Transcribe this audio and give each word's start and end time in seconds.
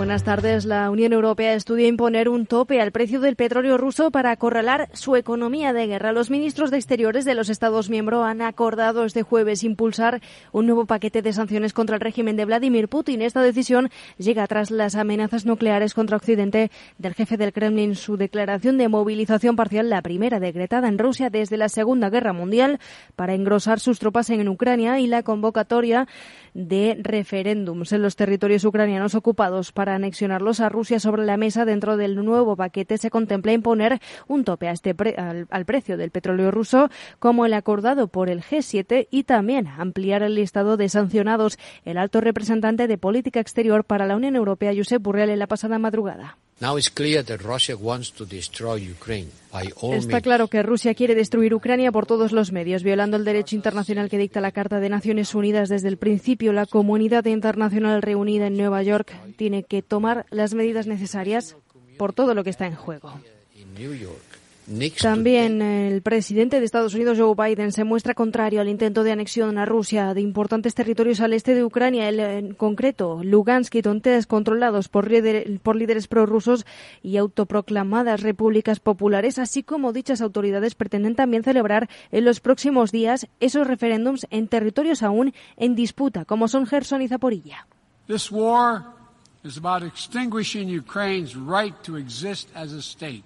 Buenas 0.00 0.24
tardes. 0.24 0.64
La 0.64 0.88
Unión 0.88 1.12
Europea 1.12 1.52
estudia 1.52 1.86
imponer 1.86 2.30
un 2.30 2.46
tope 2.46 2.80
al 2.80 2.90
precio 2.90 3.20
del 3.20 3.36
petróleo 3.36 3.76
ruso 3.76 4.10
para 4.10 4.30
acorralar 4.30 4.88
su 4.94 5.14
economía 5.14 5.74
de 5.74 5.86
guerra. 5.86 6.12
Los 6.12 6.30
ministros 6.30 6.70
de 6.70 6.78
Exteriores 6.78 7.26
de 7.26 7.34
los 7.34 7.50
Estados 7.50 7.90
miembros 7.90 8.24
han 8.24 8.40
acordado 8.40 9.04
este 9.04 9.22
jueves 9.22 9.62
impulsar 9.62 10.22
un 10.52 10.64
nuevo 10.64 10.86
paquete 10.86 11.20
de 11.20 11.34
sanciones 11.34 11.74
contra 11.74 11.96
el 11.96 12.00
régimen 12.00 12.36
de 12.36 12.46
Vladimir 12.46 12.88
Putin. 12.88 13.20
Esta 13.20 13.42
decisión 13.42 13.90
llega 14.16 14.46
tras 14.46 14.70
las 14.70 14.94
amenazas 14.94 15.44
nucleares 15.44 15.92
contra 15.92 16.16
Occidente 16.16 16.70
del 16.96 17.12
jefe 17.12 17.36
del 17.36 17.52
Kremlin. 17.52 17.94
Su 17.94 18.16
declaración 18.16 18.78
de 18.78 18.88
movilización 18.88 19.54
parcial, 19.54 19.90
la 19.90 20.00
primera 20.00 20.40
decretada 20.40 20.88
en 20.88 20.96
Rusia 20.96 21.28
desde 21.28 21.58
la 21.58 21.68
Segunda 21.68 22.08
Guerra 22.08 22.32
Mundial, 22.32 22.80
para 23.16 23.34
engrosar 23.34 23.80
sus 23.80 23.98
tropas 23.98 24.30
en 24.30 24.48
Ucrania 24.48 24.98
y 24.98 25.08
la 25.08 25.22
convocatoria 25.22 26.08
de 26.54 26.96
referéndums 26.98 27.92
en 27.92 28.00
los 28.00 28.16
territorios 28.16 28.64
ucranianos 28.64 29.14
ocupados 29.14 29.72
para 29.72 29.89
anexionarlos 29.94 30.60
a 30.60 30.68
Rusia 30.68 31.00
sobre 31.00 31.24
la 31.24 31.36
mesa 31.36 31.64
dentro 31.64 31.96
del 31.96 32.16
nuevo 32.16 32.56
paquete 32.56 32.98
se 32.98 33.10
contempla 33.10 33.52
imponer 33.52 34.00
un 34.28 34.44
tope 34.44 34.68
a 34.68 34.72
este 34.72 34.94
al, 35.16 35.46
al, 35.50 35.64
precio 35.64 35.96
del 35.96 36.10
petróleo 36.10 36.50
ruso 36.50 36.90
como 37.18 37.46
el 37.46 37.54
acordado 37.54 38.08
por 38.08 38.28
el 38.28 38.42
G7 38.42 39.08
y 39.10 39.24
también 39.24 39.66
ampliar 39.66 40.22
el 40.22 40.34
listado 40.34 40.76
de 40.76 40.88
sancionados. 40.88 41.58
El 41.84 41.98
alto 41.98 42.20
representante 42.20 42.86
de 42.86 42.98
política 42.98 43.40
exterior 43.40 43.84
para 43.84 44.06
la 44.06 44.16
Unión 44.16 44.36
Europea, 44.36 44.72
Josep 44.76 45.02
Burrell, 45.02 45.30
en 45.30 45.38
la 45.38 45.46
pasada 45.46 45.78
madrugada. 45.78 46.36
Está 49.94 50.20
claro 50.20 50.48
que 50.48 50.62
Rusia 50.62 50.94
quiere 50.94 51.14
destruir 51.14 51.54
Ucrania 51.54 51.90
por 51.90 52.04
todos 52.04 52.32
los 52.32 52.52
medios, 52.52 52.82
violando 52.82 53.16
el 53.16 53.24
derecho 53.24 53.56
internacional 53.56 54.10
que 54.10 54.18
dicta 54.18 54.42
la 54.42 54.52
Carta 54.52 54.78
de 54.78 54.90
Naciones 54.90 55.34
Unidas 55.34 55.70
desde 55.70 55.88
el 55.88 55.96
principio. 55.96 56.52
La 56.52 56.66
comunidad 56.66 57.24
internacional 57.24 58.02
reunida 58.02 58.46
en 58.46 58.58
Nueva 58.58 58.82
York 58.82 59.10
tiene 59.38 59.62
que 59.62 59.80
tomar 59.80 60.26
las 60.28 60.52
medidas 60.52 60.86
necesarias 60.86 61.56
por 61.96 62.12
todo 62.12 62.34
lo 62.34 62.44
que 62.44 62.50
está 62.50 62.66
en 62.66 62.74
juego. 62.74 63.10
También 65.00 65.62
el 65.62 66.00
presidente 66.00 66.60
de 66.60 66.64
Estados 66.64 66.94
Unidos, 66.94 67.18
Joe 67.18 67.34
Biden, 67.34 67.72
se 67.72 67.82
muestra 67.82 68.14
contrario 68.14 68.60
al 68.60 68.68
intento 68.68 69.02
de 69.02 69.10
anexión 69.10 69.58
a 69.58 69.66
Rusia 69.66 70.14
de 70.14 70.20
importantes 70.20 70.76
territorios 70.76 71.20
al 71.20 71.32
este 71.32 71.56
de 71.56 71.64
Ucrania, 71.64 72.08
en 72.08 72.54
concreto 72.54 73.20
Lugansk 73.24 73.74
y 73.74 73.82
Donetsk, 73.82 74.28
controlados 74.28 74.88
por, 74.88 75.10
por 75.62 75.74
líderes 75.74 76.06
prorrusos 76.06 76.66
y 77.02 77.16
autoproclamadas 77.16 78.22
repúblicas 78.22 78.78
populares, 78.78 79.40
así 79.40 79.64
como 79.64 79.92
dichas 79.92 80.20
autoridades 80.20 80.76
pretenden 80.76 81.16
también 81.16 81.42
celebrar 81.42 81.88
en 82.12 82.24
los 82.24 82.38
próximos 82.38 82.92
días 82.92 83.26
esos 83.40 83.66
referéndums 83.66 84.28
en 84.30 84.46
territorios 84.46 85.02
aún 85.02 85.34
en 85.56 85.74
disputa, 85.74 86.24
como 86.24 86.46
son 86.46 86.66
Gerson 86.66 87.02
y 87.02 87.08
Zaporilla. 87.08 87.66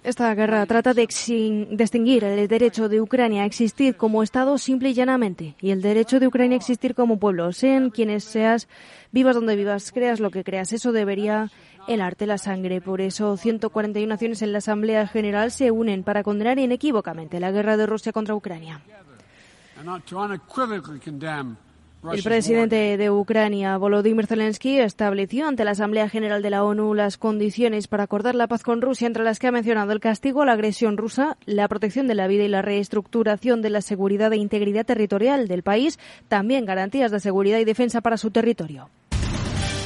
Esta 0.01 0.33
guerra 0.33 0.65
trata 0.65 0.93
de 0.93 1.01
extinguir 1.03 2.23
el 2.23 2.47
derecho 2.47 2.87
de 2.87 3.01
Ucrania 3.01 3.43
a 3.43 3.45
existir 3.45 3.97
como 3.97 4.23
Estado 4.23 4.57
simple 4.57 4.91
y 4.91 4.93
llanamente 4.93 5.55
y 5.59 5.71
el 5.71 5.81
derecho 5.81 6.21
de 6.21 6.27
Ucrania 6.27 6.55
a 6.55 6.59
existir 6.59 6.95
como 6.95 7.19
pueblo, 7.19 7.51
sean 7.51 7.89
quienes 7.89 8.23
seas, 8.23 8.69
vivas 9.11 9.35
donde 9.35 9.57
vivas, 9.57 9.91
creas 9.91 10.21
lo 10.21 10.31
que 10.31 10.45
creas. 10.45 10.71
Eso 10.71 10.93
debería 10.93 11.51
helarte 11.85 12.25
la 12.25 12.37
sangre. 12.37 12.79
Por 12.79 13.01
eso 13.01 13.35
141 13.35 14.07
naciones 14.07 14.41
en 14.41 14.53
la 14.53 14.59
Asamblea 14.59 15.07
General 15.07 15.51
se 15.51 15.69
unen 15.71 16.03
para 16.03 16.23
condenar 16.23 16.59
inequívocamente 16.59 17.41
la 17.41 17.51
guerra 17.51 17.75
de 17.75 17.87
Rusia 17.87 18.13
contra 18.13 18.35
Ucrania. 18.35 18.81
El 22.13 22.23
presidente 22.23 22.97
de 22.97 23.09
Ucrania, 23.09 23.77
Volodymyr 23.77 24.27
Zelensky, 24.27 24.79
estableció 24.79 25.47
ante 25.47 25.65
la 25.65 25.71
Asamblea 25.71 26.09
General 26.09 26.41
de 26.41 26.49
la 26.49 26.63
ONU 26.63 26.93
las 26.93 27.17
condiciones 27.17 27.87
para 27.87 28.03
acordar 28.03 28.35
la 28.35 28.47
paz 28.47 28.63
con 28.63 28.81
Rusia, 28.81 29.07
entre 29.07 29.23
las 29.23 29.39
que 29.39 29.47
ha 29.47 29.51
mencionado 29.51 29.91
el 29.91 29.99
castigo 29.99 30.41
a 30.41 30.45
la 30.45 30.53
agresión 30.53 30.97
rusa, 30.97 31.37
la 31.45 31.67
protección 31.67 32.07
de 32.07 32.15
la 32.15 32.27
vida 32.27 32.43
y 32.43 32.47
la 32.47 32.61
reestructuración 32.61 33.61
de 33.61 33.69
la 33.69 33.81
seguridad 33.81 34.31
e 34.33 34.37
integridad 34.37 34.85
territorial 34.85 35.47
del 35.47 35.63
país, 35.63 35.99
también 36.27 36.65
garantías 36.65 37.11
de 37.11 37.19
seguridad 37.19 37.59
y 37.59 37.65
defensa 37.65 38.01
para 38.01 38.17
su 38.17 38.31
territorio. 38.31 38.89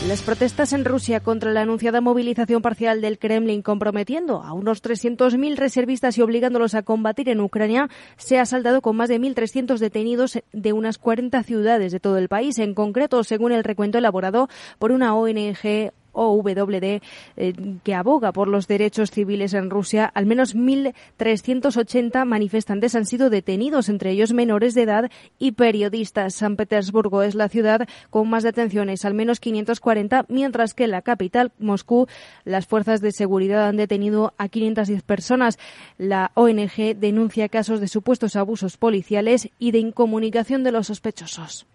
Las 0.07 0.21
protestas 0.21 0.71
en 0.71 0.85
Rusia 0.85 1.19
contra 1.19 1.51
la 1.51 1.61
anunciada 1.61 1.99
movilización 1.99 2.61
parcial 2.61 3.01
del 3.01 3.19
Kremlin 3.19 3.61
comprometiendo 3.61 4.41
a 4.41 4.53
unos 4.53 4.81
300.000 4.81 5.57
reservistas 5.57 6.17
y 6.17 6.21
obligándolos 6.21 6.73
a 6.73 6.83
combatir 6.83 7.27
en 7.27 7.41
Ucrania 7.41 7.89
se 8.15 8.39
ha 8.39 8.45
saldado 8.45 8.81
con 8.81 8.95
más 8.95 9.09
de 9.09 9.19
1.300 9.19 9.77
detenidos 9.77 10.39
de 10.53 10.73
unas 10.73 10.97
40 10.99 11.43
ciudades 11.43 11.91
de 11.91 11.99
todo 11.99 12.17
el 12.17 12.29
país. 12.29 12.59
En 12.59 12.73
concreto, 12.75 13.25
según 13.25 13.51
el 13.51 13.65
recuento 13.65 13.97
elaborado 13.97 14.47
por 14.79 14.93
una 14.93 15.13
ONG 15.13 15.91
OWD, 16.13 17.01
eh, 17.37 17.53
que 17.83 17.93
aboga 17.93 18.31
por 18.31 18.47
los 18.47 18.67
derechos 18.67 19.11
civiles 19.11 19.53
en 19.53 19.69
Rusia, 19.69 20.05
al 20.05 20.25
menos 20.25 20.55
1.380 20.55 22.25
manifestantes 22.25 22.95
han 22.95 23.05
sido 23.05 23.29
detenidos, 23.29 23.89
entre 23.89 24.11
ellos 24.11 24.33
menores 24.33 24.73
de 24.73 24.83
edad 24.83 25.11
y 25.37 25.53
periodistas. 25.53 26.35
San 26.35 26.55
Petersburgo 26.55 27.23
es 27.23 27.35
la 27.35 27.49
ciudad 27.49 27.87
con 28.09 28.29
más 28.29 28.43
detenciones, 28.43 29.05
al 29.05 29.13
menos 29.13 29.39
540, 29.39 30.25
mientras 30.29 30.73
que 30.73 30.85
en 30.85 30.91
la 30.91 31.01
capital, 31.01 31.51
Moscú, 31.59 32.07
las 32.45 32.67
fuerzas 32.67 33.01
de 33.01 33.11
seguridad 33.11 33.67
han 33.67 33.77
detenido 33.77 34.33
a 34.37 34.49
510 34.49 35.03
personas. 35.03 35.57
La 35.97 36.31
ONG 36.35 36.95
denuncia 36.95 37.49
casos 37.49 37.79
de 37.79 37.87
supuestos 37.87 38.35
abusos 38.35 38.77
policiales 38.77 39.49
y 39.59 39.71
de 39.71 39.79
incomunicación 39.79 40.63
de 40.63 40.71
los 40.71 40.87
sospechosos. 40.87 41.67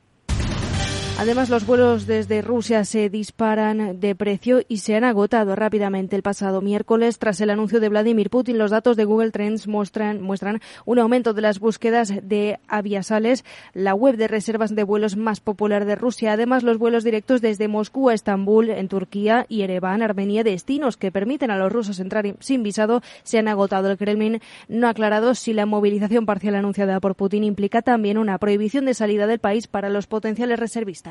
Además, 1.16 1.48
los 1.48 1.64
vuelos 1.64 2.06
desde 2.08 2.42
Rusia 2.42 2.84
se 2.84 3.08
disparan 3.08 4.00
de 4.00 4.16
precio 4.16 4.62
y 4.66 4.78
se 4.78 4.96
han 4.96 5.04
agotado 5.04 5.54
rápidamente 5.54 6.16
el 6.16 6.22
pasado 6.22 6.60
miércoles. 6.60 7.20
Tras 7.20 7.40
el 7.40 7.50
anuncio 7.50 7.78
de 7.78 7.88
Vladimir 7.88 8.30
Putin, 8.30 8.58
los 8.58 8.72
datos 8.72 8.96
de 8.96 9.04
Google 9.04 9.30
Trends 9.30 9.68
muestran, 9.68 10.20
muestran 10.20 10.60
un 10.84 10.98
aumento 10.98 11.32
de 11.32 11.40
las 11.40 11.60
búsquedas 11.60 12.12
de 12.22 12.58
aviasales, 12.66 13.44
la 13.74 13.94
web 13.94 14.16
de 14.16 14.26
reservas 14.26 14.74
de 14.74 14.82
vuelos 14.82 15.16
más 15.16 15.38
popular 15.38 15.84
de 15.84 15.94
Rusia. 15.94 16.32
Además, 16.32 16.64
los 16.64 16.78
vuelos 16.78 17.04
directos 17.04 17.40
desde 17.40 17.68
Moscú 17.68 18.10
a 18.10 18.14
Estambul, 18.14 18.68
en 18.70 18.88
Turquía, 18.88 19.46
y 19.48 19.62
Ereván, 19.62 20.02
Armenia, 20.02 20.42
destinos 20.42 20.96
que 20.96 21.12
permiten 21.12 21.52
a 21.52 21.56
los 21.56 21.72
rusos 21.72 22.00
entrar 22.00 22.34
sin 22.40 22.64
visado, 22.64 23.02
se 23.22 23.38
han 23.38 23.46
agotado. 23.46 23.88
El 23.88 23.98
Kremlin 23.98 24.40
no 24.68 24.88
ha 24.88 24.90
aclarado 24.90 25.36
si 25.36 25.52
la 25.52 25.64
movilización 25.64 26.26
parcial 26.26 26.56
anunciada 26.56 26.98
por 26.98 27.14
Putin 27.14 27.44
implica 27.44 27.82
también 27.82 28.18
una 28.18 28.36
prohibición 28.38 28.84
de 28.84 28.94
salida 28.94 29.28
del 29.28 29.38
país 29.38 29.68
para 29.68 29.88
los 29.88 30.08
potenciales 30.08 30.58
reservistas. 30.58 31.03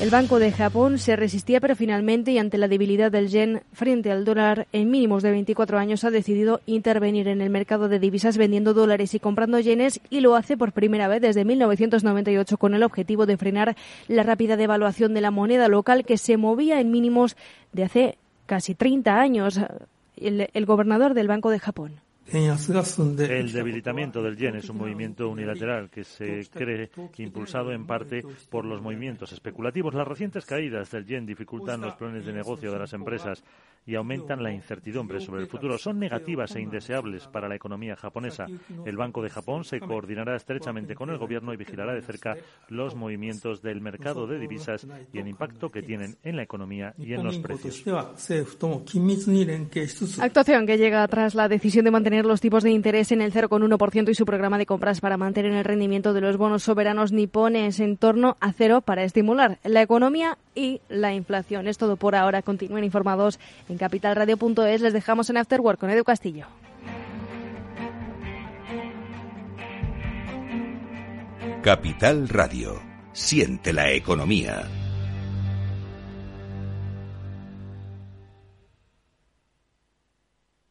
El 0.00 0.08
Banco 0.08 0.38
de 0.38 0.50
Japón 0.50 0.98
se 0.98 1.14
resistía, 1.14 1.60
pero 1.60 1.76
finalmente, 1.76 2.32
y 2.32 2.38
ante 2.38 2.56
la 2.56 2.68
debilidad 2.68 3.12
del 3.12 3.28
yen 3.28 3.62
frente 3.72 4.10
al 4.10 4.24
dólar 4.24 4.66
en 4.72 4.90
mínimos 4.90 5.22
de 5.22 5.30
24 5.30 5.78
años, 5.78 6.04
ha 6.04 6.10
decidido 6.10 6.62
intervenir 6.64 7.28
en 7.28 7.42
el 7.42 7.50
mercado 7.50 7.88
de 7.88 7.98
divisas 7.98 8.38
vendiendo 8.38 8.72
dólares 8.72 9.14
y 9.14 9.20
comprando 9.20 9.60
yenes, 9.60 10.00
y 10.08 10.20
lo 10.20 10.36
hace 10.36 10.56
por 10.56 10.72
primera 10.72 11.06
vez 11.06 11.20
desde 11.20 11.44
1998 11.44 12.56
con 12.56 12.74
el 12.74 12.82
objetivo 12.82 13.26
de 13.26 13.36
frenar 13.36 13.76
la 14.08 14.22
rápida 14.22 14.56
devaluación 14.56 15.12
de 15.12 15.20
la 15.20 15.30
moneda 15.30 15.68
local 15.68 16.06
que 16.06 16.16
se 16.16 16.38
movía 16.38 16.80
en 16.80 16.90
mínimos 16.90 17.36
de 17.74 17.84
hace 17.84 18.18
casi 18.46 18.74
30 18.74 19.20
años. 19.20 19.60
El, 20.16 20.48
el 20.52 20.66
gobernador 20.66 21.12
del 21.12 21.28
Banco 21.28 21.50
de 21.50 21.58
Japón. 21.58 22.00
El 22.32 23.52
debilitamiento 23.52 24.22
del 24.22 24.36
yen 24.36 24.54
es 24.54 24.68
un 24.68 24.78
movimiento 24.78 25.28
unilateral 25.28 25.90
que 25.90 26.04
se 26.04 26.46
cree 26.48 26.88
impulsado 27.18 27.72
en 27.72 27.86
parte 27.86 28.22
por 28.48 28.64
los 28.64 28.80
movimientos 28.80 29.32
especulativos. 29.32 29.94
Las 29.94 30.06
recientes 30.06 30.46
caídas 30.46 30.92
del 30.92 31.06
yen 31.06 31.26
dificultan 31.26 31.80
los 31.80 31.96
planes 31.96 32.24
de 32.24 32.32
negocio 32.32 32.70
de 32.70 32.78
las 32.78 32.92
empresas 32.92 33.42
y 33.86 33.94
aumentan 33.94 34.42
la 34.42 34.52
incertidumbre 34.52 35.20
sobre 35.20 35.42
el 35.42 35.48
futuro. 35.48 35.78
Son 35.78 35.98
negativas 35.98 36.54
e 36.54 36.60
indeseables 36.60 37.26
para 37.26 37.48
la 37.48 37.56
economía 37.56 37.96
japonesa. 37.96 38.46
El 38.84 38.96
Banco 38.96 39.22
de 39.22 39.30
Japón 39.30 39.64
se 39.64 39.80
coordinará 39.80 40.36
estrechamente 40.36 40.94
con 40.94 41.10
el 41.10 41.18
Gobierno 41.18 41.52
y 41.52 41.56
vigilará 41.56 41.94
de 41.94 42.02
cerca 42.02 42.36
los 42.68 42.94
movimientos 42.94 43.62
del 43.62 43.80
mercado 43.80 44.26
de 44.26 44.38
divisas 44.38 44.86
y 45.12 45.18
el 45.18 45.28
impacto 45.28 45.70
que 45.70 45.82
tienen 45.82 46.16
en 46.22 46.36
la 46.36 46.42
economía 46.42 46.94
y 46.98 47.14
en 47.14 47.24
los 47.24 47.38
precios. 47.38 47.82
Actuación 50.20 50.66
que 50.66 50.78
llega 50.78 51.08
tras 51.08 51.34
la 51.34 51.48
decisión 51.48 51.84
de 51.84 51.90
mantener 51.90 52.26
los 52.26 52.40
tipos 52.40 52.62
de 52.62 52.70
interés 52.70 53.12
en 53.12 53.22
el 53.22 53.32
0,1% 53.32 54.10
y 54.10 54.14
su 54.14 54.24
programa 54.24 54.58
de 54.58 54.66
compras 54.66 55.00
para 55.00 55.16
mantener 55.16 55.52
el 55.52 55.64
rendimiento 55.64 56.12
de 56.12 56.20
los 56.20 56.36
bonos 56.36 56.62
soberanos 56.62 57.12
nipones 57.12 57.80
en 57.80 57.96
torno 57.96 58.36
a 58.40 58.52
cero 58.52 58.80
para 58.80 59.04
estimular 59.04 59.58
la 59.64 59.82
economía 59.82 60.38
y 60.54 60.80
la 60.88 61.12
inflación. 61.14 61.68
Es 61.68 61.78
todo 61.78 61.96
por 61.96 62.14
ahora. 62.14 62.42
Continúen 62.42 62.84
informados 62.84 63.38
en 63.68 63.78
capitalradio.es. 63.78 64.80
Les 64.80 64.92
dejamos 64.92 65.30
en 65.30 65.36
Afterwork 65.36 65.78
con 65.78 65.90
Edu 65.90 66.04
Castillo. 66.04 66.46
Capital 71.62 72.28
Radio. 72.28 72.80
Siente 73.12 73.72
la 73.72 73.90
economía. 73.92 74.66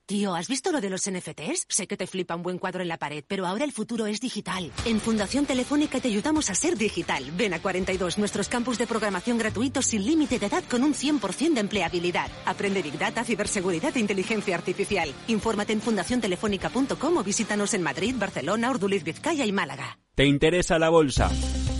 Tío, 0.09 0.33
¿has 0.33 0.47
visto 0.47 0.71
lo 0.71 0.81
de 0.81 0.89
los 0.89 1.07
NFTs? 1.07 1.67
Sé 1.69 1.85
que 1.85 1.95
te 1.95 2.07
flipa 2.07 2.35
un 2.35 2.41
buen 2.41 2.57
cuadro 2.57 2.81
en 2.81 2.87
la 2.87 2.97
pared, 2.97 3.23
pero 3.27 3.45
ahora 3.45 3.63
el 3.63 3.71
futuro 3.71 4.07
es 4.07 4.19
digital. 4.19 4.71
En 4.85 4.99
Fundación 4.99 5.45
Telefónica 5.45 5.99
te 5.99 6.07
ayudamos 6.07 6.49
a 6.49 6.55
ser 6.55 6.79
digital. 6.79 7.29
Ven 7.37 7.53
a 7.53 7.61
42, 7.61 8.17
nuestros 8.17 8.49
campus 8.49 8.79
de 8.79 8.87
programación 8.87 9.37
gratuitos 9.37 9.85
sin 9.85 10.03
límite 10.03 10.39
de 10.39 10.47
edad 10.47 10.63
con 10.67 10.81
un 10.81 10.95
100% 10.95 11.53
de 11.53 11.59
empleabilidad. 11.59 12.31
Aprende 12.47 12.81
Big 12.81 12.97
Data, 12.97 13.23
ciberseguridad 13.23 13.95
e 13.97 13.99
inteligencia 13.99 14.55
artificial. 14.55 15.13
Infórmate 15.27 15.73
en 15.73 15.81
fundaciontelefónica.com 15.81 17.17
o 17.17 17.23
visítanos 17.23 17.75
en 17.75 17.83
Madrid, 17.83 18.15
Barcelona, 18.17 18.71
Urduliz, 18.71 19.03
Vizcaya 19.03 19.45
y 19.45 19.51
Málaga. 19.51 19.99
¿Te 20.15 20.25
interesa 20.25 20.79
la 20.79 20.89
bolsa? 20.89 21.29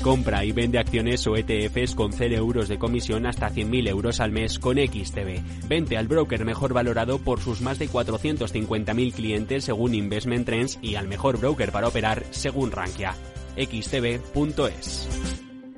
Compra 0.02 0.46
y 0.46 0.54
vende 0.54 0.80
acciones 0.80 1.28
o 1.28 1.36
ETFs 1.36 1.94
con 1.94 2.14
0 2.14 2.34
euros 2.34 2.70
de 2.70 2.80
comisión 2.80 3.26
hasta 3.26 3.50
100.000 3.50 3.90
euros 3.90 4.22
al 4.22 4.32
mes 4.32 4.58
con 4.58 4.78
XTB. 4.78 5.68
Vente 5.68 5.98
al 5.98 6.08
broker 6.08 6.46
mejor 6.46 6.74
valorado 6.74 7.20
por 7.20 7.42
sus 7.42 7.60
más 7.60 7.80
de 7.80 7.90
450.000 8.22 9.14
clientes 9.14 9.64
según 9.66 9.96
Investment 9.96 10.46
Trends 10.46 10.80
y 10.82 10.96
al 10.96 11.08
mejor 11.08 11.40
broker 11.40 11.72
para 11.72 11.88
operar 11.88 12.24
según 12.32 12.72
Rankia. 12.72 13.16
xtb.es. 13.56 15.08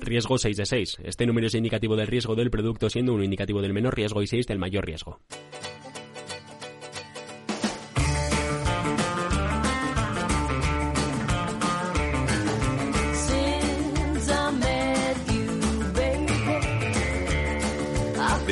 Riesgo 0.00 0.38
6 0.38 0.56
de 0.56 0.66
6. 0.66 0.98
Este 1.04 1.26
número 1.26 1.46
es 1.46 1.54
indicativo 1.54 1.96
del 1.96 2.08
riesgo 2.08 2.34
del 2.34 2.50
producto 2.50 2.90
siendo 2.90 3.14
uno 3.14 3.24
indicativo 3.24 3.62
del 3.62 3.72
menor 3.72 3.94
riesgo 3.94 4.22
y 4.22 4.26
6 4.26 4.46
del 4.46 4.58
mayor 4.58 4.84
riesgo. 4.84 5.20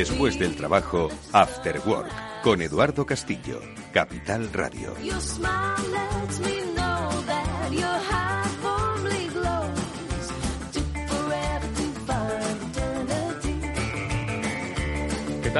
Después 0.00 0.38
del 0.38 0.56
trabajo, 0.56 1.10
After 1.32 1.78
Work, 1.84 2.42
con 2.42 2.62
Eduardo 2.62 3.04
Castillo, 3.04 3.60
Capital 3.92 4.48
Radio. 4.52 4.94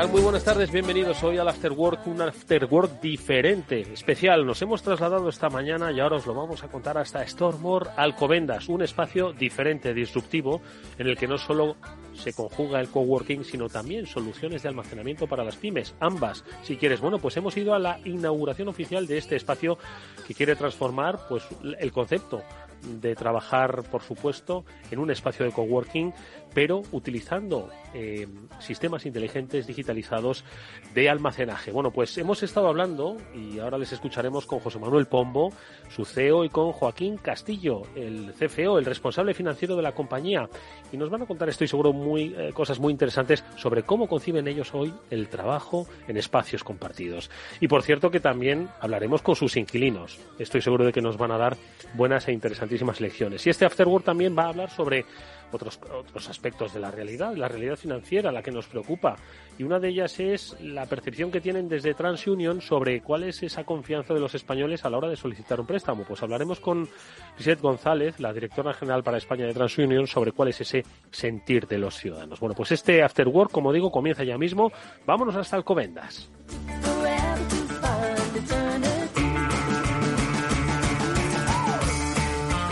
Muy 0.08 0.22
buenas 0.22 0.44
tardes, 0.44 0.72
bienvenidos 0.72 1.22
hoy 1.22 1.36
al 1.36 1.48
After 1.48 1.72
Work, 1.72 2.06
un 2.06 2.22
After 2.22 2.64
Work 2.64 3.00
diferente, 3.00 3.82
especial. 3.92 4.46
Nos 4.46 4.62
hemos 4.62 4.82
trasladado 4.82 5.28
esta 5.28 5.50
mañana 5.50 5.92
y 5.92 6.00
ahora 6.00 6.16
os 6.16 6.26
lo 6.26 6.32
vamos 6.32 6.64
a 6.64 6.68
contar 6.68 6.96
hasta 6.96 7.24
Stormore 7.26 7.90
Alcobendas, 7.96 8.68
un 8.68 8.82
espacio 8.82 9.32
diferente, 9.32 9.92
disruptivo, 9.92 10.62
en 10.98 11.06
el 11.06 11.18
que 11.18 11.28
no 11.28 11.36
solo 11.36 11.76
se 12.14 12.32
conjuga 12.32 12.80
el 12.80 12.88
coworking, 12.88 13.44
sino 13.44 13.68
también 13.68 14.06
soluciones 14.06 14.62
de 14.62 14.70
almacenamiento 14.70 15.26
para 15.26 15.44
las 15.44 15.56
pymes, 15.56 15.94
ambas. 16.00 16.44
Si 16.62 16.76
quieres, 16.76 17.00
bueno, 17.00 17.18
pues 17.18 17.36
hemos 17.36 17.56
ido 17.56 17.74
a 17.74 17.78
la 17.78 18.00
inauguración 18.04 18.68
oficial 18.68 19.06
de 19.06 19.18
este 19.18 19.36
espacio 19.36 19.76
que 20.26 20.34
quiere 20.34 20.56
transformar 20.56 21.20
pues 21.28 21.44
el 21.78 21.92
concepto 21.92 22.42
de 22.82 23.14
trabajar, 23.14 23.82
por 23.90 24.02
supuesto, 24.02 24.64
en 24.90 24.98
un 24.98 25.10
espacio 25.10 25.44
de 25.44 25.52
coworking 25.52 26.12
pero 26.54 26.82
utilizando 26.92 27.70
eh, 27.94 28.28
sistemas 28.60 29.06
inteligentes 29.06 29.66
digitalizados 29.66 30.44
de 30.94 31.08
almacenaje. 31.08 31.72
Bueno, 31.72 31.90
pues 31.90 32.16
hemos 32.18 32.42
estado 32.42 32.68
hablando 32.68 33.16
y 33.34 33.58
ahora 33.58 33.78
les 33.78 33.92
escucharemos 33.92 34.46
con 34.46 34.60
José 34.60 34.78
Manuel 34.78 35.06
Pombo, 35.06 35.52
su 35.88 36.04
CEO, 36.04 36.44
y 36.44 36.50
con 36.50 36.72
Joaquín 36.72 37.16
Castillo, 37.16 37.82
el 37.94 38.32
CFO, 38.32 38.78
el 38.78 38.84
responsable 38.84 39.34
financiero 39.34 39.76
de 39.76 39.82
la 39.82 39.92
compañía. 39.92 40.48
Y 40.92 40.96
nos 40.96 41.10
van 41.10 41.22
a 41.22 41.26
contar, 41.26 41.48
estoy 41.48 41.68
seguro, 41.68 41.92
muy, 41.92 42.34
eh, 42.36 42.52
cosas 42.52 42.78
muy 42.78 42.92
interesantes 42.92 43.44
sobre 43.56 43.82
cómo 43.82 44.08
conciben 44.08 44.46
ellos 44.46 44.74
hoy 44.74 44.92
el 45.10 45.28
trabajo 45.28 45.86
en 46.06 46.16
espacios 46.16 46.64
compartidos. 46.64 47.30
Y 47.60 47.68
por 47.68 47.82
cierto 47.82 48.10
que 48.10 48.20
también 48.20 48.68
hablaremos 48.80 49.22
con 49.22 49.36
sus 49.36 49.56
inquilinos. 49.56 50.18
Estoy 50.38 50.62
seguro 50.62 50.84
de 50.84 50.92
que 50.92 51.02
nos 51.02 51.16
van 51.16 51.32
a 51.32 51.38
dar 51.38 51.56
buenas 51.94 52.28
e 52.28 52.32
interesantísimas 52.32 53.00
lecciones. 53.00 53.46
Y 53.46 53.50
este 53.50 53.64
Afterwork 53.64 54.04
también 54.04 54.36
va 54.36 54.44
a 54.44 54.48
hablar 54.48 54.70
sobre 54.70 55.04
otros, 55.52 55.78
otros 55.92 56.28
aspectos 56.28 56.72
de 56.74 56.80
la 56.80 56.90
realidad, 56.90 57.34
la 57.34 57.48
realidad 57.48 57.76
financiera, 57.76 58.32
la 58.32 58.42
que 58.42 58.50
nos 58.50 58.66
preocupa. 58.66 59.16
Y 59.58 59.62
una 59.62 59.78
de 59.78 59.88
ellas 59.88 60.18
es 60.20 60.56
la 60.60 60.86
percepción 60.86 61.30
que 61.30 61.40
tienen 61.40 61.68
desde 61.68 61.94
TransUnion 61.94 62.60
sobre 62.60 63.02
cuál 63.02 63.24
es 63.24 63.42
esa 63.42 63.64
confianza 63.64 64.14
de 64.14 64.20
los 64.20 64.34
españoles 64.34 64.84
a 64.84 64.90
la 64.90 64.98
hora 64.98 65.08
de 65.08 65.16
solicitar 65.16 65.60
un 65.60 65.66
préstamo. 65.66 66.04
Pues 66.04 66.22
hablaremos 66.22 66.60
con 66.60 66.88
Lisette 67.36 67.60
González, 67.60 68.20
la 68.20 68.32
directora 68.32 68.72
general 68.72 69.02
para 69.02 69.18
España 69.18 69.46
de 69.46 69.54
TransUnion, 69.54 70.06
sobre 70.06 70.32
cuál 70.32 70.48
es 70.48 70.60
ese 70.60 70.84
sentir 71.10 71.66
de 71.66 71.78
los 71.78 71.96
ciudadanos. 71.96 72.40
Bueno, 72.40 72.54
pues 72.54 72.72
este 72.72 73.02
After 73.02 73.28
Work, 73.28 73.50
como 73.50 73.72
digo, 73.72 73.90
comienza 73.90 74.24
ya 74.24 74.38
mismo. 74.38 74.72
Vámonos 75.06 75.36
hasta 75.36 75.56
Alcobendas. 75.56 76.30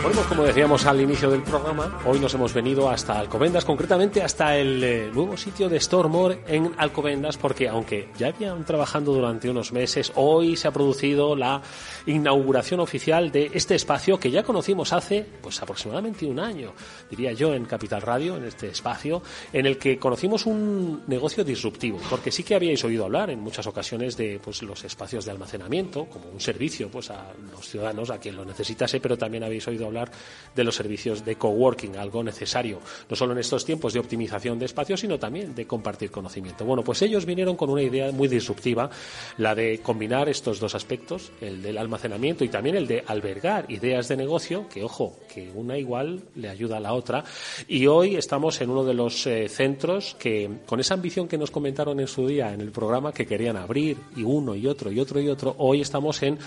Bueno, 0.01 0.15
pues 0.15 0.27
como 0.27 0.43
decíamos 0.43 0.85
al 0.85 1.01
inicio 1.01 1.29
del 1.29 1.43
programa, 1.43 1.99
hoy 2.05 2.21
nos 2.21 2.33
hemos 2.33 2.53
venido 2.53 2.89
hasta 2.89 3.19
Alcobendas, 3.19 3.65
concretamente 3.65 4.21
hasta 4.23 4.55
el 4.55 4.81
eh, 4.81 5.11
nuevo 5.13 5.35
sitio 5.35 5.67
de 5.67 5.77
Stormore 5.77 6.39
en 6.47 6.71
Alcobendas, 6.77 7.35
porque 7.35 7.67
aunque 7.67 8.07
ya 8.17 8.27
habían 8.27 8.63
trabajando 8.63 9.11
durante 9.11 9.49
unos 9.49 9.73
meses, 9.73 10.13
hoy 10.15 10.55
se 10.55 10.69
ha 10.69 10.71
producido 10.71 11.35
la 11.35 11.61
inauguración 12.05 12.79
oficial 12.79 13.29
de 13.29 13.51
este 13.53 13.75
espacio 13.75 14.17
que 14.17 14.31
ya 14.31 14.41
conocimos 14.41 14.93
hace 14.93 15.25
pues 15.41 15.61
aproximadamente 15.61 16.25
un 16.25 16.39
año, 16.39 16.71
diría 17.09 17.33
yo, 17.33 17.53
en 17.53 17.65
Capital 17.65 18.01
Radio, 18.01 18.37
en 18.37 18.45
este 18.45 18.69
espacio, 18.69 19.21
en 19.51 19.65
el 19.65 19.77
que 19.77 19.99
conocimos 19.99 20.45
un 20.45 21.03
negocio 21.07 21.43
disruptivo, 21.43 21.99
porque 22.09 22.31
sí 22.31 22.43
que 22.43 22.55
habíais 22.55 22.81
oído 22.85 23.03
hablar 23.03 23.31
en 23.31 23.41
muchas 23.41 23.67
ocasiones 23.67 24.15
de 24.15 24.39
pues 24.41 24.63
los 24.63 24.81
espacios 24.85 25.25
de 25.25 25.31
almacenamiento 25.31 26.05
como 26.05 26.29
un 26.29 26.39
servicio 26.39 26.89
pues 26.89 27.11
a 27.11 27.33
los 27.51 27.67
ciudadanos, 27.67 28.09
a 28.11 28.17
quien 28.17 28.37
lo 28.37 28.45
necesitase, 28.45 29.01
pero 29.01 29.17
también 29.17 29.43
habéis 29.43 29.67
oído 29.67 29.88
hablar 29.89 30.11
de 30.55 30.63
los 30.63 30.75
servicios 30.75 31.23
de 31.25 31.35
coworking, 31.35 31.97
algo 31.97 32.23
necesario, 32.23 32.79
no 33.09 33.15
solo 33.15 33.33
en 33.33 33.39
estos 33.39 33.65
tiempos 33.65 33.93
de 33.93 33.99
optimización 33.99 34.59
de 34.59 34.65
espacios, 34.65 34.99
sino 34.99 35.19
también 35.19 35.55
de 35.55 35.67
compartir 35.67 36.11
conocimiento. 36.11 36.65
Bueno, 36.65 36.83
pues 36.83 37.01
ellos 37.01 37.25
vinieron 37.25 37.55
con 37.55 37.69
una 37.69 37.81
idea 37.81 38.11
muy 38.11 38.27
disruptiva, 38.27 38.89
la 39.37 39.55
de 39.55 39.79
combinar 39.79 40.29
estos 40.29 40.59
dos 40.59 40.75
aspectos, 40.75 41.31
el 41.41 41.61
del 41.61 41.77
almacenamiento 41.77 42.43
y 42.43 42.49
también 42.49 42.75
el 42.75 42.87
de 42.87 43.03
albergar 43.05 43.69
ideas 43.71 44.07
de 44.07 44.17
negocio, 44.17 44.67
que 44.69 44.83
ojo, 44.83 45.17
que 45.33 45.49
una 45.53 45.77
igual 45.77 46.21
le 46.35 46.49
ayuda 46.49 46.77
a 46.77 46.79
la 46.79 46.93
otra. 46.93 47.23
Y 47.67 47.87
hoy 47.87 48.15
estamos 48.15 48.59
en 48.61 48.69
uno 48.69 48.83
de 48.83 48.93
los 48.93 49.25
eh, 49.27 49.47
centros 49.49 50.15
que, 50.19 50.49
con 50.65 50.79
esa 50.79 50.93
ambición 50.93 51.27
que 51.27 51.37
nos 51.37 51.51
comentaron 51.51 51.99
en 51.99 52.07
su 52.07 52.27
día 52.27 52.53
en 52.53 52.61
el 52.61 52.71
programa, 52.71 53.11
que 53.11 53.25
querían 53.25 53.57
abrir, 53.57 53.97
y 54.15 54.23
uno 54.23 54.55
y 54.55 54.67
otro 54.67 54.91
y 54.91 54.99
otro 54.99 55.19
y 55.19 55.29
otro, 55.29 55.55
hoy 55.57 55.81
estamos 55.81 56.21
en 56.23 56.37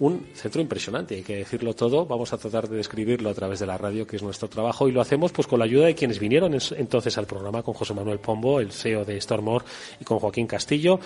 un 0.00 0.26
centro 0.34 0.62
impresionante, 0.62 1.14
hay 1.14 1.22
que 1.22 1.36
decirlo 1.36 1.74
todo. 1.74 2.06
Vamos 2.06 2.32
a 2.32 2.38
tratar 2.38 2.68
de 2.68 2.76
describirlo 2.90 3.30
a 3.30 3.34
través 3.34 3.60
de 3.60 3.66
la 3.66 3.78
radio, 3.78 4.04
que 4.04 4.16
es 4.16 4.22
nuestro 4.22 4.48
trabajo, 4.48 4.88
y 4.88 4.92
lo 4.92 5.00
hacemos 5.00 5.30
pues 5.30 5.46
con 5.46 5.60
la 5.60 5.64
ayuda 5.64 5.86
de 5.86 5.94
quienes 5.94 6.18
vinieron 6.18 6.58
entonces 6.76 7.16
al 7.18 7.26
programa, 7.26 7.62
con 7.62 7.72
José 7.72 7.94
Manuel 7.94 8.18
Pombo, 8.18 8.58
el 8.58 8.72
CEO 8.72 9.04
de 9.04 9.20
Stormore, 9.20 9.64
y 10.00 10.04
con 10.04 10.18
Joaquín 10.18 10.48
Castillo. 10.48 10.98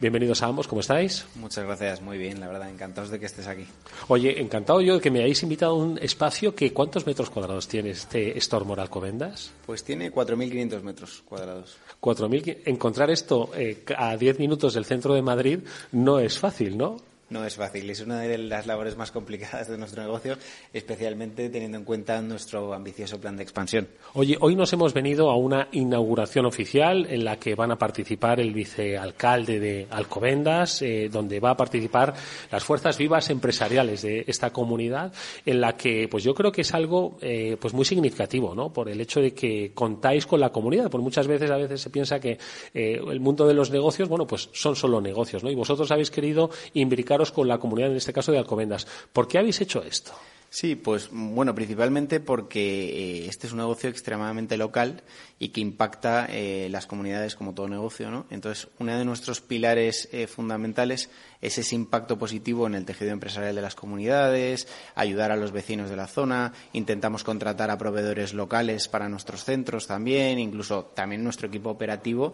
Bienvenidos 0.00 0.44
a 0.44 0.46
ambos, 0.46 0.68
¿cómo 0.68 0.80
estáis? 0.80 1.26
Muchas 1.34 1.64
gracias, 1.64 2.02
muy 2.02 2.18
bien, 2.18 2.38
la 2.38 2.46
verdad, 2.46 2.70
encantados 2.70 3.10
de 3.10 3.18
que 3.18 3.26
estés 3.26 3.48
aquí. 3.48 3.66
Oye, 4.06 4.40
encantado 4.40 4.80
yo 4.80 4.94
de 4.94 5.00
que 5.00 5.10
me 5.10 5.20
hayáis 5.20 5.42
invitado 5.42 5.72
a 5.72 5.76
un 5.76 5.98
espacio 5.98 6.54
que 6.54 6.72
¿cuántos 6.72 7.04
metros 7.04 7.30
cuadrados 7.30 7.66
tiene 7.66 7.90
este 7.90 8.40
Stormore 8.40 8.82
Alcobendas? 8.82 9.50
Pues 9.66 9.82
tiene 9.82 10.12
4.500 10.12 10.82
metros 10.82 11.22
cuadrados. 11.24 11.76
4.000, 12.00 12.58
encontrar 12.66 13.10
esto 13.10 13.50
eh, 13.56 13.84
a 13.96 14.16
10 14.16 14.38
minutos 14.38 14.74
del 14.74 14.84
centro 14.84 15.14
de 15.14 15.22
Madrid 15.22 15.58
no 15.90 16.20
es 16.20 16.38
fácil, 16.38 16.78
¿no? 16.78 17.13
No 17.30 17.44
es 17.44 17.56
fácil, 17.56 17.88
es 17.88 18.00
una 18.00 18.20
de 18.20 18.36
las 18.36 18.66
labores 18.66 18.96
más 18.96 19.10
complicadas 19.10 19.68
de 19.68 19.78
nuestro 19.78 20.02
negocio, 20.02 20.36
especialmente 20.72 21.48
teniendo 21.48 21.78
en 21.78 21.84
cuenta 21.84 22.20
nuestro 22.20 22.74
ambicioso 22.74 23.18
plan 23.18 23.36
de 23.36 23.42
expansión. 23.42 23.88
Oye, 24.12 24.36
hoy 24.40 24.56
nos 24.56 24.72
hemos 24.74 24.92
venido 24.92 25.30
a 25.30 25.36
una 25.36 25.68
inauguración 25.72 26.44
oficial 26.44 27.06
en 27.08 27.24
la 27.24 27.38
que 27.38 27.54
van 27.54 27.70
a 27.70 27.78
participar 27.78 28.40
el 28.40 28.52
vicealcalde 28.52 29.58
de 29.58 29.86
Alcobendas, 29.90 30.82
eh, 30.82 31.08
donde 31.10 31.40
va 31.40 31.50
a 31.50 31.56
participar 31.56 32.14
las 32.50 32.62
fuerzas 32.62 32.98
vivas 32.98 33.30
empresariales 33.30 34.02
de 34.02 34.24
esta 34.26 34.50
comunidad, 34.50 35.12
en 35.46 35.60
la 35.60 35.76
que, 35.76 36.08
pues 36.08 36.24
yo 36.24 36.34
creo 36.34 36.52
que 36.52 36.60
es 36.60 36.74
algo, 36.74 37.16
eh, 37.22 37.56
pues 37.58 37.72
muy 37.72 37.86
significativo, 37.86 38.54
¿no? 38.54 38.72
Por 38.72 38.90
el 38.90 39.00
hecho 39.00 39.20
de 39.20 39.32
que 39.32 39.72
contáis 39.72 40.26
con 40.26 40.40
la 40.40 40.50
comunidad, 40.50 40.90
porque 40.90 41.04
muchas 41.04 41.26
veces 41.26 41.50
a 41.50 41.56
veces 41.56 41.80
se 41.80 41.90
piensa 41.90 42.20
que 42.20 42.38
eh, 42.74 43.00
el 43.10 43.20
mundo 43.20 43.46
de 43.46 43.54
los 43.54 43.70
negocios, 43.70 44.08
bueno, 44.08 44.26
pues 44.26 44.50
son 44.52 44.76
solo 44.76 45.00
negocios, 45.00 45.42
¿no? 45.42 45.50
Y 45.50 45.54
vosotros 45.54 45.90
habéis 45.90 46.10
querido 46.10 46.50
imbricar 46.74 47.13
con 47.32 47.48
la 47.48 47.58
comunidad, 47.58 47.90
en 47.90 47.96
este 47.96 48.12
caso 48.12 48.32
de 48.32 48.38
Alcobendas. 48.38 48.86
¿Por 49.12 49.28
qué 49.28 49.38
habéis 49.38 49.60
hecho 49.60 49.82
esto? 49.82 50.12
Sí, 50.54 50.76
pues 50.76 51.08
bueno, 51.10 51.52
principalmente 51.52 52.20
porque 52.20 53.24
eh, 53.24 53.26
este 53.26 53.48
es 53.48 53.52
un 53.52 53.58
negocio 53.58 53.90
extremadamente 53.90 54.56
local 54.56 55.02
y 55.40 55.48
que 55.48 55.60
impacta 55.60 56.28
eh, 56.30 56.68
las 56.70 56.86
comunidades 56.86 57.34
como 57.34 57.54
todo 57.54 57.66
negocio, 57.66 58.08
¿no? 58.08 58.26
Entonces, 58.30 58.68
uno 58.78 58.96
de 58.96 59.04
nuestros 59.04 59.40
pilares 59.40 60.08
eh, 60.12 60.28
fundamentales 60.28 61.10
es 61.40 61.58
ese 61.58 61.74
impacto 61.74 62.16
positivo 62.20 62.68
en 62.68 62.76
el 62.76 62.84
tejido 62.84 63.10
empresarial 63.10 63.56
de 63.56 63.62
las 63.62 63.74
comunidades, 63.74 64.68
ayudar 64.94 65.32
a 65.32 65.36
los 65.36 65.50
vecinos 65.50 65.90
de 65.90 65.96
la 65.96 66.06
zona, 66.06 66.52
intentamos 66.72 67.24
contratar 67.24 67.72
a 67.72 67.76
proveedores 67.76 68.32
locales 68.32 68.86
para 68.86 69.08
nuestros 69.08 69.42
centros 69.42 69.88
también, 69.88 70.38
incluso 70.38 70.84
también 70.94 71.24
nuestro 71.24 71.48
equipo 71.48 71.70
operativo, 71.70 72.32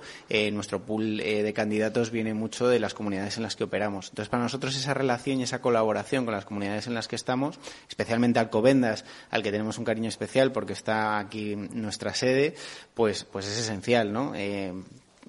nuestro 0.52 0.82
pool 0.82 1.16
de 1.16 1.52
candidatos 1.52 2.12
viene 2.12 2.34
mucho 2.34 2.68
de 2.68 2.78
las 2.78 2.94
comunidades 2.94 3.38
en 3.38 3.42
las 3.42 3.56
que 3.56 3.64
operamos. 3.64 4.10
Entonces, 4.10 4.28
para 4.28 4.44
nosotros 4.44 4.76
esa 4.76 4.94
relación 4.94 5.40
y 5.40 5.44
esa 5.44 5.60
colaboración 5.60 6.24
con 6.24 6.34
las 6.34 6.44
comunidades 6.44 6.86
en 6.86 6.94
las 6.94 7.08
que 7.08 7.16
estamos, 7.16 7.58
Alcobendas, 8.40 9.04
al 9.30 9.42
que 9.42 9.50
tenemos 9.50 9.78
un 9.78 9.84
cariño 9.84 10.08
especial 10.08 10.52
porque 10.52 10.72
está 10.72 11.18
aquí 11.18 11.56
nuestra 11.56 12.14
sede, 12.14 12.54
pues, 12.94 13.24
pues 13.24 13.46
es 13.46 13.58
esencial, 13.58 14.12
¿no? 14.12 14.32
Eh, 14.34 14.72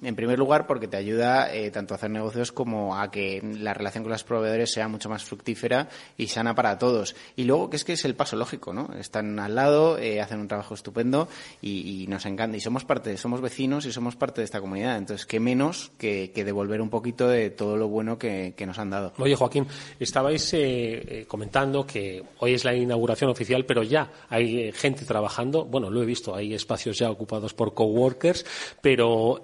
en 0.02 0.16
primer 0.16 0.38
lugar, 0.38 0.66
porque 0.66 0.88
te 0.88 0.96
ayuda 0.96 1.54
eh, 1.54 1.70
tanto 1.70 1.94
a 1.94 1.96
hacer 1.96 2.10
negocios 2.10 2.52
como 2.52 2.96
a 2.96 3.10
que 3.10 3.40
la 3.42 3.72
relación 3.72 4.04
con 4.04 4.12
los 4.12 4.24
proveedores 4.24 4.72
sea 4.72 4.88
mucho 4.88 5.08
más 5.08 5.24
fructífera 5.24 5.88
y 6.16 6.26
sana 6.26 6.54
para 6.54 6.78
todos. 6.78 7.14
Y 7.36 7.44
luego, 7.44 7.70
que 7.70 7.76
es 7.76 7.84
que 7.84 7.92
es 7.92 8.04
el 8.04 8.14
paso 8.14 8.36
lógico, 8.36 8.72
¿no? 8.72 8.90
Están 8.98 9.38
al 9.38 9.54
lado, 9.54 9.98
eh, 9.98 10.20
hacen 10.20 10.40
un 10.40 10.48
trabajo 10.48 10.74
estupendo 10.74 11.28
y, 11.60 12.06
nos 12.08 12.26
encanta. 12.26 12.56
Y 12.56 12.60
somos 12.60 12.84
parte, 12.84 13.16
somos 13.16 13.40
vecinos 13.40 13.86
y 13.86 13.92
somos 13.92 14.16
parte 14.16 14.40
de 14.40 14.44
esta 14.44 14.60
comunidad. 14.60 14.98
Entonces, 14.98 15.24
qué 15.24 15.40
menos 15.40 15.92
que, 15.98 16.30
devolver 16.42 16.80
un 16.80 16.90
poquito 16.90 17.28
de 17.28 17.50
todo 17.50 17.76
lo 17.76 17.88
bueno 17.88 18.18
que, 18.18 18.54
nos 18.66 18.78
han 18.78 18.90
dado. 18.90 19.12
Oye, 19.18 19.36
Joaquín, 19.36 19.66
estabais 20.00 20.50
eh, 20.54 21.24
comentando 21.28 21.86
que 21.86 22.22
hoy 22.38 22.54
es 22.54 22.64
la 22.64 22.74
inauguración 22.74 23.30
oficial, 23.30 23.64
pero 23.64 23.82
ya 23.82 24.10
hay 24.28 24.72
gente 24.72 25.04
trabajando. 25.04 25.64
Bueno, 25.64 25.90
lo 25.90 26.02
he 26.02 26.06
visto, 26.06 26.34
hay 26.34 26.54
espacios 26.54 26.98
ya 26.98 27.10
ocupados 27.10 27.54
por 27.54 27.74
coworkers, 27.74 28.44
pero 28.80 29.42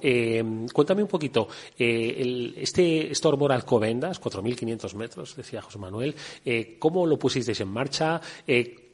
cuéntame 0.72 1.02
un 1.02 1.08
poquito, 1.08 1.48
eh, 1.78 2.54
este 2.56 3.14
Stormor 3.14 3.52
Alcobendas, 3.52 4.20
4.500 4.20 4.94
metros, 4.94 5.36
decía 5.36 5.62
José 5.62 5.78
Manuel, 5.78 6.14
eh, 6.44 6.76
¿cómo 6.78 7.06
lo 7.06 7.18
pusisteis 7.18 7.60
en 7.60 7.68
marcha? 7.68 8.20
Eh, 8.46 8.92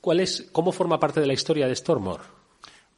¿cuál 0.00 0.20
es, 0.20 0.48
¿Cómo 0.52 0.72
forma 0.72 0.98
parte 0.98 1.20
de 1.20 1.26
la 1.26 1.32
historia 1.32 1.66
de 1.66 1.76
Stormor? 1.76 2.20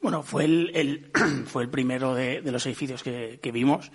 Bueno, 0.01 0.23
fue 0.23 0.45
el, 0.45 1.11
fue 1.45 1.63
el 1.63 1.69
primero 1.69 2.15
de, 2.15 2.41
los 2.43 2.65
edificios 2.65 3.03
que, 3.03 3.51
vimos. 3.53 3.91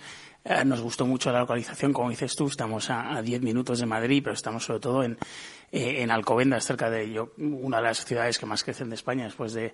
nos 0.65 0.81
gustó 0.81 1.05
mucho 1.05 1.31
la 1.31 1.39
localización, 1.39 1.91
como 1.91 2.09
dices 2.09 2.35
tú, 2.35 2.47
estamos 2.47 2.89
a, 2.89 3.21
10 3.21 3.41
minutos 3.41 3.79
de 3.79 3.85
Madrid, 3.85 4.21
pero 4.23 4.33
estamos 4.33 4.63
sobre 4.63 4.79
todo 4.79 5.03
en, 5.03 5.17
eh, 5.69 6.01
en 6.01 6.11
Alcobendas, 6.11 6.65
cerca 6.65 6.89
de 6.89 7.11
yo, 7.11 7.33
una 7.37 7.77
de 7.77 7.83
las 7.83 8.05
ciudades 8.05 8.39
que 8.39 8.45
más 8.45 8.63
crecen 8.63 8.87
de 8.87 8.95
España 8.95 9.25
después 9.25 9.53
de, 9.53 9.73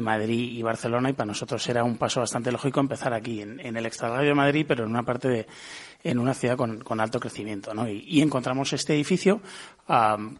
Madrid 0.00 0.58
y 0.58 0.62
Barcelona, 0.62 1.10
y 1.10 1.12
para 1.12 1.28
nosotros 1.28 1.66
era 1.68 1.84
un 1.84 1.96
paso 1.96 2.18
bastante 2.20 2.50
lógico 2.50 2.80
empezar 2.80 3.14
aquí, 3.14 3.42
en, 3.42 3.60
el 3.60 3.86
extrarradio 3.86 4.30
de 4.30 4.34
Madrid, 4.34 4.64
pero 4.66 4.84
en 4.84 4.90
una 4.90 5.04
parte 5.04 5.28
de, 5.28 5.46
en 6.02 6.18
una 6.18 6.34
ciudad 6.34 6.56
con, 6.56 7.00
alto 7.00 7.20
crecimiento, 7.20 7.72
¿no? 7.72 7.88
Y, 7.88 8.20
encontramos 8.20 8.72
este 8.72 8.94
edificio, 8.94 9.40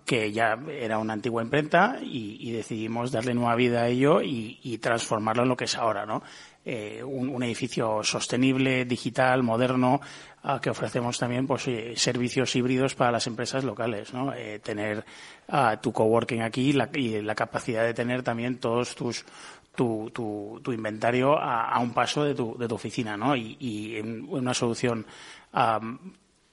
que 0.04 0.32
ya 0.32 0.58
era 0.68 0.98
una 0.98 1.12
antigua 1.12 1.42
imprenta, 1.42 1.98
y, 2.02 2.50
decidimos 2.50 3.12
darle 3.12 3.34
nueva 3.34 3.54
vida 3.54 3.82
a 3.82 3.88
ello 3.88 4.20
y, 4.20 4.78
transformarlo 4.78 5.44
en 5.44 5.48
lo 5.48 5.56
que 5.56 5.64
es 5.64 5.76
ahora, 5.76 6.06
¿no? 6.06 6.24
Eh, 6.64 7.02
un, 7.02 7.42
edificio 7.42 8.02
sostenible, 8.02 8.84
digital, 8.84 9.42
moderno, 9.42 10.00
que 10.62 10.70
ofrecemos 10.70 11.18
también 11.18 11.46
pues, 11.46 11.68
servicios 11.96 12.54
híbridos 12.56 12.94
para 12.94 13.12
las 13.12 13.26
empresas 13.26 13.64
locales, 13.64 14.12
¿no? 14.14 14.32
Eh, 14.32 14.60
tener 14.60 15.04
tu 15.80 15.92
coworking 15.92 16.42
aquí 16.42 16.74
y 16.94 17.22
la 17.22 17.34
capacidad 17.34 17.84
de 17.84 17.94
tener 17.94 18.22
también 18.22 18.58
todos 18.58 18.94
tus 18.94 19.24
tu, 19.74 20.10
tu, 20.12 20.72
inventario 20.72 21.38
a, 21.38 21.78
un 21.78 21.92
paso 21.92 22.24
de 22.24 22.34
tu, 22.34 22.58
de 22.58 22.66
tu 22.66 22.74
oficina, 22.74 23.16
¿no? 23.16 23.36
Y, 23.36 23.56
y 23.60 24.00
una 24.00 24.52
solución 24.52 25.06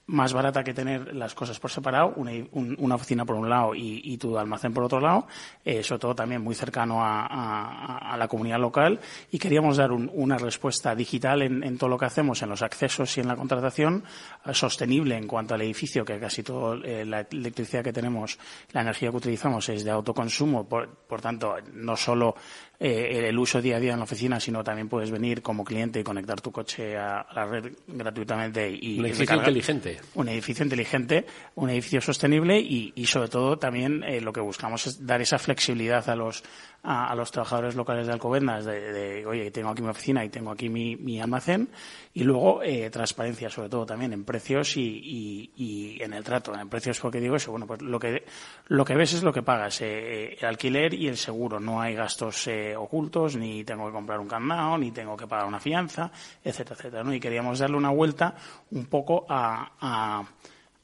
más 0.07 0.33
barata 0.33 0.63
que 0.63 0.73
tener 0.73 1.15
las 1.15 1.33
cosas 1.33 1.59
por 1.59 1.71
separado, 1.71 2.13
una, 2.15 2.95
oficina 2.95 3.25
por 3.25 3.35
un 3.35 3.49
lado 3.49 3.73
y, 3.73 4.17
tu 4.17 4.37
almacén 4.37 4.73
por 4.73 4.83
otro 4.83 4.99
lado, 4.99 5.27
eh, 5.63 5.83
sobre 5.83 5.99
todo 5.99 6.15
también 6.15 6.41
muy 6.41 6.53
cercano 6.53 6.99
a, 7.01 8.15
la 8.17 8.27
comunidad 8.27 8.59
local. 8.59 8.99
Y 9.31 9.39
queríamos 9.39 9.77
dar 9.77 9.91
una 9.91 10.37
respuesta 10.37 10.95
digital 10.95 11.41
en, 11.41 11.77
todo 11.77 11.89
lo 11.89 11.97
que 11.97 12.05
hacemos, 12.05 12.41
en 12.43 12.49
los 12.49 12.61
accesos 12.61 13.17
y 13.17 13.21
en 13.21 13.27
la 13.27 13.35
contratación, 13.35 14.03
eh, 14.45 14.53
sostenible 14.53 15.17
en 15.17 15.27
cuanto 15.27 15.55
al 15.55 15.61
edificio, 15.61 16.05
que 16.05 16.19
casi 16.19 16.43
toda 16.43 16.77
eh, 16.83 17.03
la 17.05 17.21
electricidad 17.21 17.83
que 17.83 17.93
tenemos, 17.93 18.37
la 18.71 18.81
energía 18.81 19.09
que 19.09 19.17
utilizamos 19.17 19.67
es 19.69 19.83
de 19.83 19.91
autoconsumo, 19.91 20.67
por, 20.67 20.87
por 20.87 21.21
tanto, 21.21 21.55
no 21.73 21.95
solo 21.95 22.35
eh, 22.79 23.27
el 23.27 23.37
uso 23.37 23.61
día 23.61 23.77
a 23.77 23.79
día 23.79 23.93
en 23.93 23.99
la 23.99 24.03
oficina, 24.03 24.39
sino 24.39 24.63
también 24.63 24.89
puedes 24.89 25.11
venir 25.11 25.41
como 25.41 25.63
cliente 25.63 25.99
y 25.99 26.03
conectar 26.03 26.41
tu 26.41 26.51
coche 26.51 26.97
a, 26.97 27.25
la 27.33 27.45
red 27.45 27.71
gratuitamente. 27.87 28.69
Y, 28.69 28.99
un 28.99 29.05
edificio 29.05 29.35
inteligente. 29.35 29.97
Un 30.15 30.29
edificio 30.29 30.63
inteligente, 30.63 31.25
un 31.55 31.69
edificio 31.69 32.01
sostenible 32.01 32.59
y, 32.59 32.93
y 32.95 33.05
sobre 33.05 33.29
todo 33.29 33.57
también 33.57 34.03
eh, 34.03 34.21
lo 34.21 34.33
que 34.33 34.41
buscamos 34.41 34.87
es 34.87 35.05
dar 35.05 35.21
esa 35.21 35.39
flexibilidad 35.39 36.07
a 36.09 36.15
los 36.15 36.43
a, 36.85 37.15
los 37.15 37.31
trabajadores 37.31 37.75
locales 37.75 38.07
de 38.07 38.13
Alcobendas 38.13 38.65
de, 38.65 39.25
oye, 39.25 39.49
tengo 39.51 39.69
aquí 39.69 39.81
mi 39.81 39.89
oficina 39.89 40.23
y 40.23 40.29
tengo 40.29 40.51
aquí 40.51 40.69
mi, 40.69 40.95
mi 40.95 41.19
almacén 41.19 41.67
y 42.13 42.23
luego 42.23 42.61
eh, 42.63 42.89
transparencia 42.89 43.49
sobre 43.49 43.69
todo 43.69 43.85
también 43.85 44.13
en 44.13 44.23
precios 44.23 44.77
y, 44.77 45.51
y, 45.55 46.01
en 46.01 46.13
el 46.13 46.23
trato. 46.23 46.53
En 46.53 46.69
precios 46.69 46.99
porque 46.99 47.19
digo 47.19 47.35
eso, 47.35 47.51
bueno, 47.51 47.65
pues 47.65 47.81
lo 47.81 47.99
que, 47.99 48.25
lo 48.67 48.85
que 48.85 48.95
ves 48.95 49.13
es 49.13 49.23
lo 49.23 49.33
que 49.33 49.41
pagas, 49.41 49.81
eh, 49.81 49.85
eh, 49.87 50.37
el 50.39 50.45
alquiler 50.45 50.93
y 50.93 51.07
el 51.07 51.17
seguro. 51.17 51.59
No 51.59 51.81
hay 51.81 51.95
gastos 51.95 52.47
ocultos, 52.77 53.35
ni 53.35 53.63
tengo 53.63 53.87
que 53.87 53.93
comprar 53.93 54.19
un 54.19 54.27
candado, 54.27 54.77
ni 54.77 54.91
tengo 54.91 55.17
que 55.17 55.27
pagar 55.27 55.47
una 55.47 55.59
fianza, 55.59 56.11
etcétera, 56.43 56.75
etcétera. 56.77 57.03
¿no? 57.03 57.13
Y 57.13 57.19
queríamos 57.19 57.59
darle 57.59 57.77
una 57.77 57.89
vuelta 57.89 58.35
un 58.71 58.85
poco 58.85 59.25
a, 59.27 59.71
a 59.79 60.23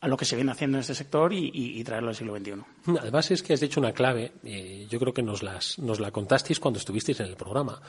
a 0.01 0.07
lo 0.07 0.17
que 0.17 0.25
se 0.25 0.35
viene 0.35 0.51
haciendo 0.51 0.77
en 0.77 0.81
este 0.81 0.95
sector 0.95 1.31
y, 1.31 1.83
traerlo 1.83 2.09
al 2.09 2.15
siglo 2.15 2.35
XXI. 2.35 2.53
Además 2.85 3.29
es 3.29 3.43
que 3.43 3.53
has 3.53 3.59
dicho 3.59 3.79
una 3.79 3.93
clave, 3.93 4.31
eh, 4.43 4.87
yo 4.89 4.99
creo 4.99 5.13
que 5.13 5.21
nos, 5.21 5.43
las, 5.43 5.77
nos 5.77 5.99
la 5.99 6.09
contasteis 6.09 6.59
cuando 6.59 6.79
estuvisteis 6.79 7.19
en 7.19 7.27
el 7.27 7.35
programa, 7.35 7.79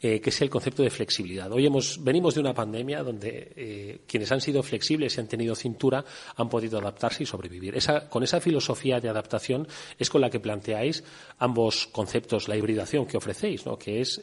eh, 0.00 0.20
que 0.20 0.30
es 0.30 0.40
el 0.42 0.50
concepto 0.50 0.82
de 0.82 0.90
flexibilidad. 0.90 1.50
Hoy 1.52 1.66
hemos, 1.66 2.02
venimos 2.02 2.34
de 2.34 2.40
una 2.40 2.52
pandemia 2.52 3.04
donde 3.04 3.52
eh, 3.54 4.00
quienes 4.06 4.32
han 4.32 4.40
sido 4.40 4.62
flexibles 4.64 5.16
y 5.16 5.20
han 5.20 5.28
tenido 5.28 5.54
cintura 5.54 6.04
han 6.36 6.48
podido 6.48 6.78
adaptarse 6.78 7.22
y 7.22 7.26
sobrevivir. 7.26 7.76
Esa, 7.76 8.08
con 8.08 8.24
esa 8.24 8.40
filosofía 8.40 9.00
de 9.00 9.08
adaptación 9.08 9.68
es 9.96 10.10
con 10.10 10.20
la 10.20 10.28
que 10.28 10.40
planteáis 10.40 11.04
ambos 11.38 11.86
conceptos, 11.92 12.48
la 12.48 12.56
hibridación 12.56 13.06
que 13.06 13.16
ofrecéis, 13.16 13.64
¿no? 13.64 13.78
que 13.78 14.00
es 14.00 14.22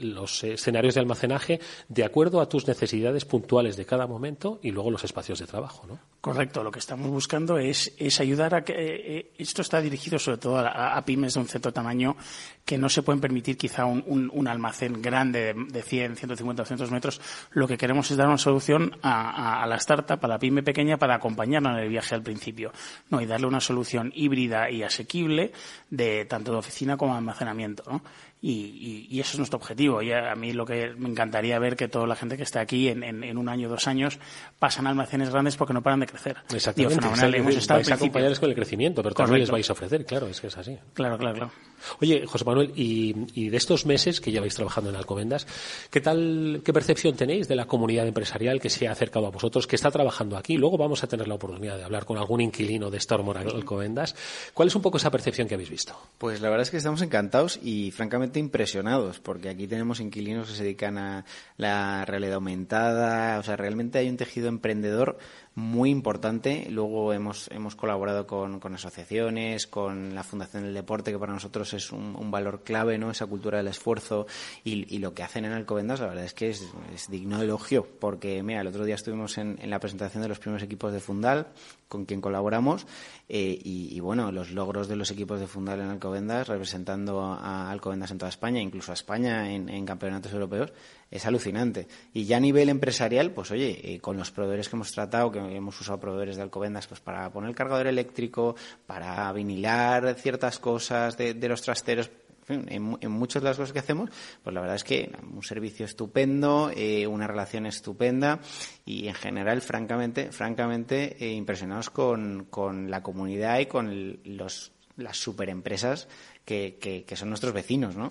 los 0.00 0.44
escenarios 0.44 0.94
de 0.94 1.00
almacenaje 1.00 1.60
de 1.88 2.04
acuerdo 2.04 2.40
a 2.40 2.48
tus 2.48 2.68
necesidades 2.68 3.24
puntuales 3.24 3.76
de 3.76 3.86
cada 3.86 4.06
momento 4.06 4.60
y 4.62 4.70
luego 4.70 4.90
los 4.90 5.02
espacios 5.02 5.40
de 5.40 5.46
trabajo. 5.46 5.86
¿no? 5.86 5.98
Correcto. 6.20 6.62
Lo 6.62 6.70
que 6.70 6.78
estamos 6.78 7.08
buscando 7.10 7.58
es, 7.58 7.92
ayudar 8.20 8.54
a 8.54 8.64
que 8.64 9.32
esto 9.42 9.62
está 9.62 9.80
dirigido 9.80 10.18
sobre 10.18 10.38
todo 10.38 10.58
a, 10.58 11.02
pymes 11.04 11.34
de 11.34 11.40
un 11.40 11.48
cierto 11.48 11.72
tamaño 11.72 12.16
que 12.64 12.78
no 12.78 12.88
se 12.88 13.02
pueden 13.02 13.20
permitir 13.20 13.56
quizá 13.56 13.84
un, 13.84 14.48
almacén 14.48 15.00
grande 15.02 15.54
de, 15.54 15.82
100, 15.82 16.16
150, 16.16 16.62
200 16.62 16.90
metros. 16.90 17.20
Lo 17.52 17.66
que 17.66 17.76
queremos 17.76 18.10
es 18.10 18.16
dar 18.16 18.28
una 18.28 18.38
solución 18.38 18.96
a, 19.02 19.62
a, 19.62 19.66
la 19.66 19.76
startup, 19.76 20.24
a 20.24 20.28
la 20.28 20.38
pyme 20.38 20.62
pequeña, 20.62 20.96
para 20.96 21.16
acompañarla 21.16 21.72
en 21.72 21.78
el 21.78 21.88
viaje 21.88 22.14
al 22.14 22.22
principio. 22.22 22.72
No, 23.08 23.20
y 23.20 23.26
darle 23.26 23.46
una 23.46 23.60
solución 23.60 24.12
híbrida 24.14 24.70
y 24.70 24.82
asequible 24.82 25.52
de 25.88 26.24
tanto 26.26 26.52
de 26.52 26.58
oficina 26.58 26.96
como 26.96 27.12
de 27.12 27.18
almacenamiento. 27.18 27.82
¿no? 27.90 28.02
Y, 28.42 29.06
y, 29.10 29.20
eso 29.20 29.32
es 29.32 29.38
nuestro 29.38 29.58
objetivo. 29.58 30.00
Y 30.00 30.12
a, 30.12 30.34
mí 30.34 30.54
lo 30.54 30.64
que 30.64 30.94
me 30.96 31.10
encantaría 31.10 31.58
ver 31.58 31.76
que 31.76 31.88
toda 31.88 32.06
la 32.06 32.16
gente 32.16 32.38
que 32.38 32.42
está 32.42 32.60
aquí 32.60 32.88
en, 32.88 33.02
en, 33.02 33.36
un 33.36 33.48
año, 33.50 33.68
dos 33.68 33.86
años, 33.86 34.18
pasan 34.58 34.86
a 34.86 34.90
almacenes 34.90 35.28
grandes 35.28 35.56
porque 35.56 35.74
no 35.74 35.82
paran 35.82 36.00
de 36.00 36.06
crecer. 36.06 36.38
Exactamente. 36.50 36.94
Digo, 36.94 37.02
fenomenal. 37.02 37.34
Hemos 37.34 37.56
estado 37.56 37.78
vais 37.80 37.90
a 37.90 37.94
acompañarles 37.94 38.40
con 38.40 38.48
el 38.48 38.54
crecimiento, 38.54 39.02
pero 39.02 39.14
también 39.14 39.40
les 39.40 39.50
vais 39.50 39.68
a 39.68 39.74
ofrecer, 39.74 40.06
claro, 40.06 40.26
es 40.26 40.40
que 40.40 40.46
es 40.46 40.56
así. 40.56 40.78
Claro, 40.94 41.18
claro, 41.18 41.34
claro. 41.34 41.52
Oye, 42.00 42.24
José 42.26 42.44
Manuel, 42.44 42.72
y, 42.74 43.14
y, 43.34 43.48
de 43.50 43.56
estos 43.56 43.84
meses 43.84 44.20
que 44.20 44.32
lleváis 44.32 44.54
trabajando 44.54 44.88
en 44.88 44.96
Alcobendas, 44.96 45.46
¿qué 45.90 46.00
tal, 46.00 46.62
qué 46.64 46.72
percepción 46.72 47.16
tenéis 47.16 47.46
de 47.46 47.56
la 47.56 47.66
comunidad 47.66 48.06
empresarial 48.06 48.60
que 48.60 48.70
se 48.70 48.88
ha 48.88 48.92
acercado 48.92 49.26
a 49.26 49.30
vosotros, 49.30 49.66
que 49.66 49.76
está 49.76 49.90
trabajando 49.90 50.38
aquí? 50.38 50.56
Luego 50.56 50.78
vamos 50.78 51.02
a 51.04 51.06
tener 51.08 51.28
la 51.28 51.34
oportunidad 51.34 51.76
de 51.76 51.84
hablar 51.84 52.06
con 52.06 52.16
algún 52.16 52.40
inquilino 52.40 52.90
de 52.90 53.00
Stormor 53.00 53.36
Alcobendas. 53.38 54.14
¿Cuál 54.54 54.68
es 54.68 54.74
un 54.74 54.82
poco 54.82 54.96
esa 54.96 55.10
percepción 55.10 55.46
que 55.46 55.54
habéis 55.54 55.70
visto? 55.70 55.94
Pues 56.18 56.40
la 56.40 56.48
verdad 56.48 56.62
es 56.62 56.70
que 56.70 56.78
estamos 56.78 57.02
encantados 57.02 57.58
y, 57.62 57.90
francamente, 57.90 58.29
impresionados, 58.38 59.20
porque 59.20 59.48
aquí 59.48 59.66
tenemos 59.66 60.00
inquilinos 60.00 60.48
que 60.48 60.54
se 60.54 60.62
dedican 60.62 60.98
a 60.98 61.24
la 61.56 62.04
realidad 62.04 62.34
aumentada, 62.34 63.38
o 63.38 63.42
sea, 63.42 63.56
realmente 63.56 63.98
hay 63.98 64.08
un 64.08 64.16
tejido 64.16 64.48
emprendedor 64.48 65.18
muy 65.54 65.90
importante. 65.90 66.66
Luego 66.70 67.12
hemos, 67.12 67.48
hemos 67.52 67.74
colaborado 67.74 68.26
con, 68.26 68.60
con 68.60 68.74
asociaciones, 68.74 69.66
con 69.66 70.14
la 70.14 70.22
Fundación 70.22 70.62
del 70.62 70.74
Deporte, 70.74 71.10
que 71.10 71.18
para 71.18 71.32
nosotros 71.32 71.74
es 71.74 71.92
un, 71.92 72.30
valor 72.30 72.62
clave, 72.62 72.96
¿no? 72.96 73.10
Esa 73.10 73.26
cultura 73.26 73.58
del 73.58 73.66
esfuerzo 73.66 74.26
y, 74.62 74.98
lo 74.98 75.14
que 75.14 75.24
hacen 75.24 75.44
en 75.44 75.52
Alcobendas, 75.52 76.00
la 76.00 76.06
verdad 76.06 76.24
es 76.24 76.34
que 76.34 76.50
es, 76.50 76.62
digno 77.08 77.38
de 77.38 77.44
elogio, 77.46 77.86
porque, 77.98 78.42
mira, 78.42 78.60
el 78.60 78.68
otro 78.68 78.84
día 78.84 78.94
estuvimos 78.94 79.36
en, 79.38 79.58
en, 79.60 79.70
la 79.70 79.80
presentación 79.80 80.22
de 80.22 80.28
los 80.28 80.38
primeros 80.38 80.62
equipos 80.62 80.92
de 80.92 81.00
Fundal, 81.00 81.48
con 81.88 82.04
quien 82.04 82.20
colaboramos, 82.20 82.86
eh, 83.28 83.58
y, 83.64 83.98
bueno, 83.98 84.30
los 84.30 84.52
logros 84.52 84.86
de 84.86 84.94
los 84.94 85.10
equipos 85.10 85.40
de 85.40 85.48
Fundal 85.48 85.80
en 85.80 85.88
Alcobendas, 85.88 86.46
representando 86.46 87.22
a 87.22 87.70
Alcobendas 87.70 88.12
en 88.12 88.18
toda 88.18 88.28
España, 88.28 88.60
incluso 88.60 88.92
a 88.92 88.94
España 88.94 89.52
en 89.52 89.86
campeonatos 89.86 90.32
europeos, 90.32 90.72
es 91.10 91.26
alucinante. 91.26 91.88
Y 92.12 92.24
ya 92.24 92.36
a 92.36 92.40
nivel 92.40 92.68
empresarial, 92.68 93.32
pues 93.32 93.50
oye, 93.50 93.80
eh, 93.82 94.00
con 94.00 94.16
los 94.16 94.30
proveedores 94.30 94.68
que 94.68 94.76
hemos 94.76 94.92
tratado, 94.92 95.30
que 95.30 95.38
hemos 95.38 95.80
usado 95.80 95.98
proveedores 95.98 96.36
de 96.36 96.42
Alcobendas, 96.42 96.86
pues 96.86 97.00
para 97.00 97.30
poner 97.30 97.50
el 97.50 97.56
cargador 97.56 97.86
eléctrico, 97.86 98.54
para 98.86 99.32
vinilar 99.32 100.14
ciertas 100.14 100.58
cosas 100.58 101.16
de, 101.16 101.34
de 101.34 101.48
los 101.48 101.62
trasteros, 101.62 102.10
en, 102.50 102.98
en, 103.00 103.10
muchas 103.10 103.42
de 103.42 103.48
las 103.48 103.56
cosas 103.56 103.72
que 103.72 103.78
hacemos, 103.78 104.10
pues 104.42 104.52
la 104.52 104.60
verdad 104.60 104.76
es 104.76 104.84
que 104.84 105.10
un 105.32 105.42
servicio 105.42 105.86
estupendo, 105.86 106.70
eh, 106.74 107.06
una 107.06 107.26
relación 107.26 107.66
estupenda 107.66 108.40
y 108.84 109.08
en 109.08 109.14
general, 109.14 109.60
francamente, 109.62 110.32
francamente 110.32 111.16
eh, 111.24 111.32
impresionados 111.32 111.90
con, 111.90 112.46
con, 112.50 112.90
la 112.90 113.02
comunidad 113.02 113.60
y 113.60 113.66
con 113.66 114.18
los, 114.24 114.72
las 114.96 115.16
superempresas 115.16 116.08
que, 116.44 117.04
que, 117.06 117.16
son 117.16 117.28
nuestros 117.28 117.52
vecinos, 117.52 117.94
¿no? 117.94 118.10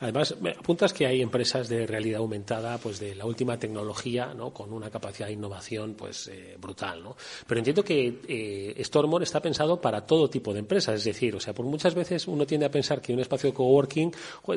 Además, 0.00 0.34
apuntas 0.58 0.92
que 0.92 1.06
hay 1.06 1.22
empresas 1.22 1.68
de 1.68 1.86
realidad 1.86 2.20
aumentada, 2.20 2.76
pues 2.78 3.00
de 3.00 3.14
la 3.14 3.24
última 3.24 3.58
tecnología, 3.58 4.34
¿no? 4.34 4.52
Con 4.52 4.72
una 4.72 4.90
capacidad 4.90 5.28
de 5.28 5.34
innovación, 5.34 5.94
pues 5.94 6.28
eh, 6.28 6.56
brutal, 6.60 7.02
¿no? 7.02 7.16
Pero 7.46 7.58
entiendo 7.58 7.82
que 7.82 8.18
eh, 8.28 8.84
Stormore 8.84 9.24
está 9.24 9.40
pensado 9.40 9.80
para 9.80 10.04
todo 10.04 10.28
tipo 10.28 10.52
de 10.52 10.58
empresas, 10.58 10.96
es 10.96 11.04
decir, 11.04 11.34
o 11.34 11.40
sea, 11.40 11.54
por 11.54 11.64
muchas 11.64 11.94
veces 11.94 12.28
uno 12.28 12.46
tiende 12.46 12.66
a 12.66 12.70
pensar 12.70 13.00
que 13.00 13.14
un 13.14 13.20
espacio 13.20 13.50
de 13.50 13.54
coworking 13.54 14.12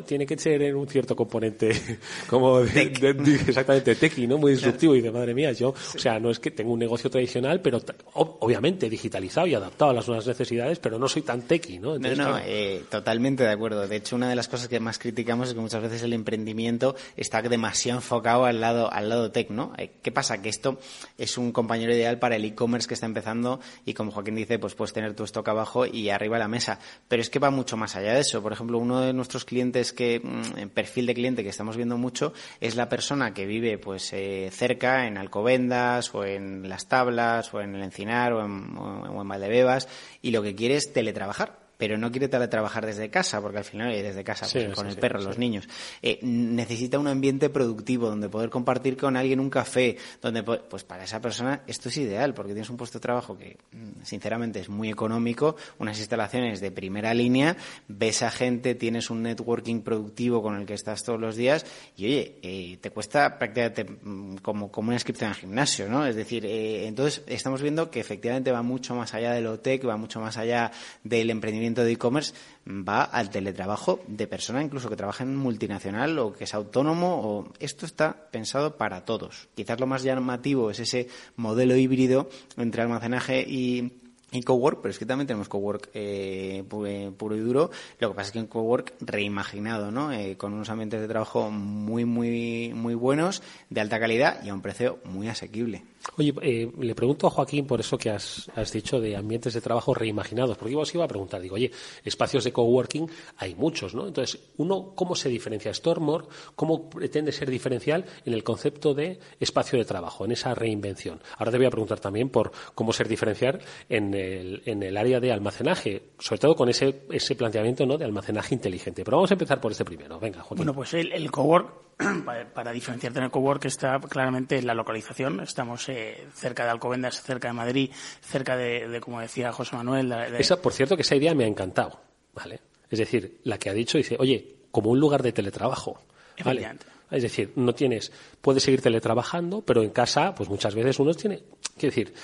tiene 0.06 0.26
que 0.26 0.36
ser 0.36 0.60
en 0.62 0.76
un 0.76 0.86
cierto 0.86 1.16
componente 1.16 1.70
como 2.28 2.60
de, 2.60 2.90
de, 2.90 3.34
exactamente 3.46 3.94
tequi, 3.94 4.26
¿no? 4.26 4.36
Muy 4.36 4.52
disruptivo 4.52 4.94
y 4.94 5.00
de 5.00 5.10
madre 5.10 5.34
mía, 5.34 5.52
yo, 5.52 5.70
o 5.70 5.98
sea, 5.98 6.18
no 6.20 6.30
es 6.30 6.38
que 6.38 6.50
tengo 6.50 6.72
un 6.72 6.78
negocio 6.78 7.08
tradicional, 7.08 7.60
pero 7.60 7.80
obviamente 8.14 8.90
digitalizado 8.90 9.46
y 9.46 9.54
adaptado 9.54 9.92
a 9.92 9.94
las 9.94 10.06
nuevas 10.06 10.26
necesidades, 10.26 10.78
pero 10.78 10.98
no 10.98 11.08
soy 11.08 11.22
tan 11.22 11.42
tequi, 11.42 11.78
¿no? 11.78 11.96
Entonces, 11.96 12.18
no, 12.18 12.30
no, 12.32 12.38
eh, 12.44 12.82
Totalmente 13.14 13.44
de 13.44 13.50
acuerdo. 13.50 13.86
De 13.86 13.94
hecho, 13.94 14.16
una 14.16 14.28
de 14.28 14.34
las 14.34 14.48
cosas 14.48 14.66
que 14.66 14.80
más 14.80 14.98
criticamos 14.98 15.46
es 15.46 15.54
que 15.54 15.60
muchas 15.60 15.80
veces 15.80 16.02
el 16.02 16.14
emprendimiento 16.14 16.96
está 17.16 17.40
demasiado 17.42 18.00
enfocado 18.00 18.44
al 18.44 18.60
lado, 18.60 18.92
al 18.92 19.08
lado 19.08 19.30
tech, 19.30 19.50
¿no? 19.50 19.72
Eh, 19.78 19.92
¿Qué 20.02 20.10
pasa? 20.10 20.42
Que 20.42 20.48
esto 20.48 20.80
es 21.16 21.38
un 21.38 21.52
compañero 21.52 21.94
ideal 21.94 22.18
para 22.18 22.34
el 22.34 22.44
e-commerce 22.44 22.88
que 22.88 22.94
está 22.94 23.06
empezando 23.06 23.60
y 23.84 23.94
como 23.94 24.10
Joaquín 24.10 24.34
dice, 24.34 24.58
pues 24.58 24.74
puedes 24.74 24.92
tener 24.92 25.14
tu 25.14 25.22
stock 25.22 25.46
abajo 25.46 25.86
y 25.86 26.10
arriba 26.10 26.40
la 26.40 26.48
mesa. 26.48 26.80
Pero 27.06 27.22
es 27.22 27.30
que 27.30 27.38
va 27.38 27.50
mucho 27.50 27.76
más 27.76 27.94
allá 27.94 28.14
de 28.14 28.20
eso. 28.20 28.42
Por 28.42 28.52
ejemplo, 28.52 28.78
uno 28.78 29.00
de 29.00 29.12
nuestros 29.12 29.44
clientes 29.44 29.92
que, 29.92 30.18
mm, 30.18 30.58
en 30.58 30.70
perfil 30.70 31.06
de 31.06 31.14
cliente 31.14 31.44
que 31.44 31.50
estamos 31.50 31.76
viendo 31.76 31.96
mucho 31.96 32.32
es 32.60 32.74
la 32.74 32.88
persona 32.88 33.32
que 33.32 33.46
vive 33.46 33.78
pues 33.78 34.12
eh, 34.12 34.50
cerca 34.52 35.06
en 35.06 35.18
Alcobendas 35.18 36.12
o 36.16 36.24
en 36.24 36.68
Las 36.68 36.88
Tablas 36.88 37.54
o 37.54 37.60
en 37.60 37.76
el 37.76 37.82
Encinar 37.84 38.32
o 38.32 38.44
en, 38.44 38.76
o 38.76 39.22
en 39.22 39.28
Valdebebas 39.28 39.86
y 40.20 40.32
lo 40.32 40.42
que 40.42 40.56
quiere 40.56 40.74
es 40.74 40.92
teletrabajar 40.92 41.63
pero 41.76 41.98
no 41.98 42.10
quiere 42.10 42.28
trabajar 42.28 42.86
desde 42.86 43.10
casa, 43.10 43.40
porque 43.40 43.58
al 43.58 43.64
final 43.64 43.92
desde 44.02 44.24
casa, 44.24 44.46
pues, 44.50 44.74
con 44.74 44.86
el 44.86 44.96
perro, 44.96 45.20
los 45.20 45.38
niños. 45.38 45.68
Eh, 46.02 46.18
necesita 46.22 46.98
un 46.98 47.08
ambiente 47.08 47.50
productivo 47.50 48.08
donde 48.08 48.28
poder 48.28 48.50
compartir 48.50 48.96
con 48.96 49.16
alguien 49.16 49.40
un 49.40 49.50
café, 49.50 49.96
donde 50.20 50.42
pues 50.42 50.84
para 50.84 51.04
esa 51.04 51.20
persona 51.20 51.62
esto 51.66 51.88
es 51.88 51.96
ideal, 51.96 52.34
porque 52.34 52.52
tienes 52.52 52.70
un 52.70 52.76
puesto 52.76 52.98
de 52.98 53.02
trabajo 53.02 53.36
que 53.36 53.56
mm, 53.72 54.02
sinceramente 54.02 54.60
es 54.60 54.68
muy 54.68 54.90
económico, 54.90 55.56
unas 55.78 55.98
instalaciones 55.98 56.60
de 56.60 56.70
primera 56.70 57.14
línea, 57.14 57.56
ves 57.88 58.22
a 58.22 58.30
gente, 58.30 58.74
tienes 58.74 59.10
un 59.10 59.22
networking 59.22 59.80
productivo 59.80 60.42
con 60.42 60.56
el 60.56 60.66
que 60.66 60.74
estás 60.74 61.02
todos 61.02 61.20
los 61.20 61.36
días 61.36 61.66
y 61.96 62.06
oye, 62.06 62.38
eh, 62.42 62.78
te 62.80 62.90
cuesta 62.90 63.38
prácticamente 63.38 63.84
mm, 63.84 64.36
como, 64.36 64.70
como 64.70 64.88
una 64.88 64.96
inscripción 64.96 65.30
al 65.30 65.36
gimnasio, 65.36 65.88
¿no? 65.88 66.06
Es 66.06 66.16
decir, 66.16 66.44
eh, 66.46 66.86
entonces 66.86 67.22
estamos 67.26 67.62
viendo 67.62 67.90
que 67.90 68.00
efectivamente 68.00 68.52
va 68.52 68.62
mucho 68.62 68.94
más 68.94 69.14
allá 69.14 69.32
del 69.32 69.46
OTEC, 69.46 69.86
va 69.86 69.96
mucho 69.96 70.20
más 70.20 70.36
allá 70.36 70.70
del 71.02 71.30
emprendimiento 71.30 71.63
de 71.72 71.92
e-commerce 71.92 72.34
va 72.66 73.02
al 73.04 73.30
teletrabajo 73.30 74.00
de 74.06 74.26
persona 74.26 74.62
incluso 74.62 74.90
que 74.90 74.96
trabaja 74.96 75.24
en 75.24 75.36
multinacional 75.36 76.18
o 76.18 76.32
que 76.32 76.44
es 76.44 76.54
autónomo 76.54 77.20
o 77.22 77.52
esto 77.58 77.86
está 77.86 78.28
pensado 78.30 78.76
para 78.76 79.04
todos. 79.04 79.48
Quizás 79.54 79.80
lo 79.80 79.86
más 79.86 80.02
llamativo 80.02 80.70
es 80.70 80.80
ese 80.80 81.08
modelo 81.36 81.76
híbrido 81.76 82.28
entre 82.56 82.82
almacenaje 82.82 83.40
y 83.40 84.00
y 84.34 84.42
cowork, 84.42 84.80
pero 84.82 84.90
es 84.90 84.98
que 84.98 85.06
también 85.06 85.26
tenemos 85.26 85.48
cowork 85.48 85.90
eh, 85.94 86.64
puro 86.68 87.36
y 87.36 87.40
duro. 87.40 87.70
Lo 88.00 88.10
que 88.10 88.14
pasa 88.16 88.26
es 88.26 88.32
que 88.32 88.40
un 88.40 88.46
cowork 88.46 88.94
reimaginado, 89.00 89.90
¿no? 89.90 90.12
Eh, 90.12 90.36
con 90.36 90.52
unos 90.52 90.68
ambientes 90.70 91.00
de 91.00 91.08
trabajo 91.08 91.50
muy, 91.50 92.04
muy, 92.04 92.72
muy 92.74 92.94
buenos, 92.94 93.42
de 93.70 93.80
alta 93.80 94.00
calidad 94.00 94.42
y 94.44 94.48
a 94.48 94.54
un 94.54 94.60
precio 94.60 94.98
muy 95.04 95.28
asequible. 95.28 95.84
Oye, 96.16 96.34
eh, 96.42 96.70
le 96.78 96.94
pregunto 96.94 97.26
a 97.26 97.30
Joaquín 97.30 97.66
por 97.66 97.80
eso 97.80 97.98
que 97.98 98.10
has, 98.10 98.48
dicho 98.72 99.00
de 99.00 99.16
ambientes 99.16 99.54
de 99.54 99.60
trabajo 99.60 99.94
reimaginados, 99.94 100.56
porque 100.56 100.76
os 100.76 100.94
iba 100.94 101.04
a 101.04 101.08
preguntar, 101.08 101.40
digo, 101.40 101.56
oye, 101.56 101.70
espacios 102.04 102.44
de 102.44 102.52
coworking 102.52 103.08
hay 103.38 103.54
muchos, 103.54 103.94
¿no? 103.94 104.06
Entonces, 104.06 104.38
uno, 104.58 104.92
¿cómo 104.94 105.14
se 105.14 105.28
diferencia 105.28 105.72
Stormore? 105.72 106.26
¿Cómo 106.54 106.88
pretende 106.88 107.32
ser 107.32 107.50
diferencial 107.50 108.04
en 108.24 108.32
el 108.32 108.44
concepto 108.44 108.94
de 108.94 109.18
espacio 109.40 109.78
de 109.78 109.84
trabajo, 109.84 110.24
en 110.24 110.32
esa 110.32 110.54
reinvención? 110.54 111.20
Ahora 111.38 111.50
te 111.50 111.56
voy 111.56 111.66
a 111.66 111.70
preguntar 111.70 112.00
también 112.00 112.28
por 112.28 112.52
cómo 112.74 112.92
ser 112.92 113.08
diferencial 113.08 113.60
en 113.88 114.14
el, 114.14 114.62
en 114.66 114.82
el 114.82 114.96
área 114.96 115.20
de 115.20 115.32
almacenaje, 115.32 116.10
sobre 116.18 116.40
todo 116.40 116.54
con 116.54 116.68
ese, 116.68 117.02
ese 117.10 117.34
planteamiento 117.34 117.84
de 117.84 118.04
almacenaje 118.04 118.54
inteligente. 118.54 119.04
Pero 119.04 119.18
vamos 119.18 119.30
a 119.30 119.34
empezar 119.34 119.60
por 119.60 119.72
este 119.72 119.84
primero. 119.84 120.18
Venga, 120.20 120.40
Joaquín. 120.40 120.58
Bueno, 120.58 120.74
pues 120.74 120.94
el, 120.94 121.12
el 121.12 121.30
cowork 121.30 121.84
para, 122.54 122.72
diferenciarte 122.72 123.18
en 123.18 123.24
el 123.26 123.30
cowork 123.30 123.64
está 123.66 124.00
claramente 124.00 124.58
en 124.58 124.66
la 124.66 124.74
localización. 124.74 125.40
Estamos 125.40 125.88
eh, 125.88 126.26
cerca 126.34 126.64
de 126.64 126.70
Alcobendas, 126.70 127.22
cerca 127.22 127.48
de 127.48 127.54
Madrid, 127.54 127.90
cerca 128.20 128.56
de, 128.56 129.00
como 129.00 129.20
decía 129.20 129.52
José 129.52 129.76
Manuel. 129.76 130.12
Esa, 130.38 130.60
por 130.60 130.72
cierto, 130.72 130.96
que 130.96 131.02
esa 131.02 131.16
idea 131.16 131.34
me 131.34 131.44
ha 131.44 131.48
encantado. 131.48 132.00
¿vale? 132.34 132.60
Es 132.90 132.98
decir, 132.98 133.40
la 133.44 133.58
que 133.58 133.70
ha 133.70 133.74
dicho, 133.74 133.98
dice, 133.98 134.16
oye, 134.18 134.56
como 134.70 134.90
un 134.90 135.00
lugar 135.00 135.22
de 135.22 135.32
teletrabajo. 135.32 136.00
¿vale? 136.44 136.68
Es 137.10 137.22
decir, 137.22 137.52
no 137.56 137.74
tienes, 137.74 138.10
puedes 138.40 138.62
seguir 138.62 138.82
teletrabajando, 138.82 139.60
pero 139.62 139.82
en 139.82 139.90
casa, 139.90 140.34
pues 140.34 140.48
muchas 140.48 140.74
veces 140.74 140.98
uno 140.98 141.14
tiene, 141.14 141.42
quiero 141.76 141.94
decir, 141.94 142.14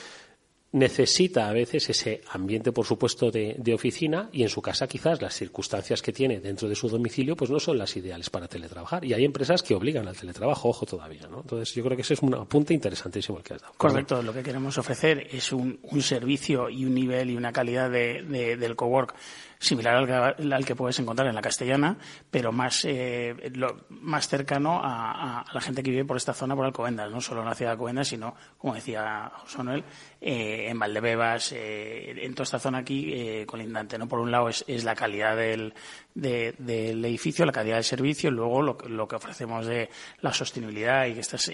necesita 0.72 1.48
a 1.48 1.52
veces 1.52 1.90
ese 1.90 2.22
ambiente, 2.30 2.72
por 2.72 2.86
supuesto, 2.86 3.30
de, 3.30 3.74
oficina 3.74 4.28
y 4.32 4.42
en 4.42 4.48
su 4.48 4.60
casa 4.60 4.86
quizás 4.86 5.22
las 5.22 5.34
circunstancias 5.34 6.02
que 6.02 6.12
tiene 6.12 6.40
dentro 6.40 6.68
de 6.68 6.74
su 6.74 6.88
domicilio 6.88 7.36
pues 7.36 7.50
no 7.50 7.60
son 7.60 7.78
las 7.78 7.96
ideales 7.96 8.30
para 8.30 8.48
teletrabajar. 8.48 9.04
Y 9.04 9.14
hay 9.14 9.24
empresas 9.24 9.62
que 9.62 9.74
obligan 9.74 10.08
al 10.08 10.16
teletrabajo, 10.16 10.68
ojo 10.68 10.86
todavía, 10.86 11.28
¿no? 11.30 11.40
Entonces 11.40 11.74
yo 11.74 11.84
creo 11.84 11.96
que 11.96 12.02
ese 12.02 12.14
es 12.14 12.22
un 12.22 12.34
apunte 12.34 12.74
interesantísimo 12.74 13.38
el 13.38 13.44
que 13.44 13.54
has 13.54 13.62
dado. 13.62 13.74
Correcto, 13.76 14.22
lo 14.22 14.32
que 14.32 14.42
queremos 14.42 14.76
ofrecer 14.78 15.28
es 15.30 15.52
un, 15.52 15.78
un 15.82 16.02
servicio 16.02 16.68
y 16.68 16.84
un 16.84 16.94
nivel 16.94 17.30
y 17.30 17.36
una 17.36 17.52
calidad 17.52 17.90
de, 17.90 18.22
de, 18.22 18.56
del 18.56 18.76
cowork 18.76 19.14
similar 19.60 19.94
al, 19.94 20.52
al, 20.52 20.64
que 20.64 20.74
puedes 20.74 20.98
encontrar 20.98 21.28
en 21.28 21.34
la 21.34 21.42
castellana, 21.42 21.96
pero 22.30 22.50
más, 22.50 22.84
eh, 22.86 23.52
lo, 23.54 23.84
más 23.90 24.26
cercano 24.26 24.80
a, 24.82 25.40
a, 25.40 25.44
la 25.52 25.60
gente 25.60 25.82
que 25.82 25.90
vive 25.90 26.06
por 26.06 26.16
esta 26.16 26.32
zona, 26.32 26.56
por 26.56 26.64
Alcobendas, 26.64 27.10
no 27.10 27.20
solo 27.20 27.42
en 27.42 27.48
la 27.48 27.54
ciudad 27.54 27.70
de 27.70 27.72
Alcobendas, 27.72 28.08
sino, 28.08 28.34
como 28.56 28.74
decía 28.74 29.30
José 29.36 29.58
Manuel, 29.58 29.84
eh, 30.22 30.66
en 30.68 30.78
Valdebebas, 30.78 31.52
eh, 31.52 32.24
en 32.24 32.34
toda 32.34 32.44
esta 32.44 32.58
zona 32.58 32.78
aquí 32.78 33.12
eh, 33.12 33.44
colindante. 33.46 33.98
¿no? 33.98 34.08
Por 34.08 34.18
un 34.18 34.30
lado 34.30 34.48
es, 34.48 34.64
es 34.66 34.82
la 34.82 34.94
calidad 34.94 35.36
del, 35.36 35.74
de, 36.14 36.54
del 36.58 37.04
edificio, 37.04 37.44
la 37.44 37.52
calidad 37.52 37.76
del 37.76 37.84
servicio, 37.84 38.30
y 38.30 38.32
luego 38.32 38.62
lo, 38.62 38.78
lo, 38.88 39.06
que 39.06 39.16
ofrecemos 39.16 39.66
de 39.66 39.90
la 40.22 40.32
sostenibilidad 40.32 41.04
y 41.06 41.14
que 41.14 41.20
estás 41.20 41.52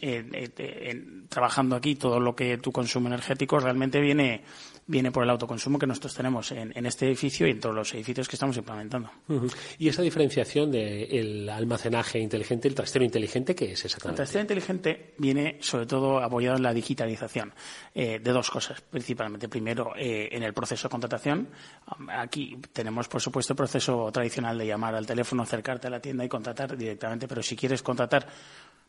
trabajando 1.29 1.75
aquí, 1.75 1.97
todo 1.97 2.21
lo 2.21 2.37
que 2.37 2.59
tu 2.59 2.71
consumo 2.71 3.09
energético 3.09 3.59
realmente 3.59 4.01
viene 4.01 4.45
viene 4.87 5.11
por 5.11 5.25
el 5.25 5.31
autoconsumo 5.31 5.79
que 5.79 5.87
nosotros 5.87 6.15
tenemos 6.15 6.53
en, 6.53 6.73
en, 6.77 6.87
este 6.87 7.07
edificio 7.07 7.47
y 7.47 7.51
en 7.51 7.61
todos 7.61 7.75
los 7.75 7.93
edificios 7.95 8.29
que 8.29 8.37
estamos 8.37 8.57
implementando. 8.57 9.11
Uh 9.29 9.41
-huh. 9.41 9.57
Y 9.79 9.89
esa 9.89 10.03
diferenciación 10.03 10.71
del 10.71 11.47
de 11.47 11.53
almacenaje 11.53 12.19
inteligente, 12.19 12.69
el 12.69 12.75
trastero 12.75 13.05
inteligente, 13.05 13.55
¿qué 13.55 13.73
es 13.73 13.85
exactamente? 13.85 14.23
El 14.23 14.27
trastero 14.27 14.43
inteligente 14.43 15.15
viene 15.19 15.59
sobre 15.61 15.87
todo 15.87 16.19
apoyado 16.19 16.57
en 16.57 16.63
la 16.63 16.73
digitalización 16.73 17.53
eh, 17.95 18.21
de 18.23 18.33
dos 18.33 18.51
cosas, 18.51 18.81
principalmente. 18.81 19.49
Primero, 19.49 19.93
eh, 19.97 20.29
en 20.33 20.43
el 20.43 20.53
proceso 20.53 20.89
de 20.89 20.91
contratación. 20.91 21.49
Aquí 22.09 22.57
tenemos, 22.73 23.09
por 23.09 23.21
supuesto, 23.21 23.53
el 23.53 23.57
proceso 23.57 24.11
tradicional 24.13 24.57
de 24.57 24.67
llamar 24.67 24.95
al 24.95 25.07
teléfono, 25.07 25.43
acercarte 25.43 25.89
a 25.89 25.91
la 25.91 26.01
tienda 26.01 26.25
y 26.25 26.29
contratar 26.29 26.77
directamente, 26.77 27.27
pero 27.27 27.43
si 27.43 27.57
quieres 27.57 27.83
contratar 27.83 28.27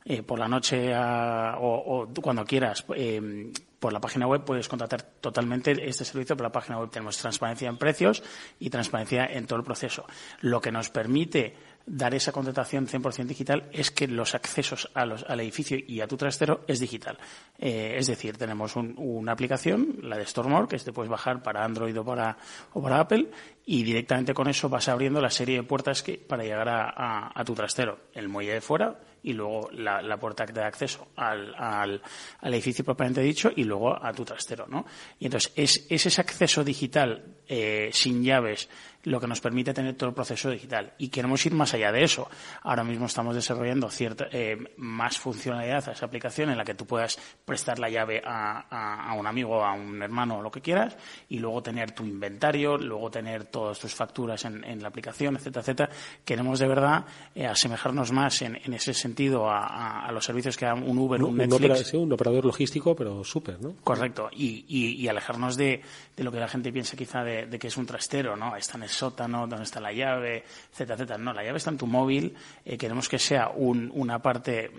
eh, 0.09 0.23
por 0.23 0.39
la 0.39 0.47
noche 0.47 0.95
o, 0.95 2.07
o, 2.07 2.07
cuando 2.21 2.45
quieras 2.45 2.85
eh, 2.95 3.51
por 3.77 3.91
la 3.91 3.99
página 3.99 4.25
web 4.25 4.45
puedes 4.45 4.69
contratar 4.69 5.01
totalmente 5.03 5.71
este 5.87 6.05
servicio 6.05 6.37
por 6.37 6.45
la 6.45 6.51
página 6.51 6.79
web. 6.79 6.89
Tenemos 6.89 7.17
transparencia 7.17 7.67
en 7.67 7.77
precios 7.77 8.23
y 8.57 8.69
transparencia 8.69 9.25
en 9.25 9.45
todo 9.45 9.59
el 9.59 9.65
proceso, 9.65 10.05
lo 10.41 10.61
que 10.61 10.71
nos 10.71 10.89
permite 10.89 11.55
dar 11.87 12.13
esa 12.13 12.33
contratación 12.33 12.85
100% 12.85 13.25
digital 13.25 13.69
es 13.71 13.91
que 13.91 14.07
los 14.07 14.35
accesos 14.35 14.91
al 14.93 15.39
edificio 15.39 15.77
y 15.87 16.01
a 16.01 16.07
tu 16.07 16.17
trastero 16.17 16.65
es 16.67 16.79
digital. 16.79 17.17
Eh, 17.57 17.95
es 17.97 18.07
decir, 18.07 18.37
tenemos 18.37 18.75
una 18.75 19.31
aplicación, 19.31 19.97
la 20.01 20.17
de 20.17 20.25
Stormore, 20.25 20.67
que 20.67 20.77
te 20.77 20.91
puedes 20.91 21.09
bajar 21.09 21.41
para 21.41 21.63
Android 21.63 21.97
o 21.97 22.03
para, 22.03 22.37
o 22.73 22.81
para 22.81 22.99
Apple, 22.99 23.29
y 23.65 23.83
directamente 23.83 24.33
con 24.33 24.49
eso 24.49 24.69
vas 24.69 24.89
abriendo 24.89 25.21
la 25.21 25.29
serie 25.29 25.57
de 25.57 25.63
puertas 25.63 26.03
que, 26.03 26.17
para 26.17 26.43
llegar 26.43 26.67
a, 26.69 27.43
tu 27.45 27.53
trastero. 27.53 27.99
El 28.13 28.27
muelle 28.27 28.53
de 28.53 28.61
fuera 28.61 28.99
y 29.23 29.33
luego 29.33 29.69
la, 29.71 30.17
puerta 30.17 30.45
de 30.45 30.63
acceso 30.63 31.09
al, 31.15 31.53
al, 31.55 32.01
edificio 32.43 32.83
propiamente 32.83 33.21
dicho 33.21 33.49
y 33.55 33.63
luego 33.63 33.93
a 33.93 34.13
tu 34.13 34.23
trastero, 34.23 34.67
¿no? 34.67 34.85
Y 35.19 35.25
entonces 35.25 35.51
es, 35.55 35.85
ese 35.89 36.21
acceso 36.21 36.63
digital 36.63 37.37
eh, 37.47 37.89
sin 37.91 38.23
llaves 38.23 38.69
lo 39.07 39.21
que 39.21 39.27
nos 39.27 39.39
permite 39.39 39.73
tener 39.73 39.95
todo 39.95 40.09
el 40.09 40.15
proceso 40.15 40.49
digital. 40.49 40.93
Y 40.97 41.07
queremos 41.07 41.45
ir 41.45 41.53
más 41.53 41.73
allá 41.73 41.91
de 41.91 42.03
eso. 42.03 42.29
Ahora 42.63 42.83
mismo 42.83 43.05
estamos 43.05 43.35
desarrollando 43.35 43.89
cierta, 43.89 44.27
eh, 44.31 44.57
más 44.77 45.17
funcionalidad 45.17 45.87
a 45.87 45.93
esa 45.93 46.05
aplicación 46.05 46.49
en 46.49 46.57
la 46.57 46.65
que 46.65 46.73
tú 46.73 46.85
puedas 46.85 47.17
prestar 47.45 47.79
la 47.79 47.89
llave 47.89 48.21
a, 48.25 49.15
un 49.17 49.25
amigo, 49.25 49.63
a 49.63 49.73
un 49.73 50.01
hermano 50.01 50.39
o 50.39 50.41
lo 50.41 50.51
que 50.51 50.61
quieras, 50.61 50.97
y 51.29 51.39
luego 51.39 51.63
tener 51.63 51.91
tu 51.91 52.03
inventario, 52.03 52.77
luego 52.77 53.09
tener 53.09 53.45
todas 53.45 53.79
tus 53.79 53.95
facturas 53.95 54.43
en, 54.43 54.81
la 54.81 54.89
aplicación, 54.89 55.37
etcétera, 55.37 55.61
etcétera. 55.61 55.89
Queremos 56.25 56.59
de 56.59 56.67
verdad 56.67 57.05
eh, 57.33 57.47
asemejarnos 57.47 58.11
más 58.11 58.41
en, 58.41 58.57
ese 58.73 58.93
sentido 58.93 59.49
a, 59.49 60.09
los 60.11 60.25
servicios 60.25 60.57
que 60.57 60.65
da 60.65 60.73
un 60.73 60.97
Uber, 60.97 61.23
un, 61.23 61.29
un 61.29 61.37
Netflix. 61.37 61.93
Un, 61.93 62.11
operador 62.11 62.45
logístico, 62.45 62.95
pero 62.95 63.23
súper, 63.23 63.61
¿no? 63.61 63.75
Correcto. 63.83 64.29
Y, 64.33 65.07
alejarnos 65.07 65.55
de, 65.55 65.81
lo 66.17 66.31
que 66.31 66.39
la 66.39 66.47
gente 66.49 66.73
piensa 66.73 66.97
quizá 66.97 67.23
de, 67.23 67.47
que 67.57 67.67
es 67.67 67.77
un 67.77 67.85
trastero, 67.85 68.35
¿no? 68.35 68.55
Están 68.55 68.83
sótano, 68.97 69.47
dónde 69.47 69.63
está 69.63 69.79
la 69.79 69.93
llave, 69.93 70.43
etcétera, 70.71 70.95
etcétera. 70.95 71.17
No, 71.17 71.33
la 71.33 71.43
llave 71.43 71.57
está 71.57 71.69
en 71.69 71.77
tu 71.77 71.87
móvil. 71.87 72.35
Eh, 72.65 72.77
queremos 72.77 73.07
que 73.07 73.19
sea 73.19 73.49
una 73.49 74.21
parte 74.21 74.71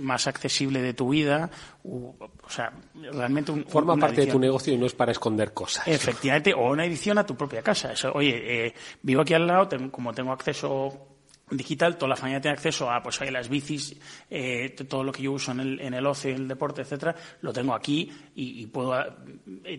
más 0.00 0.26
accesible 0.26 0.82
de 0.82 0.94
tu 0.94 1.10
vida. 1.10 1.50
o 1.84 2.28
sea, 2.48 2.72
realmente 3.12 3.52
un, 3.52 3.64
forma 3.64 3.96
parte 3.96 4.22
de 4.22 4.32
tu 4.32 4.38
negocio 4.38 4.74
y 4.74 4.78
no 4.78 4.86
es 4.86 4.94
para 4.94 5.12
esconder 5.12 5.52
cosas. 5.52 5.86
Efectivamente, 5.86 6.52
o 6.54 6.70
una 6.70 6.84
edición 6.84 7.18
a 7.18 7.24
tu 7.24 7.36
propia 7.36 7.62
casa. 7.62 7.94
oye, 8.14 8.66
eh, 8.66 8.74
vivo 9.02 9.22
aquí 9.22 9.34
al 9.34 9.46
lado, 9.46 9.68
como 9.90 10.12
tengo 10.12 10.32
acceso 10.32 11.06
digital, 11.50 11.96
toda 11.96 12.10
la 12.10 12.16
familia 12.16 12.40
tiene 12.40 12.54
acceso 12.54 12.90
a 12.90 13.02
pues 13.02 13.20
hay 13.20 13.30
las 13.30 13.48
bicis, 13.48 13.96
eh, 14.30 14.70
todo 14.88 15.02
lo 15.02 15.12
que 15.12 15.22
yo 15.22 15.32
uso 15.32 15.52
en 15.52 15.60
el, 15.60 15.80
en 15.80 15.94
el 15.94 16.06
ocio, 16.06 16.34
el 16.34 16.46
deporte, 16.46 16.82
etcétera, 16.82 17.14
lo 17.40 17.52
tengo 17.52 17.74
aquí 17.74 18.10
y, 18.34 18.66
puedo 18.66 18.94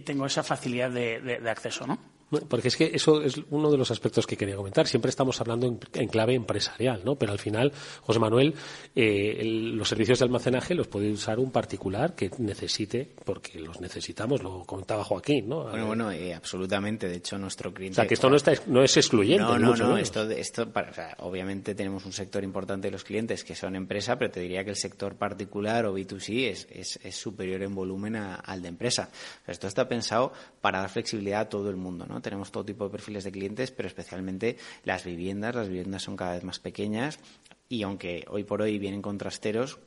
tengo 0.04 0.25
esa 0.25 0.43
facilidad 0.43 0.91
de, 0.91 1.21
de 1.21 1.49
acceso, 1.49 1.88
¿no? 1.88 2.20
Porque 2.48 2.70
es 2.70 2.78
que 2.78 2.91
eso 2.94 3.22
es 3.22 3.41
uno 3.50 3.70
de 3.70 3.78
los 3.78 3.91
aspectos 3.91 4.26
que 4.26 4.38
quería 4.38 4.56
comentar. 4.56 4.88
Siempre 4.88 5.10
estamos 5.10 5.41
hablando 5.41 5.67
en, 5.67 6.08
clave 6.08 6.34
empresarial, 6.34 7.02
¿no? 7.04 7.15
Pero 7.15 7.34
al 7.34 7.39
final, 7.39 7.74
José 8.02 8.20
Manuel, 8.20 8.56
eh, 8.96 9.41
los 9.44 9.89
servicios 9.89 10.20
de 10.20 10.26
almacenaje 10.26 10.74
los 10.74 10.88
puede 10.88 11.12
usar 11.12 11.39
un 11.39 11.52
particular 11.52 12.15
que 12.15 12.32
necesite, 12.38 13.10
porque 13.26 13.60
los 13.60 13.82
necesitamos, 13.82 14.41
lo 14.41 14.63
comentaba 14.63 15.04
Joaquín, 15.04 15.50
¿no? 15.50 15.63
Bueno, 15.63 15.88
bueno, 15.88 16.12
eh, 16.12 16.34
absolutamente. 16.34 17.10
De 17.10 17.17
hecho, 17.17 17.38
nuestro 17.38 17.74
cliente... 17.74 17.96
O 17.96 18.02
sea, 18.02 18.08
que 18.08 18.13
esto 18.13 18.30
no, 18.30 18.38
está, 18.38 18.54
no 18.67 18.82
es 18.82 18.96
excluyente. 18.96 19.44
No, 19.44 19.60
no, 19.60 19.76
no. 19.76 19.98
Esto, 19.98 20.30
esto 20.30 20.72
para, 20.72 21.17
obviamente 21.20 21.76
tenemos 21.76 22.06
un 22.06 22.13
sector 22.13 22.44
importante 22.44 22.88
de 22.88 22.91
los 22.91 23.04
clientes 23.04 23.44
que 23.44 23.56
son 23.56 23.76
empresa, 23.76 24.17
pero 24.17 24.32
te 24.32 24.39
diría 24.39 24.63
que 24.63 24.70
el 24.70 24.76
sector 24.78 25.15
particular 25.15 25.86
o 25.86 25.98
B2C 25.98 26.50
es, 26.50 26.67
es, 26.72 27.00
es 27.04 27.15
superior 27.15 27.62
en 27.62 27.76
volumen 27.76 28.15
al 28.15 28.62
de 28.62 28.70
empresa. 28.70 29.10
esto 29.48 29.67
está 29.67 29.88
pensado 29.88 30.32
para 30.62 30.80
dar 30.80 30.89
flexibilidad 30.89 31.41
a 31.41 31.50
todo 31.50 31.70
el 31.70 31.76
mundo, 31.76 32.06
¿no? 32.08 32.20
Tenemos 32.21 32.51
todo 32.51 32.65
tipo 32.65 32.86
de 32.86 32.91
perfiles 32.91 33.23
de 33.23 33.31
clientes, 33.31 33.71
pero 33.71 33.88
especialmente 33.88 34.57
las 34.84 35.03
viviendas. 35.03 35.55
Las 35.55 35.67
viviendas 35.67 36.03
son 36.03 36.15
cada 36.15 36.34
vez 36.34 36.43
más 36.43 36.60
pequeñas 36.60 37.19
y 37.71 37.84
aunque 37.84 38.25
hoy 38.27 38.43
por 38.43 38.62
hoy 38.62 38.77
vienen 38.79 39.01
con 39.01 39.17
trasteros, 39.17 39.79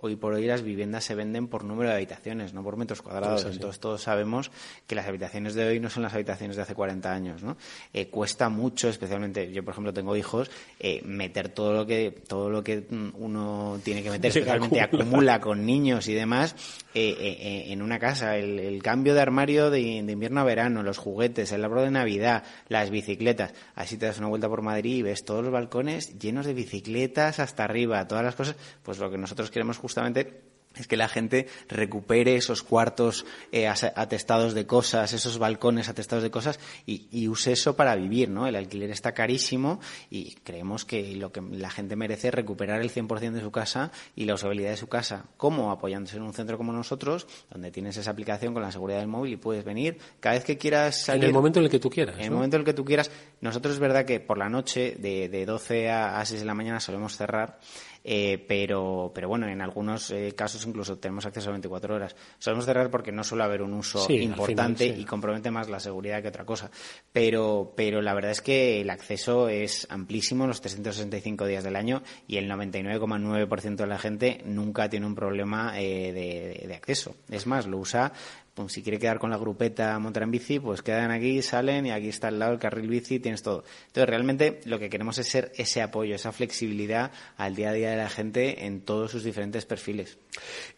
hoy 0.00 0.16
por 0.16 0.32
hoy 0.32 0.46
las 0.46 0.62
viviendas 0.62 1.04
se 1.04 1.14
venden 1.14 1.48
por 1.48 1.64
número 1.64 1.90
de 1.90 1.96
habitaciones, 1.96 2.54
no 2.54 2.62
por 2.62 2.76
metros 2.76 3.02
cuadrados. 3.02 3.44
Entonces 3.44 3.80
todos 3.80 4.02
sabemos 4.02 4.50
que 4.86 4.94
las 4.94 5.06
habitaciones 5.06 5.54
de 5.54 5.66
hoy 5.66 5.80
no 5.80 5.90
son 5.90 6.02
las 6.02 6.14
habitaciones 6.14 6.56
de 6.56 6.62
hace 6.62 6.74
40 6.74 7.12
años, 7.12 7.42
¿no? 7.42 7.56
Eh, 7.92 8.08
cuesta 8.08 8.48
mucho, 8.48 8.88
especialmente 8.88 9.52
yo 9.52 9.64
por 9.64 9.72
ejemplo 9.72 9.92
tengo 9.92 10.16
hijos, 10.16 10.50
eh, 10.78 11.02
meter 11.04 11.50
todo 11.50 11.72
lo 11.72 11.86
que 11.86 12.22
todo 12.26 12.48
lo 12.50 12.64
que 12.64 12.86
uno 12.90 13.78
tiene 13.84 14.02
que 14.02 14.10
meter, 14.10 14.28
especialmente 14.30 14.80
acumula 14.80 15.40
con 15.40 15.66
niños 15.66 16.08
y 16.08 16.14
demás 16.14 16.54
eh, 16.94 17.66
en 17.68 17.82
una 17.82 17.98
casa. 17.98 18.36
El, 18.36 18.80
cambio 18.82 19.14
de 19.14 19.20
armario 19.20 19.70
de, 19.70 19.80
invierno 19.80 20.40
a 20.40 20.44
verano, 20.44 20.82
los 20.82 20.96
juguetes, 20.96 21.52
el 21.52 21.64
árbol 21.64 21.84
de 21.84 21.90
Navidad, 21.90 22.44
las 22.68 22.90
bicicletas. 22.90 23.52
Así 23.74 23.98
te 23.98 24.06
das 24.06 24.18
una 24.18 24.28
vuelta 24.28 24.48
por 24.48 24.62
Madrid 24.62 24.96
y 24.96 25.02
ves 25.02 25.24
todos 25.24 25.44
los 25.44 25.52
balcones 25.52 26.18
llenos 26.18 26.46
de 26.46 26.54
bicicletas 26.54 27.40
hasta 27.40 27.64
arriba, 27.64 28.08
todas 28.08 28.24
las 28.24 28.34
cosas. 28.34 28.56
Pues 28.82 28.98
lo 28.98 29.10
que 29.10 29.18
nosotros 29.18 29.50
queremos 29.50 29.78
justamente 29.90 30.50
es 30.76 30.86
que 30.86 30.96
la 30.96 31.08
gente 31.08 31.48
recupere 31.68 32.36
esos 32.36 32.62
cuartos 32.62 33.26
eh, 33.50 33.66
atestados 33.66 34.54
de 34.54 34.66
cosas, 34.66 35.12
esos 35.12 35.38
balcones 35.38 35.88
atestados 35.88 36.22
de 36.22 36.30
cosas 36.30 36.60
y, 36.86 37.26
use 37.26 37.52
eso 37.52 37.76
para 37.76 37.94
vivir, 37.96 38.28
¿no? 38.28 38.46
El 38.46 38.56
alquiler 38.56 38.90
está 38.90 39.12
carísimo 39.12 39.80
y 40.10 40.34
creemos 40.36 40.84
que 40.84 41.14
lo 41.16 41.32
que 41.32 41.40
la 41.40 41.70
gente 41.70 41.96
merece 41.96 42.28
es 42.28 42.34
recuperar 42.34 42.80
el 42.80 42.90
100% 42.90 43.32
de 43.32 43.40
su 43.40 43.50
casa 43.50 43.90
y 44.16 44.24
la 44.24 44.34
usabilidad 44.34 44.70
de 44.70 44.76
su 44.76 44.88
casa. 44.88 45.26
¿Cómo? 45.36 45.70
Apoyándose 45.70 46.16
en 46.16 46.22
un 46.22 46.32
centro 46.32 46.56
como 46.56 46.72
nosotros, 46.72 47.26
donde 47.50 47.70
tienes 47.70 47.96
esa 47.96 48.12
aplicación 48.12 48.54
con 48.54 48.62
la 48.62 48.72
seguridad 48.72 49.00
del 49.00 49.08
móvil 49.08 49.34
y 49.34 49.36
puedes 49.36 49.64
venir 49.64 49.98
cada 50.20 50.36
vez 50.36 50.44
que 50.44 50.56
quieras 50.56 51.02
salir. 51.02 51.24
En 51.24 51.28
el 51.28 51.34
momento 51.34 51.58
en 51.58 51.66
el 51.66 51.70
que 51.70 51.80
tú 51.80 51.90
quieras. 51.90 52.16
En 52.16 52.24
el 52.24 52.30
momento 52.30 52.56
en 52.56 52.60
el 52.60 52.66
que 52.66 52.74
tú 52.74 52.84
quieras. 52.84 53.10
Nosotros 53.40 53.74
es 53.74 53.80
verdad 53.80 54.04
que 54.04 54.20
por 54.20 54.38
la 54.38 54.48
noche, 54.48 54.96
de, 54.98 55.28
de 55.28 55.46
12 55.46 55.90
a, 55.90 56.20
a 56.20 56.24
6 56.24 56.40
de 56.40 56.46
la 56.46 56.54
mañana, 56.54 56.80
solemos 56.80 57.16
cerrar 57.16 57.58
eh, 58.02 58.44
pero, 58.46 59.12
pero 59.14 59.28
bueno, 59.28 59.46
en 59.48 59.60
algunos 59.60 60.10
eh, 60.10 60.32
casos 60.36 60.66
incluso 60.66 60.98
tenemos 60.98 61.26
acceso 61.26 61.48
a 61.48 61.52
24 61.52 61.94
horas. 61.94 62.16
Solemos 62.38 62.64
cerrar 62.64 62.90
porque 62.90 63.12
no 63.12 63.24
suele 63.24 63.44
haber 63.44 63.62
un 63.62 63.74
uso 63.74 64.06
importante 64.10 64.86
y 64.86 65.04
compromete 65.04 65.50
más 65.50 65.68
la 65.68 65.80
seguridad 65.80 66.22
que 66.22 66.28
otra 66.28 66.44
cosa. 66.44 66.70
Pero, 67.12 67.72
pero 67.76 68.00
la 68.02 68.14
verdad 68.14 68.30
es 68.30 68.40
que 68.40 68.80
el 68.80 68.90
acceso 68.90 69.48
es 69.48 69.86
amplísimo 69.90 70.46
los 70.46 70.60
365 70.60 71.46
días 71.46 71.64
del 71.64 71.76
año 71.76 72.02
y 72.26 72.36
el 72.36 72.50
99,9% 72.50 73.76
de 73.76 73.86
la 73.86 73.98
gente 73.98 74.40
nunca 74.44 74.88
tiene 74.88 75.06
un 75.06 75.14
problema 75.14 75.78
eh, 75.78 76.12
de, 76.12 76.66
de 76.66 76.74
acceso. 76.74 77.14
Es 77.28 77.46
más, 77.46 77.66
lo 77.66 77.78
usa 77.78 78.12
pues 78.54 78.72
si 78.72 78.82
quiere 78.82 78.98
quedar 78.98 79.18
con 79.18 79.30
la 79.30 79.36
grupeta 79.36 79.94
a 79.94 79.98
montar 79.98 80.24
en 80.24 80.30
bici, 80.30 80.58
pues 80.58 80.82
quedan 80.82 81.10
aquí, 81.10 81.40
salen 81.42 81.86
y 81.86 81.90
aquí 81.92 82.08
está 82.08 82.28
al 82.28 82.38
lado 82.38 82.52
el 82.52 82.58
carril 82.58 82.88
bici, 82.88 83.20
tienes 83.20 83.42
todo. 83.42 83.64
Entonces, 83.86 84.08
realmente 84.08 84.60
lo 84.64 84.78
que 84.78 84.90
queremos 84.90 85.18
es 85.18 85.28
ser 85.28 85.52
ese 85.56 85.82
apoyo, 85.82 86.14
esa 86.14 86.32
flexibilidad 86.32 87.12
al 87.36 87.54
día 87.54 87.70
a 87.70 87.72
día 87.72 87.90
de 87.90 87.96
la 87.96 88.08
gente 88.08 88.66
en 88.66 88.82
todos 88.82 89.10
sus 89.10 89.24
diferentes 89.24 89.64
perfiles. 89.66 90.18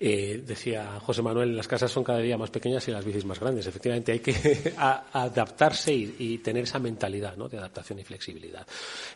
Eh, 0.01 0.43
decía 0.47 1.01
José 1.01 1.23
Manuel, 1.23 1.57
las 1.57 1.69
casas 1.69 1.91
son 1.91 2.05
cada 2.05 2.19
día 2.19 2.37
más 2.37 2.51
pequeñas 2.51 2.87
y 2.89 2.91
las 2.91 3.05
bicis 3.05 3.25
más 3.25 3.41
grandes. 3.41 3.67
Efectivamente, 3.67 4.13
hay 4.13 4.21
que 4.21 4.75
adaptarse 4.77 5.93
y, 5.93 6.39
tener 6.43 6.65
esa 6.65 6.79
mentalidad 6.79 7.37
de 7.37 7.59
adaptación 7.59 7.99
y 7.99 8.05
flexibilidad. 8.05 8.67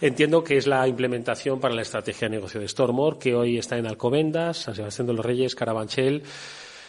Entiendo 0.01 0.45
que 0.45 0.57
es 0.57 0.67
la 0.67 0.87
implementación 0.87 1.61
para 1.61 1.75
la 1.75 1.83
estrategia 1.83 2.29
de 2.29 2.37
negocio 2.37 2.61
de 2.61 2.69
Stormore, 2.69 3.19
que 3.19 3.35
hoy 3.35 3.59
está 3.59 3.77
en 3.77 3.87
Alcobendas, 3.87 4.59
San 4.59 4.75
Sebastián 4.75 5.07
de 5.07 5.15
los 5.15 5.25
Reyes, 5.25 5.55
Carabanchel. 5.55 6.23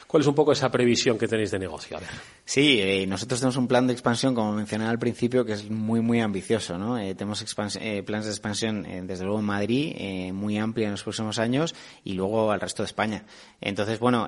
¿Cuál 0.08 0.22
es 0.22 0.28
un 0.28 0.36
poco 0.36 0.54
esa 0.54 0.72
previsión 0.72 1.17
que 1.17 1.28
tenéis 1.28 1.52
de 1.52 1.60
negocio? 1.60 2.00
Sí, 2.46 2.80
eh, 2.80 3.06
nosotros 3.06 3.41
tenemos 3.41 3.58
un 3.58 3.67
plan 3.67 3.88
de 3.88 3.93
expansión, 3.93 4.34
como 4.34 4.54
mencioné 4.54 4.86
al 4.86 4.98
principio, 4.98 5.43
que 5.43 5.52
es 5.52 5.70
muy, 5.70 6.00
muy 6.00 6.22
ambicioso. 6.22 6.78
¿no? 6.78 6.98
Eh, 6.98 7.13
tenemos 7.13 7.43
eh, 7.82 8.04
planes 8.04 8.26
de 8.26 8.32
expansión, 8.32 8.88
desde 9.06 9.26
luego 9.26 9.39
en 9.39 9.46
Madrid, 9.46 10.32
muy 10.32 10.58
amplia 10.58 10.86
en 10.86 10.91
los 10.91 11.04
próximos 11.04 11.39
años, 11.39 11.76
y 12.06 12.13
luego 12.13 12.52
al 12.52 12.62
resto 12.62 12.84
de 12.84 12.88
España. 12.88 13.26
Entonces, 13.60 14.00
bueno, 14.00 14.28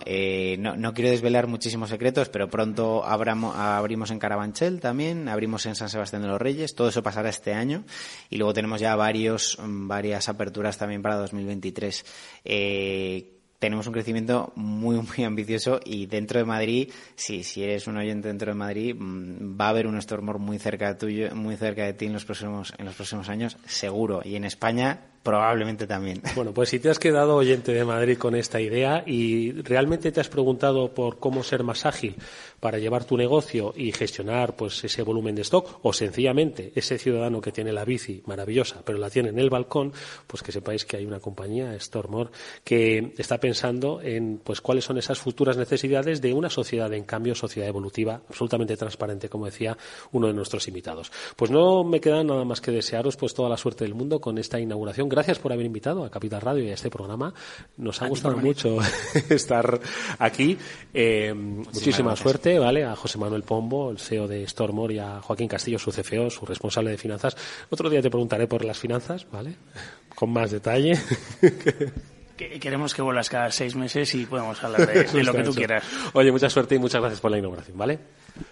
no, 0.58 0.76
no, 0.76 0.94
quiero 0.94 1.12
desvelar 1.12 1.48
muchísimos 1.48 1.90
secretos, 1.90 2.28
pero 2.28 2.50
pronto 2.50 3.06
abrimos 3.06 4.12
en 4.12 4.20
Carabanchel 4.20 4.82
también, 4.82 5.30
abrimos 5.30 5.66
en 5.66 5.76
San 5.76 5.88
Sebastián 5.88 6.24
de 6.24 6.28
los 6.28 6.42
Reyes, 6.42 6.76
todo 6.76 6.90
eso 6.90 7.02
pasará 7.02 7.30
este 7.30 7.54
año, 7.54 7.86
y 8.30 8.36
luego 8.36 8.54
tenemos 8.54 8.82
ya 8.82 8.98
varios, 8.98 9.58
varias 9.62 10.28
aperturas 10.28 10.78
también 10.78 11.02
para 11.02 11.16
2023. 11.16 12.06
Eh, 12.44 13.39
tenemos 13.60 13.86
un 13.88 13.94
crecimiento 13.94 14.52
muy, 14.56 14.96
muy 14.98 15.26
ambicioso 15.26 15.80
y 15.84 16.06
dentro 16.06 16.40
de 16.40 16.46
Madrid, 16.46 16.92
si, 17.16 17.44
si 17.44 17.64
eres 17.64 17.88
un 17.88 17.98
oyente 17.98 18.30
dentro 18.30 18.52
de 18.52 18.58
Madrid, 18.58 18.96
mm, 18.98 19.60
va 19.60 19.68
a 19.68 19.70
haber 19.70 19.88
un 19.88 20.02
Stormore 20.02 20.40
muy 20.40 20.58
cerca 20.58 20.88
de 20.88 20.96
tuyo, 20.96 21.36
muy 21.36 21.58
cerca 21.58 21.84
de 21.84 21.94
ti 21.94 22.06
en 22.06 22.14
los 22.14 22.26
próximos, 22.26 22.74
en 22.78 22.86
los 22.86 22.96
próximos 22.96 23.30
años, 23.30 23.58
seguro. 23.66 24.22
Y 24.24 24.36
en 24.36 24.46
España, 24.46 25.02
Probablemente 25.24 25.88
también. 25.88 26.22
Bueno, 26.36 26.54
pues 26.54 26.70
si 26.70 26.80
te 26.80 26.90
has 26.90 27.00
quedado 27.00 27.36
oyente 27.36 27.74
de 27.74 27.84
Madrid 27.84 28.18
con 28.18 28.34
esta 28.36 28.62
idea 28.62 29.04
y 29.06 29.52
realmente 29.52 30.12
te 30.12 30.22
has 30.22 30.30
preguntado 30.30 30.94
por 30.94 31.20
cómo 31.20 31.44
ser 31.44 31.64
más 31.64 31.86
ágil 31.86 32.16
para 32.60 32.78
llevar 32.78 33.04
tu 33.04 33.18
negocio 33.18 33.74
y 33.76 33.92
gestionar 33.92 34.56
pues 34.56 34.82
ese 34.84 35.02
volumen 35.02 35.36
de 35.36 35.42
stock 35.42 35.80
o 35.82 35.92
sencillamente 35.92 36.72
ese 36.76 36.98
ciudadano 36.98 37.42
que 37.42 37.52
tiene 37.52 37.74
la 37.74 37.84
bici 37.84 38.22
maravillosa 38.26 38.82
pero 38.86 38.98
la 38.98 39.10
tiene 39.10 39.30
en 39.30 39.40
el 39.40 39.50
balcón, 39.50 39.92
pues 40.28 40.44
que 40.44 40.52
sepáis 40.52 40.86
que 40.86 40.98
hay 40.98 41.06
una 41.06 41.20
compañía, 41.20 41.78
Stormore, 41.80 42.30
que 42.64 43.14
está 43.18 43.38
pensando 43.40 44.02
en 44.02 44.40
pues 44.44 44.62
cuáles 44.62 44.86
son 44.86 44.98
esas 44.98 45.20
futuras 45.20 45.58
necesidades 45.58 46.22
de 46.22 46.34
una 46.34 46.50
sociedad 46.50 46.92
en 46.94 47.04
cambio, 47.04 47.36
sociedad 47.36 47.68
evolutiva, 47.68 48.22
absolutamente 48.30 48.78
transparente, 48.78 49.30
como 49.30 49.46
decía 49.46 49.78
uno 50.12 50.28
de 50.28 50.34
nuestros 50.34 50.68
invitados. 50.68 51.12
Pues 51.36 51.52
no 51.52 51.84
me 51.84 52.00
queda 52.00 52.24
nada 52.24 52.46
más 52.46 52.62
que 52.62 52.72
desearos 52.72 53.18
pues 53.18 53.34
toda 53.34 53.50
la 53.50 53.58
suerte 53.58 53.84
del 53.84 53.94
mundo 53.94 54.22
con 54.22 54.38
esta 54.38 54.60
inauguración 54.60 55.10
gracias 55.20 55.40
por 55.40 55.52
haber 55.52 55.66
invitado 55.66 56.06
a 56.06 56.10
Capital 56.10 56.40
Radio 56.40 56.64
y 56.64 56.70
a 56.70 56.76
este 56.76 56.90
programa. 56.90 57.34
Nos 57.76 58.02
ha 58.02 58.08
gustado 58.08 58.38
mucho 58.38 58.78
estar 59.30 59.78
aquí. 60.18 60.58
Eh, 60.94 61.34
muchísima 61.34 62.16
suerte, 62.16 62.58
¿vale? 62.58 62.86
A 62.86 62.96
José 62.96 63.18
Manuel 63.18 63.44
Pombo, 63.44 63.92
el 63.92 64.00
CEO 64.00 64.30
de 64.30 64.48
Stormore, 64.48 64.94
y 64.94 65.00
a 65.00 65.20
Joaquín 65.22 65.50
Castillo, 65.50 65.78
su 65.78 65.92
CFO, 65.92 66.30
su 66.30 66.46
responsable 66.46 66.92
de 66.92 66.98
finanzas. 66.98 67.36
Otro 67.70 67.90
día 67.90 68.02
te 68.02 68.10
preguntaré 68.10 68.48
por 68.48 68.64
las 68.64 68.80
finanzas, 68.80 69.28
¿vale? 69.30 69.56
Con 70.16 70.32
más 70.32 70.52
detalle. 70.52 70.98
Queremos 72.38 72.94
que 72.94 73.02
vuelvas 73.02 73.30
cada 73.30 73.52
seis 73.52 73.76
meses 73.76 74.16
y 74.16 74.26
podemos 74.26 74.64
hablar 74.64 74.88
de, 74.88 75.24
lo 75.26 75.34
que 75.34 75.44
tú 75.44 75.54
quieras. 75.54 75.84
Oye, 76.14 76.32
mucha 76.32 76.50
suerte 76.50 76.76
y 76.76 76.80
muchas 76.80 77.02
gracias 77.02 77.20
por 77.20 77.32
la 77.32 77.40
inauguración, 77.40 77.78
¿vale? 77.78 78.00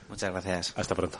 Muchas 0.10 0.32
gracias. 0.32 0.73
Hasta 0.75 0.93
pronto. 0.93 1.17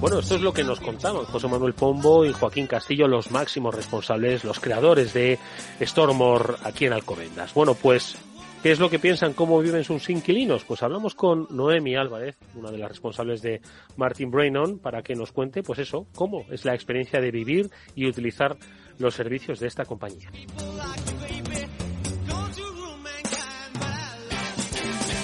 Bueno, 0.00 0.20
esto 0.20 0.36
es 0.36 0.42
lo 0.42 0.52
que 0.52 0.62
nos 0.62 0.78
contaban 0.78 1.24
José 1.24 1.48
Manuel 1.48 1.74
Pombo 1.74 2.24
y 2.24 2.32
Joaquín 2.32 2.68
Castillo, 2.68 3.08
los 3.08 3.32
máximos 3.32 3.74
responsables, 3.74 4.44
los 4.44 4.60
creadores 4.60 5.12
de 5.12 5.40
Stormore 5.82 6.54
aquí 6.62 6.86
en 6.86 6.92
Alcobendas. 6.92 7.52
Bueno, 7.52 7.74
pues, 7.74 8.14
¿qué 8.62 8.70
es 8.70 8.78
lo 8.78 8.88
que 8.88 9.00
piensan? 9.00 9.32
¿Cómo 9.32 9.58
viven 9.58 9.82
sus 9.82 10.08
inquilinos? 10.08 10.62
Pues 10.62 10.84
hablamos 10.84 11.16
con 11.16 11.48
Noemi 11.50 11.96
Álvarez, 11.96 12.36
una 12.54 12.70
de 12.70 12.78
las 12.78 12.90
responsables 12.90 13.42
de 13.42 13.60
Martin 13.96 14.30
Brainon, 14.30 14.78
para 14.78 15.02
que 15.02 15.16
nos 15.16 15.32
cuente, 15.32 15.64
pues 15.64 15.80
eso, 15.80 16.06
cómo 16.14 16.44
es 16.48 16.64
la 16.64 16.74
experiencia 16.74 17.20
de 17.20 17.32
vivir 17.32 17.68
y 17.96 18.06
utilizar 18.06 18.56
los 18.98 19.14
servicios 19.14 19.58
de 19.58 19.66
esta 19.66 19.84
compañía. 19.84 20.30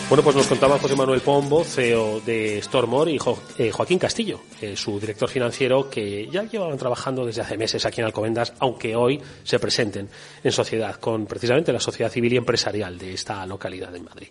Bueno, 0.07 0.23
pues 0.23 0.37
nos 0.37 0.47
contaba 0.47 0.79
José 0.79 0.95
Manuel 0.95 1.23
Pombo, 1.23 1.65
CEO 1.65 2.21
de 2.21 2.61
Stormore, 2.61 3.13
y 3.13 3.19
eh, 3.59 3.71
Joaquín 3.73 3.99
Castillo, 3.99 4.43
su 4.77 5.01
director 5.01 5.31
financiero, 5.31 5.89
que 5.89 6.29
ya 6.31 6.43
llevaban 6.45 6.77
trabajando 6.77 7.25
desde 7.25 7.41
hace 7.41 7.57
meses 7.57 7.87
aquí 7.87 8.03
en 8.03 8.07
Alcobendas, 8.07 8.53
aunque 8.59 8.95
hoy 8.95 9.19
se 9.43 9.59
presenten 9.59 10.09
en 10.45 10.53
sociedad 10.53 10.97
con 10.97 11.25
precisamente 11.25 11.73
la 11.73 11.81
sociedad 11.81 12.13
civil 12.13 12.35
y 12.35 12.37
empresarial 12.37 12.99
de 12.99 13.15
esta 13.15 13.47
localidad 13.47 13.91
de 13.91 14.01
Madrid. 14.01 14.29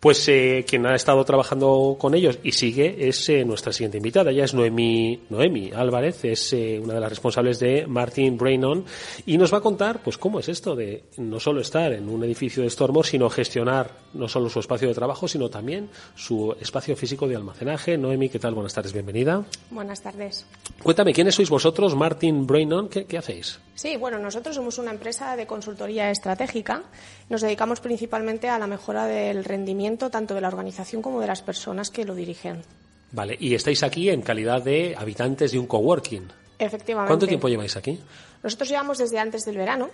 Pues 0.00 0.28
eh, 0.28 0.64
quien 0.68 0.86
ha 0.86 0.96
estado 0.96 1.24
trabajando 1.24 1.96
con 1.98 2.14
ellos 2.16 2.40
y 2.42 2.50
sigue 2.50 3.08
es 3.08 3.28
eh, 3.28 3.44
nuestra 3.44 3.72
siguiente 3.72 3.98
invitada. 3.98 4.32
Ella 4.32 4.44
es 4.44 4.54
Noemi, 4.54 5.20
Noemi 5.30 5.70
Álvarez, 5.72 6.24
es 6.24 6.52
una 6.52 6.94
de 6.94 7.00
las 7.00 7.10
responsables 7.10 7.60
de 7.60 7.86
Martin 7.86 8.36
Brainon 8.36 8.84
y 9.24 9.38
nos 9.38 9.54
va 9.54 9.58
a 9.58 9.62
contar 9.62 10.02
pues 10.02 10.18
cómo 10.18 10.40
es 10.40 10.48
esto 10.48 10.74
de 10.74 11.04
no 11.18 11.38
solo 11.38 11.60
estar 11.60 11.92
en 11.92 12.08
un 12.08 12.24
edificio 12.24 12.64
de 12.64 12.70
Stormore, 12.70 13.08
sino 13.08 13.30
gestionar 13.30 14.01
no 14.14 14.28
solo 14.28 14.48
su 14.48 14.60
espacio 14.60 14.88
de 14.88 14.94
trabajo, 14.94 15.28
sino 15.28 15.48
también 15.48 15.88
su 16.14 16.54
espacio 16.60 16.96
físico 16.96 17.26
de 17.26 17.36
almacenaje. 17.36 17.96
Noemi, 17.96 18.28
¿qué 18.28 18.38
tal? 18.38 18.54
Buenas 18.54 18.74
tardes, 18.74 18.92
bienvenida. 18.92 19.44
Buenas 19.70 20.02
tardes. 20.02 20.46
Cuéntame, 20.82 21.12
¿quiénes 21.12 21.34
sois 21.34 21.50
vosotros? 21.50 21.94
Martin 21.94 22.46
Brainon, 22.46 22.88
¿qué, 22.88 23.04
¿qué, 23.04 23.18
hacéis? 23.18 23.60
Sí, 23.74 23.96
bueno, 23.96 24.18
nosotros 24.18 24.56
somos 24.56 24.78
una 24.78 24.90
empresa 24.90 25.36
de 25.36 25.46
consultoría 25.46 26.10
estratégica. 26.10 26.82
Nos 27.28 27.40
dedicamos 27.40 27.80
principalmente 27.80 28.48
a 28.48 28.58
la 28.58 28.66
mejora 28.66 29.06
del 29.06 29.44
rendimiento 29.44 30.10
tanto 30.10 30.34
de 30.34 30.40
la 30.40 30.48
organización 30.48 31.02
como 31.02 31.20
de 31.20 31.26
las 31.26 31.42
personas 31.42 31.90
que 31.90 32.04
lo 32.04 32.14
dirigen. 32.14 32.62
Vale, 33.12 33.36
y 33.38 33.54
estáis 33.54 33.82
aquí 33.82 34.08
en 34.08 34.22
calidad 34.22 34.62
de 34.62 34.94
habitantes 34.96 35.52
de 35.52 35.58
un 35.58 35.66
coworking. 35.66 36.28
Efectivamente. 36.58 37.08
¿Cuánto 37.08 37.26
tiempo 37.26 37.48
lleváis 37.48 37.76
aquí? 37.76 38.00
Nosotros 38.42 38.68
llevamos 38.68 38.98
desde 38.98 39.18
antes 39.18 39.44
del 39.44 39.56
verano 39.56 39.90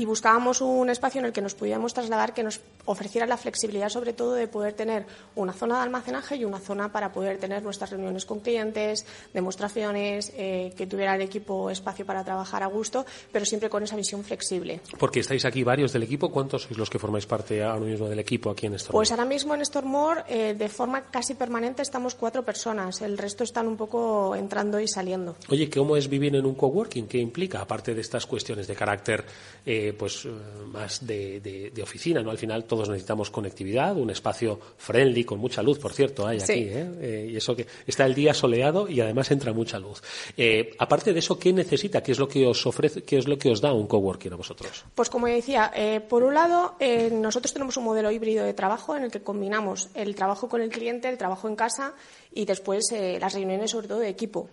y 0.00 0.06
buscábamos 0.06 0.62
un 0.62 0.88
espacio 0.88 1.18
en 1.18 1.26
el 1.26 1.32
que 1.32 1.42
nos 1.42 1.54
pudiéramos 1.54 1.92
trasladar 1.92 2.32
que 2.32 2.42
nos 2.42 2.60
ofreciera 2.86 3.26
la 3.26 3.36
flexibilidad 3.36 3.90
sobre 3.90 4.14
todo 4.14 4.32
de 4.32 4.48
poder 4.48 4.72
tener 4.72 5.04
una 5.34 5.52
zona 5.52 5.76
de 5.76 5.82
almacenaje 5.82 6.36
y 6.36 6.44
una 6.46 6.58
zona 6.58 6.90
para 6.90 7.12
poder 7.12 7.36
tener 7.36 7.62
nuestras 7.62 7.90
reuniones 7.90 8.24
con 8.24 8.40
clientes, 8.40 9.04
demostraciones, 9.34 10.32
eh, 10.38 10.72
que 10.74 10.86
tuviera 10.86 11.14
el 11.14 11.20
equipo 11.20 11.68
espacio 11.68 12.06
para 12.06 12.24
trabajar 12.24 12.62
a 12.62 12.66
gusto, 12.66 13.04
pero 13.30 13.44
siempre 13.44 13.68
con 13.68 13.82
esa 13.82 13.94
visión 13.94 14.24
flexible. 14.24 14.80
Porque 14.98 15.20
estáis 15.20 15.44
aquí 15.44 15.62
varios 15.64 15.92
del 15.92 16.04
equipo, 16.04 16.30
¿cuántos 16.30 16.62
sois 16.62 16.78
los 16.78 16.88
que 16.88 16.98
formáis 16.98 17.26
parte 17.26 17.62
ahora 17.62 17.84
mismo 17.84 18.08
del 18.08 18.20
equipo 18.20 18.48
aquí 18.48 18.66
en 18.66 18.78
Stormore? 18.78 19.00
Pues 19.00 19.10
ahora 19.10 19.26
mismo 19.26 19.54
en 19.54 19.66
Stormore 19.66 20.24
eh, 20.28 20.54
de 20.54 20.68
forma 20.70 21.02
casi 21.10 21.34
permanente 21.34 21.82
estamos 21.82 22.14
cuatro 22.14 22.42
personas, 22.42 23.02
el 23.02 23.18
resto 23.18 23.44
están 23.44 23.68
un 23.68 23.76
poco 23.76 24.34
entrando 24.34 24.80
y 24.80 24.88
saliendo. 24.88 25.36
Oye, 25.50 25.68
¿cómo 25.68 25.94
es 25.94 26.08
vivir 26.08 26.34
en 26.34 26.46
un 26.46 26.54
coworking? 26.54 27.06
¿Qué 27.06 27.18
implica, 27.18 27.60
aparte 27.60 27.94
de 27.94 28.00
estas 28.00 28.24
cuestiones 28.24 28.66
de 28.66 28.74
carácter 28.74 29.24
eh, 29.66 29.89
pues 29.92 30.24
eh, 30.24 30.30
más 30.66 31.06
de, 31.06 31.72
oficina, 31.82 32.22
¿no? 32.22 32.30
Al 32.30 32.38
final 32.38 32.64
todos 32.64 32.88
necesitamos 32.88 33.30
conectividad, 33.30 33.96
un 33.96 34.10
espacio 34.10 34.58
friendly 34.76 35.24
con 35.24 35.38
mucha 35.38 35.62
luz, 35.62 35.78
por 35.78 35.92
cierto, 35.92 36.26
hay 36.26 36.38
aquí, 36.38 36.52
¿eh? 36.52 36.90
¿eh? 37.00 37.28
y 37.32 37.36
eso 37.36 37.56
que 37.56 37.66
está 37.86 38.06
el 38.06 38.14
día 38.14 38.34
soleado 38.34 38.88
y 38.88 39.00
además 39.00 39.30
entra 39.30 39.52
mucha 39.52 39.78
luz. 39.78 40.02
Eh, 40.36 40.74
aparte 40.78 41.12
de 41.12 41.18
eso, 41.18 41.38
¿qué 41.38 41.52
necesita? 41.52 42.02
¿Qué 42.02 42.12
es 42.12 42.18
lo 42.18 42.28
que 42.28 42.46
os 42.46 42.66
ofrece? 42.66 43.02
¿Qué 43.02 43.18
es 43.18 43.26
lo 43.26 43.38
que 43.38 43.50
os 43.50 43.60
da 43.60 43.72
un 43.72 43.86
coworking 43.86 44.32
a 44.32 44.36
vosotros? 44.36 44.84
Pues 44.94 45.10
como 45.10 45.26
decía, 45.26 45.72
por 46.08 46.22
un 46.22 46.34
lado 46.34 46.76
nosotros 47.12 47.52
tenemos 47.52 47.76
un 47.76 47.84
modelo 47.84 48.10
híbrido 48.10 48.44
de 48.44 48.54
trabajo 48.54 48.96
en 48.96 49.04
el 49.04 49.10
que 49.10 49.22
combinamos 49.22 49.88
el 49.94 50.14
trabajo 50.14 50.48
con 50.48 50.60
el 50.60 50.70
cliente, 50.70 51.08
el 51.08 51.18
trabajo 51.18 51.48
en 51.48 51.56
casa 51.56 51.94
y 52.32 52.44
después 52.44 52.92
las 52.92 53.32
reuniones 53.34 53.70
sobre 53.70 53.88
todo 53.88 53.98
de 53.98 54.08
equipo. 54.08 54.48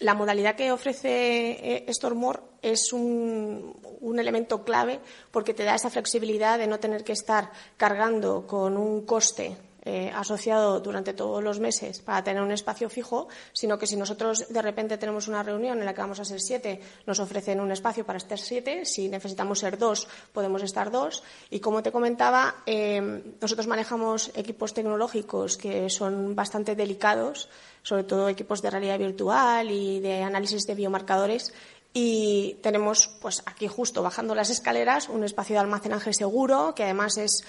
La 0.00 0.14
modalidad 0.14 0.56
que 0.56 0.72
ofrece 0.72 1.08
eh, 1.08 1.92
Stormore 1.92 2.40
es 2.60 2.92
un, 2.92 3.74
elemento 4.18 4.64
clave 4.64 5.00
porque 5.30 5.54
te 5.54 5.64
da 5.64 5.74
esa 5.74 5.90
flexibilidad 5.90 6.58
de 6.58 6.66
no 6.66 6.78
tener 6.78 7.04
que 7.04 7.12
estar 7.12 7.50
cargando 7.76 8.46
con 8.46 8.76
un 8.76 9.04
coste 9.04 9.56
eh, 9.86 10.12
asociado 10.14 10.80
durante 10.80 11.14
todos 11.14 11.42
los 11.42 11.60
meses 11.60 12.00
para 12.00 12.22
tener 12.22 12.42
un 12.42 12.50
espacio 12.50 12.90
fijo, 12.90 13.28
sino 13.52 13.78
que 13.78 13.86
si 13.86 13.96
nosotros 13.96 14.48
de 14.48 14.60
repente 14.60 14.98
tenemos 14.98 15.28
una 15.28 15.42
reunión 15.42 15.78
en 15.78 15.84
la 15.86 15.94
que 15.94 16.00
vamos 16.00 16.20
a 16.20 16.24
ser 16.24 16.40
siete, 16.40 16.80
nos 17.06 17.20
ofrecen 17.20 17.60
un 17.60 17.70
espacio 17.70 18.04
para 18.04 18.18
estar 18.18 18.38
siete. 18.38 18.84
Si 18.84 19.08
necesitamos 19.08 19.60
ser 19.60 19.78
dos, 19.78 20.08
podemos 20.32 20.62
estar 20.62 20.90
dos. 20.90 21.22
Y 21.50 21.60
como 21.60 21.82
te 21.82 21.92
comentaba, 21.92 22.56
eh, 22.66 23.22
nosotros 23.40 23.66
manejamos 23.66 24.32
equipos 24.34 24.74
tecnológicos 24.74 25.56
que 25.56 25.88
son 25.88 26.34
bastante 26.34 26.74
delicados 26.74 27.48
sobre 27.86 28.02
todo 28.02 28.28
equipos 28.28 28.62
de 28.62 28.70
realidad 28.70 28.98
virtual 28.98 29.70
y 29.70 30.00
de 30.00 30.24
análisis 30.24 30.66
de 30.66 30.74
biomarcadores. 30.74 31.54
Y 31.98 32.58
tenemos, 32.60 33.08
pues 33.22 33.42
aquí 33.46 33.68
justo 33.68 34.02
bajando 34.02 34.34
las 34.34 34.50
escaleras, 34.50 35.08
un 35.08 35.22
espacio 35.22 35.54
de 35.54 35.60
almacenaje 35.60 36.12
seguro, 36.12 36.74
que 36.74 36.82
además 36.82 37.16
es 37.16 37.44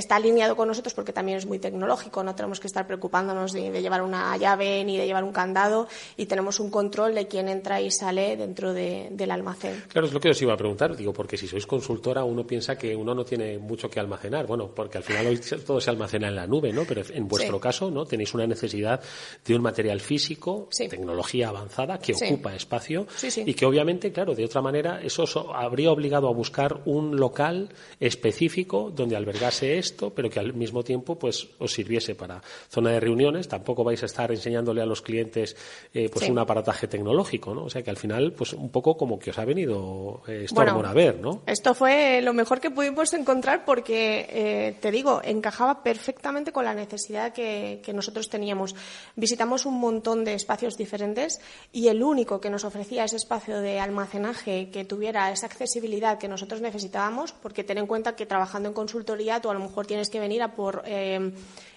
está 0.00 0.16
alineado 0.16 0.56
con 0.56 0.68
nosotros 0.68 0.94
porque 0.94 1.12
también 1.12 1.38
es 1.38 1.46
muy 1.46 1.58
tecnológico, 1.58 2.24
no 2.24 2.34
tenemos 2.34 2.58
que 2.58 2.66
estar 2.66 2.86
preocupándonos 2.86 3.52
de, 3.52 3.80
llevar 3.80 4.02
una 4.02 4.36
llave 4.36 4.84
ni 4.84 4.96
de 4.96 5.06
llevar 5.06 5.24
un 5.24 5.32
candado 5.32 5.86
y 6.16 6.26
tenemos 6.26 6.60
un 6.60 6.70
control 6.70 7.14
de 7.14 7.28
quién 7.28 7.48
entra 7.48 7.80
y 7.80 7.90
sale 7.90 8.36
dentro 8.36 8.72
del 8.72 9.30
almacén. 9.30 9.84
Claro, 9.88 10.06
es 10.06 10.12
lo 10.12 10.20
que 10.20 10.30
os 10.30 10.42
iba 10.42 10.54
a 10.54 10.56
preguntar, 10.56 10.96
digo, 10.96 11.12
porque 11.12 11.36
si 11.36 11.46
sois 11.46 11.66
consultora 11.66 12.24
uno 12.24 12.46
piensa 12.46 12.76
que 12.76 12.96
uno 12.96 13.14
no 13.14 13.24
tiene 13.24 13.58
mucho 13.58 13.88
que 13.88 14.00
almacenar, 14.00 14.46
bueno, 14.46 14.70
porque 14.74 14.98
al 14.98 15.04
final 15.04 15.26
hoy 15.26 15.38
todo 15.38 15.80
se 15.80 15.90
almacena 15.90 16.28
en 16.28 16.36
la 16.36 16.46
nube, 16.46 16.72
¿no? 16.72 16.84
Pero 16.84 17.02
en 17.12 17.28
vuestro 17.28 17.60
caso, 17.60 17.90
¿no? 17.90 18.04
Tenéis 18.06 18.34
una 18.34 18.46
necesidad 18.46 19.00
de 19.44 19.54
un 19.54 19.62
material 19.62 20.00
físico, 20.00 20.68
tecnología 20.76 21.48
avanzada 21.48 21.98
que 21.98 22.14
ocupa 22.14 22.54
espacio 22.54 23.06
y 23.44 23.54
que 23.54 23.66
obviamente, 23.66 24.12
claro, 24.12 24.34
de 24.34 24.44
otra 24.44 24.62
manera 24.62 25.00
eso 25.02 25.24
habría 25.54 25.92
obligado 25.92 26.28
a 26.28 26.32
buscar 26.32 26.80
un 26.86 27.16
local 27.16 27.68
específico 27.98 28.90
donde 28.94 29.16
albergase 29.16 29.78
esto, 29.78 29.89
pero 30.14 30.30
que 30.30 30.40
al 30.40 30.54
mismo 30.54 30.82
tiempo 30.82 31.18
pues 31.18 31.48
os 31.58 31.72
sirviese 31.72 32.14
para 32.14 32.42
zona 32.68 32.90
de 32.90 33.00
reuniones. 33.00 33.48
Tampoco 33.48 33.84
vais 33.84 34.02
a 34.02 34.06
estar 34.06 34.30
enseñándole 34.30 34.82
a 34.82 34.86
los 34.86 35.02
clientes 35.02 35.56
eh, 35.92 36.08
pues 36.12 36.28
un 36.28 36.38
aparataje 36.38 36.88
tecnológico, 36.88 37.54
¿no? 37.54 37.64
O 37.64 37.70
sea 37.70 37.82
que 37.82 37.90
al 37.90 37.96
final 37.96 38.32
pues 38.32 38.52
un 38.52 38.70
poco 38.70 38.96
como 38.96 39.18
que 39.18 39.30
os 39.30 39.38
ha 39.38 39.44
venido 39.44 40.22
eh, 40.26 40.46
a 40.56 40.92
ver, 40.92 41.20
¿no? 41.20 41.42
Esto 41.46 41.74
fue 41.74 42.20
lo 42.22 42.32
mejor 42.32 42.60
que 42.60 42.70
pudimos 42.70 43.12
encontrar 43.12 43.64
porque, 43.64 44.26
eh, 44.30 44.76
te 44.80 44.90
digo, 44.90 45.20
encajaba 45.24 45.82
perfectamente 45.82 46.52
con 46.52 46.64
la 46.64 46.74
necesidad 46.74 47.32
que, 47.32 47.80
que 47.84 47.92
nosotros 47.92 48.28
teníamos. 48.28 48.74
Visitamos 49.16 49.66
un 49.66 49.78
montón 49.80 50.24
de 50.24 50.34
espacios 50.34 50.76
diferentes 50.76 51.40
y 51.72 51.88
el 51.88 52.02
único 52.02 52.40
que 52.40 52.50
nos 52.50 52.64
ofrecía 52.64 53.04
ese 53.04 53.16
espacio 53.16 53.60
de 53.60 53.80
almacenaje 53.80 54.70
que 54.70 54.84
tuviera 54.84 55.30
esa 55.30 55.46
accesibilidad 55.46 56.18
que 56.18 56.28
nosotros 56.28 56.60
necesitábamos, 56.60 57.32
porque 57.32 57.64
ten 57.64 57.78
en 57.78 57.86
cuenta 57.86 58.16
que 58.16 58.26
trabajando 58.26 58.68
en 58.68 58.74
consultoría 58.74 59.40
tú 59.40 59.50
a 59.50 59.54
lo 59.54 59.60
mejor 59.60 59.69
tienes 59.86 60.10
que 60.10 60.20
venir 60.20 60.42
a 60.42 60.54
por 60.54 60.82
eh, 60.84 61.32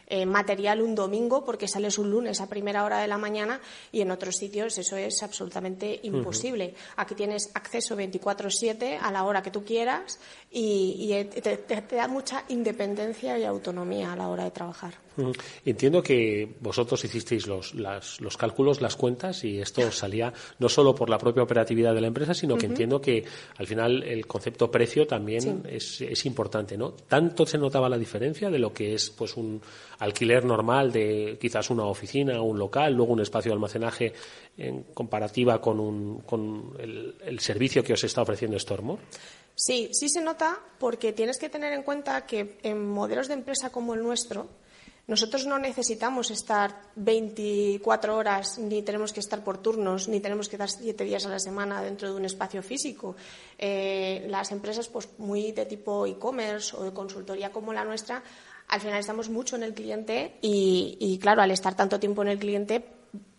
eh, 0.08 0.26
material 0.26 0.82
un 0.82 0.96
domingo 0.96 1.44
porque 1.44 1.68
sales 1.68 1.98
un 1.98 2.12
lunes 2.12 2.42
a 2.42 2.48
primera 2.48 2.84
hora 2.84 3.00
de 3.00 3.08
la 3.08 3.18
mañana 3.18 3.62
y 3.92 4.02
en 4.02 4.12
otros 4.12 4.36
sitios 4.36 4.78
eso 4.78 4.98
es 4.98 5.24
absolutamente 5.24 6.00
imposible. 6.04 6.76
Aquí 6.98 7.16
tienes 7.16 7.50
acceso 7.54 7.96
24/7 7.96 9.00
a 9.02 9.12
la 9.12 9.24
hora 9.24 9.42
que 9.42 9.52
tú 9.52 9.64
quieras 9.64 10.20
y, 10.52 11.12
te, 11.42 11.96
da 11.96 12.08
mucha 12.08 12.44
independencia 12.50 13.38
y 13.40 13.46
autonomía 13.46 14.14
a 14.14 14.16
la 14.16 14.28
hora 14.28 14.44
de 14.44 14.52
trabajar. 14.52 15.03
Entiendo 15.66 16.02
que 16.02 16.56
vosotros 16.60 17.04
hicisteis 17.04 17.48
los, 17.48 17.74
los 17.74 18.38
cálculos, 18.38 18.82
las 18.82 18.96
cuentas, 18.96 19.44
y 19.44 19.60
esto 19.60 19.92
salía 19.92 20.34
no 20.60 20.70
solo 20.70 20.96
por 20.96 21.10
la 21.10 21.18
propia 21.18 21.44
operatividad 21.44 21.94
de 21.94 22.02
la 22.02 22.08
empresa, 22.08 22.34
sino 22.34 22.58
que 22.58 22.66
entiendo 22.66 23.00
que 23.00 23.24
al 23.58 23.68
final 23.68 24.04
el 24.04 24.26
concepto 24.26 24.72
precio 24.72 25.06
también 25.06 25.64
es, 25.70 26.02
es, 26.02 26.26
importante, 26.26 26.78
¿no? 26.78 26.92
¿Tanto 26.92 27.46
se 27.46 27.58
notaba 27.58 27.90
la 27.90 27.98
diferencia 27.98 28.50
de 28.50 28.60
lo 28.60 28.74
que 28.74 28.94
es 28.94 29.10
pues 29.12 29.38
un 29.38 29.62
alquiler 30.00 30.46
normal 30.46 30.92
de 30.92 31.38
quizás 31.40 31.70
una 31.70 31.86
oficina, 31.86 32.42
un 32.42 32.58
local, 32.58 32.94
luego 32.94 33.14
un 33.14 33.22
espacio 33.22 33.52
de 33.52 33.54
almacenaje 33.54 34.14
en 34.58 34.84
comparativa 34.94 35.62
con, 35.62 35.80
un, 35.80 36.22
con 36.22 36.74
el, 36.80 37.16
el 37.24 37.40
servicio 37.40 37.84
que 37.84 37.94
os 37.94 38.04
está 38.04 38.22
ofreciendo 38.22 38.58
Stormore? 38.58 39.02
Sí, 39.56 39.90
sí 39.94 40.10
se 40.10 40.22
nota 40.22 40.60
porque 40.80 41.14
tienes 41.14 41.38
que 41.38 41.50
tener 41.50 41.74
en 41.74 41.84
cuenta 41.84 42.26
que 42.26 42.58
en 42.64 42.90
modelos 42.90 43.28
de 43.28 43.36
empresa 43.36 43.72
como 43.72 43.94
el 43.94 44.02
nuestro, 44.02 44.48
nosotros 45.06 45.46
no 45.46 45.60
necesitamos 45.60 46.32
estar 46.32 46.82
24 46.96 48.16
horas, 48.16 48.58
ni 48.58 48.82
tenemos 48.84 49.12
que 49.12 49.20
estar 49.20 49.44
por 49.44 49.58
turnos, 49.58 50.08
ni 50.08 50.22
tenemos 50.22 50.48
que 50.48 50.56
estar 50.56 50.70
siete 50.70 51.04
días 51.04 51.26
a 51.26 51.30
la 51.30 51.40
semana 51.40 51.82
dentro 51.82 52.10
de 52.10 52.16
un 52.16 52.24
espacio 52.24 52.64
físico. 52.64 53.16
Eh, 53.58 54.26
las 54.30 54.52
empresas, 54.52 54.88
pues 54.88 55.10
muy 55.18 55.52
de 55.52 55.66
tipo 55.66 56.06
e-commerce 56.06 56.76
o 56.78 56.84
de 56.84 56.94
consultoría 56.94 57.52
como 57.52 57.74
la 57.74 57.84
nuestra, 57.84 58.24
al 58.70 58.80
final 58.80 58.98
estamos 58.98 59.30
mucho 59.30 59.58
en 59.58 59.64
el 59.64 59.74
cliente 59.74 60.38
y, 60.42 60.98
y, 61.00 61.18
claro, 61.20 61.42
al 61.42 61.52
estar 61.52 61.76
tanto 61.76 62.00
tiempo 62.00 62.22
en 62.22 62.30
el 62.30 62.40
cliente, 62.40 62.86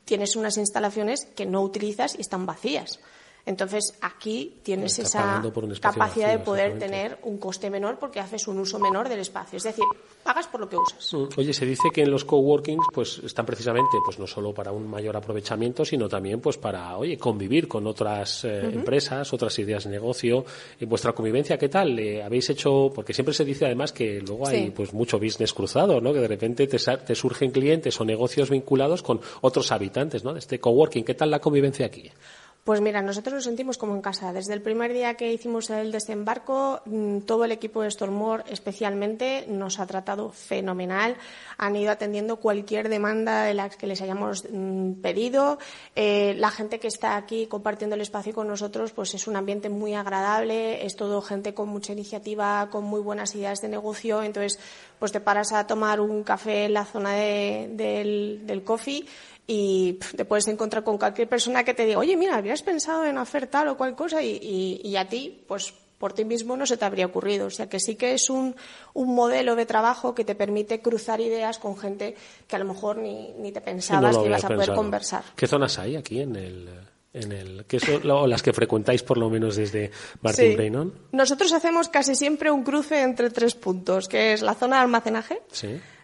tienes 0.04 0.36
unas 0.36 0.58
instalaciones 0.58 1.24
que 1.34 1.46
no 1.46 1.62
utilizas 1.62 2.14
y 2.14 2.20
están 2.20 2.44
vacías. 2.44 3.00
Entonces, 3.46 3.94
aquí 4.00 4.54
tienes 4.62 4.98
esa 4.98 5.42
capacidad 5.80 6.30
de 6.30 6.38
poder 6.38 6.78
tener 6.78 7.18
un 7.24 7.36
coste 7.36 7.68
menor 7.68 7.98
porque 7.98 8.18
haces 8.18 8.48
un 8.48 8.58
uso 8.58 8.78
menor 8.78 9.08
del 9.08 9.18
espacio. 9.18 9.58
Es 9.58 9.64
decir, 9.64 9.84
pagas 10.22 10.46
por 10.46 10.60
lo 10.60 10.68
que 10.68 10.76
usas. 10.76 11.12
Mm. 11.12 11.38
Oye, 11.38 11.52
se 11.52 11.66
dice 11.66 11.90
que 11.92 12.02
en 12.02 12.10
los 12.10 12.24
coworkings 12.24 12.86
pues 12.92 13.20
están 13.22 13.44
precisamente 13.44 13.98
pues 14.02 14.18
no 14.18 14.26
solo 14.26 14.54
para 14.54 14.72
un 14.72 14.88
mayor 14.88 15.14
aprovechamiento, 15.16 15.84
sino 15.84 16.08
también 16.08 16.40
pues 16.40 16.56
para, 16.56 16.96
oye, 16.96 17.18
convivir 17.18 17.68
con 17.68 17.86
otras 17.86 18.44
eh, 18.44 18.60
empresas, 18.72 19.30
otras 19.34 19.58
ideas 19.58 19.84
de 19.84 19.90
negocio. 19.90 20.46
En 20.80 20.88
vuestra 20.88 21.12
convivencia, 21.12 21.58
¿qué 21.58 21.68
tal? 21.68 21.98
Eh, 21.98 22.22
habéis 22.22 22.48
hecho 22.48 22.90
porque 22.94 23.12
siempre 23.12 23.34
se 23.34 23.44
dice 23.44 23.66
además 23.66 23.92
que 23.92 24.22
luego 24.22 24.48
hay 24.48 24.70
pues 24.70 24.94
mucho 24.94 25.18
business 25.18 25.52
cruzado, 25.52 26.00
¿no? 26.00 26.14
Que 26.14 26.20
de 26.20 26.28
repente 26.28 26.66
te, 26.66 26.78
te 26.78 27.14
surgen 27.14 27.50
clientes 27.50 28.00
o 28.00 28.06
negocios 28.06 28.48
vinculados 28.48 29.02
con 29.02 29.20
otros 29.42 29.70
habitantes, 29.70 30.24
¿no? 30.24 30.32
De 30.32 30.38
este 30.38 30.58
coworking. 30.58 31.04
¿Qué 31.04 31.14
tal 31.14 31.30
la 31.30 31.40
convivencia 31.40 31.84
aquí? 31.84 32.10
Pues 32.64 32.80
mira, 32.80 33.02
nosotros 33.02 33.34
nos 33.34 33.44
sentimos 33.44 33.76
como 33.76 33.94
en 33.94 34.00
casa. 34.00 34.32
Desde 34.32 34.54
el 34.54 34.62
primer 34.62 34.94
día 34.94 35.18
que 35.18 35.30
hicimos 35.30 35.68
el 35.68 35.92
desembarco, 35.92 36.80
mm, 36.86 37.18
todo 37.20 37.44
el 37.44 37.52
equipo 37.52 37.82
de 37.82 37.90
Stormore 37.90 38.44
especialmente 38.48 39.44
nos 39.48 39.78
ha 39.80 39.86
tratado 39.86 40.30
fenomenal. 40.30 41.18
Han 41.58 41.76
ido 41.76 41.92
atendiendo 41.92 42.36
cualquier 42.36 42.88
demanda 42.88 43.42
de 43.42 43.52
las 43.52 43.76
que 43.76 43.86
les 43.86 44.00
hayamos 44.00 44.46
mm, 44.50 44.92
pedido. 45.02 45.58
Eh, 45.94 46.36
la 46.38 46.50
gente 46.50 46.80
que 46.80 46.88
está 46.88 47.18
aquí 47.18 47.46
compartiendo 47.48 47.96
el 47.96 48.00
espacio 48.00 48.32
con 48.32 48.48
nosotros, 48.48 48.92
pues 48.92 49.12
es 49.12 49.26
un 49.28 49.36
ambiente 49.36 49.68
muy 49.68 49.92
agradable. 49.92 50.86
Es 50.86 50.96
todo 50.96 51.20
gente 51.20 51.52
con 51.52 51.68
mucha 51.68 51.92
iniciativa, 51.92 52.70
con 52.70 52.84
muy 52.84 53.02
buenas 53.02 53.34
ideas 53.34 53.60
de 53.60 53.68
negocio. 53.68 54.22
Entonces, 54.22 54.58
pues 54.98 55.12
te 55.12 55.20
paras 55.20 55.52
a 55.52 55.66
tomar 55.66 56.00
un 56.00 56.22
café 56.22 56.64
en 56.64 56.72
la 56.72 56.86
zona 56.86 57.12
del, 57.12 58.40
del 58.46 58.64
coffee 58.64 59.04
y 59.46 59.98
te 60.16 60.24
puedes 60.24 60.48
encontrar 60.48 60.84
con 60.84 60.98
cualquier 60.98 61.28
persona 61.28 61.64
que 61.64 61.74
te 61.74 61.84
diga, 61.84 61.98
oye, 61.98 62.16
mira, 62.16 62.36
habías 62.36 62.62
pensado 62.62 63.04
en 63.04 63.18
hacer 63.18 63.46
tal 63.46 63.68
o 63.68 63.76
cual 63.76 63.94
cosa 63.94 64.22
y, 64.22 64.96
a 64.96 65.08
ti, 65.08 65.44
pues 65.46 65.74
por 65.98 66.12
ti 66.12 66.24
mismo 66.24 66.56
no 66.56 66.66
se 66.66 66.76
te 66.76 66.84
habría 66.84 67.06
ocurrido. 67.06 67.46
O 67.46 67.50
sea 67.50 67.68
que 67.68 67.78
sí 67.78 67.96
que 67.96 68.14
es 68.14 68.30
un, 68.30 68.56
un, 68.94 69.14
modelo 69.14 69.54
de 69.54 69.66
trabajo 69.66 70.14
que 70.14 70.24
te 70.24 70.34
permite 70.34 70.80
cruzar 70.80 71.20
ideas 71.20 71.58
con 71.58 71.76
gente 71.76 72.14
que 72.46 72.56
a 72.56 72.58
lo 72.58 72.64
mejor 72.64 72.96
ni, 72.98 73.32
ni 73.38 73.52
te 73.52 73.60
pensabas 73.60 74.16
que 74.16 74.26
ibas 74.26 74.44
a 74.44 74.48
poder 74.48 74.74
conversar. 74.74 75.24
¿Qué 75.36 75.46
zonas 75.46 75.78
hay 75.78 75.96
aquí 75.96 76.20
en 76.20 76.36
el, 76.36 76.68
en 77.12 77.32
el, 77.32 77.64
¿Qué 77.66 77.80
son 77.80 78.28
las 78.28 78.42
que 78.42 78.52
frecuentáis 78.52 79.02
por 79.02 79.18
lo 79.18 79.30
menos 79.30 79.56
desde 79.56 79.90
Martin 80.20 80.56
sí. 80.56 80.92
Nosotros 81.12 81.52
hacemos 81.52 81.88
casi 81.88 82.14
siempre 82.14 82.50
un 82.50 82.64
cruce 82.64 83.02
entre 83.02 83.30
tres 83.30 83.54
puntos, 83.54 84.08
que 84.08 84.32
es 84.32 84.42
la 84.42 84.54
zona 84.54 84.76
de 84.76 84.82
almacenaje, 84.82 85.42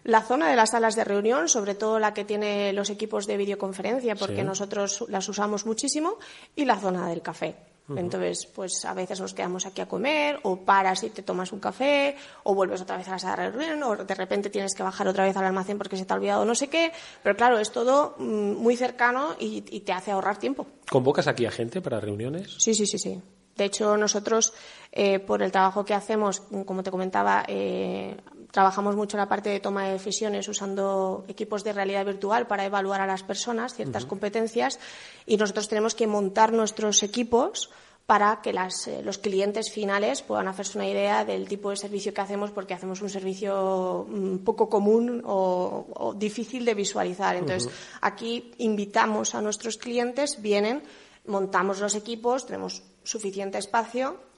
la 0.03 0.21
zona 0.21 0.49
de 0.49 0.55
las 0.55 0.71
salas 0.71 0.95
de 0.95 1.03
reunión, 1.03 1.49
sobre 1.49 1.75
todo 1.75 1.99
la 1.99 2.13
que 2.13 2.25
tiene 2.25 2.73
los 2.73 2.89
equipos 2.89 3.27
de 3.27 3.37
videoconferencia, 3.37 4.15
porque 4.15 4.43
nosotros 4.43 5.05
las 5.09 5.27
usamos 5.29 5.65
muchísimo, 5.65 6.17
y 6.55 6.65
la 6.65 6.79
zona 6.79 7.07
del 7.07 7.21
café. 7.21 7.55
Entonces, 7.97 8.45
pues 8.45 8.85
a 8.85 8.93
veces 8.93 9.19
nos 9.19 9.33
quedamos 9.33 9.65
aquí 9.65 9.81
a 9.81 9.87
comer, 9.87 10.39
o 10.43 10.57
paras 10.57 11.03
y 11.03 11.09
te 11.09 11.23
tomas 11.23 11.51
un 11.51 11.59
café, 11.59 12.15
o 12.43 12.55
vuelves 12.55 12.81
otra 12.81 12.97
vez 12.97 13.07
a 13.07 13.11
la 13.11 13.19
sala 13.19 13.43
de 13.43 13.51
reunión, 13.51 13.83
o 13.83 13.95
de 13.97 14.15
repente 14.15 14.49
tienes 14.49 14.73
que 14.75 14.83
bajar 14.83 15.07
otra 15.07 15.25
vez 15.25 15.35
al 15.35 15.45
almacén 15.45 15.77
porque 15.77 15.97
se 15.97 16.05
te 16.05 16.13
ha 16.13 16.15
olvidado 16.15 16.45
no 16.45 16.55
sé 16.55 16.67
qué. 16.69 16.91
Pero 17.23 17.35
claro, 17.35 17.59
es 17.59 17.71
todo 17.71 18.15
mm, 18.17 18.53
muy 18.53 18.77
cercano 18.77 19.35
y, 19.39 19.61
te 19.81 19.93
hace 19.93 20.11
ahorrar 20.11 20.37
tiempo. 20.37 20.67
¿Convocas 20.89 21.27
aquí 21.27 21.45
a 21.45 21.51
gente 21.51 21.81
para 21.81 21.99
reuniones? 21.99 22.55
Sí, 22.57 22.73
sí, 22.73 22.85
sí, 22.85 22.97
sí. 22.97 23.19
De 23.55 23.65
hecho, 23.65 23.97
nosotros, 23.97 24.53
eh, 24.91 25.19
por 25.19 25.41
el 25.41 25.51
trabajo 25.51 25.83
que 25.83 25.93
hacemos, 25.93 26.41
como 26.65 26.83
te 26.83 26.91
comentaba, 26.91 27.43
eh, 27.47 28.15
trabajamos 28.51 28.95
mucho 28.95 29.17
en 29.17 29.21
la 29.21 29.29
parte 29.29 29.49
de 29.49 29.59
toma 29.59 29.85
de 29.85 29.93
decisiones 29.93 30.47
usando 30.47 31.25
equipos 31.27 31.63
de 31.63 31.73
realidad 31.73 32.05
virtual 32.05 32.47
para 32.47 32.65
evaluar 32.65 33.01
a 33.01 33.07
las 33.07 33.23
personas 33.23 33.73
ciertas 33.73 34.05
competencias 34.05 34.79
y 35.25 35.37
nosotros 35.37 35.67
tenemos 35.67 35.95
que 35.95 36.07
montar 36.07 36.53
nuestros 36.53 37.03
equipos 37.03 37.69
para 38.05 38.41
que 38.41 38.49
eh, 38.49 39.01
los 39.03 39.17
clientes 39.19 39.71
finales 39.71 40.21
puedan 40.21 40.49
hacerse 40.49 40.77
una 40.77 40.85
idea 40.87 41.23
del 41.23 41.47
tipo 41.47 41.69
de 41.69 41.77
servicio 41.77 42.13
que 42.13 42.19
hacemos, 42.19 42.51
porque 42.51 42.73
hacemos 42.73 43.01
un 43.01 43.09
servicio 43.09 44.05
mm, 44.09 44.39
poco 44.39 44.67
común 44.67 45.21
o, 45.25 46.13
difícil 46.17 46.65
de 46.65 46.73
visualizar. 46.73 47.37
Entonces, 47.37 47.71
aquí 48.01 48.51
invitamos 48.57 49.33
a 49.33 49.41
nuestros 49.41 49.77
clientes, 49.77 50.41
vienen, 50.41 50.83
montamos 51.25 51.79
los 51.79 51.95
equipos, 51.95 52.45
tenemos 52.45 52.83
suficiente 53.03 53.57
espacio 53.57 54.30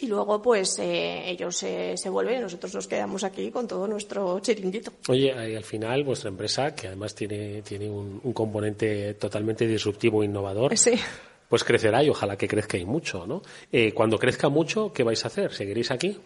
y 0.00 0.06
luego 0.06 0.40
pues 0.40 0.78
eh, 0.78 1.30
ellos 1.30 1.56
se 1.56 2.08
vuelven 2.08 2.38
y 2.38 2.42
nosotros 2.42 2.74
nos 2.74 2.86
quedamos 2.86 3.24
aquí 3.24 3.50
con 3.50 3.66
todo 3.66 3.86
nuestro 3.86 4.38
chiringuito. 4.40 4.92
Oye, 5.08 5.32
al 5.32 5.64
final 5.64 6.04
vuestra 6.04 6.28
empresa, 6.28 6.74
que 6.74 6.88
además 6.88 7.14
tiene, 7.14 7.62
tiene 7.62 7.88
un, 7.88 8.20
un 8.22 8.32
componente 8.32 9.14
totalmente 9.14 9.66
disruptivo 9.66 10.22
e 10.22 10.26
innovador, 10.26 10.76
sí 10.76 10.92
pues 11.48 11.64
crecerá 11.64 12.02
y 12.02 12.10
ojalá 12.10 12.36
que 12.36 12.46
crezca 12.46 12.76
y 12.76 12.84
mucho, 12.84 13.26
¿no? 13.26 13.42
Eh, 13.72 13.92
cuando 13.92 14.18
crezca 14.18 14.48
mucho, 14.48 14.92
¿qué 14.92 15.02
vais 15.02 15.24
a 15.24 15.28
hacer? 15.28 15.52
¿Seguiréis 15.52 15.90
aquí? 15.90 16.18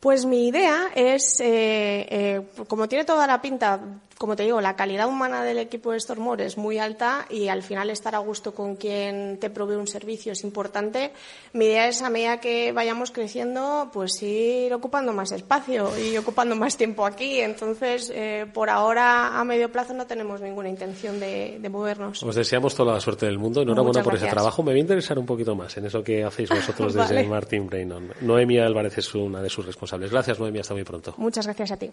Pues 0.00 0.26
mi 0.26 0.48
idea 0.48 0.90
es, 0.94 1.40
eh, 1.40 2.06
eh, 2.08 2.42
como 2.68 2.88
tiene 2.88 3.04
toda 3.04 3.26
la 3.26 3.42
pinta 3.42 3.80
como 4.18 4.34
te 4.34 4.42
digo, 4.42 4.60
la 4.60 4.74
calidad 4.74 5.08
humana 5.08 5.44
del 5.44 5.58
equipo 5.58 5.92
de 5.92 6.00
Stormore 6.00 6.44
es 6.44 6.58
muy 6.58 6.78
alta 6.78 7.26
y 7.30 7.48
al 7.48 7.62
final 7.62 7.88
estar 7.88 8.16
a 8.16 8.18
gusto 8.18 8.52
con 8.52 8.74
quien 8.74 9.38
te 9.38 9.48
provee 9.48 9.76
un 9.76 9.86
servicio 9.86 10.32
es 10.32 10.42
importante. 10.42 11.12
Mi 11.52 11.66
idea 11.66 11.86
es 11.86 12.02
a 12.02 12.10
medida 12.10 12.40
que 12.40 12.72
vayamos 12.72 13.12
creciendo, 13.12 13.90
pues 13.92 14.20
ir 14.22 14.74
ocupando 14.74 15.12
más 15.12 15.30
espacio 15.30 15.90
y 15.98 16.16
ocupando 16.16 16.56
más 16.56 16.76
tiempo 16.76 17.06
aquí. 17.06 17.40
Entonces, 17.40 18.10
eh, 18.12 18.46
por 18.52 18.70
ahora, 18.70 19.38
a 19.38 19.44
medio 19.44 19.70
plazo, 19.70 19.94
no 19.94 20.06
tenemos 20.06 20.40
ninguna 20.40 20.68
intención 20.68 21.20
de, 21.20 21.66
movernos. 21.70 22.22
Os 22.22 22.34
deseamos 22.34 22.74
toda 22.74 22.94
la 22.94 23.00
suerte 23.00 23.26
del 23.26 23.38
mundo. 23.38 23.62
Enhorabuena 23.62 24.02
por 24.02 24.16
ese 24.16 24.26
trabajo. 24.26 24.62
Me 24.62 24.72
voy 24.72 24.78
a 24.78 24.82
interesar 24.82 25.18
un 25.18 25.26
poquito 25.26 25.54
más 25.54 25.76
en 25.76 25.86
eso 25.86 26.02
que 26.02 26.24
hacéis 26.24 26.48
vosotros 26.48 26.94
desde 26.94 27.22
Martin 27.24 27.66
Brainon. 27.66 28.12
Noemia 28.22 28.66
Álvarez 28.66 28.98
es 28.98 29.14
una 29.14 29.40
de 29.40 29.48
sus 29.50 29.64
responsables. 29.64 30.10
Gracias, 30.10 30.40
Noemia. 30.40 30.62
Hasta 30.62 30.74
muy 30.74 30.84
pronto. 30.84 31.14
Muchas 31.18 31.46
gracias 31.46 31.70
a 31.72 31.76
ti. 31.76 31.92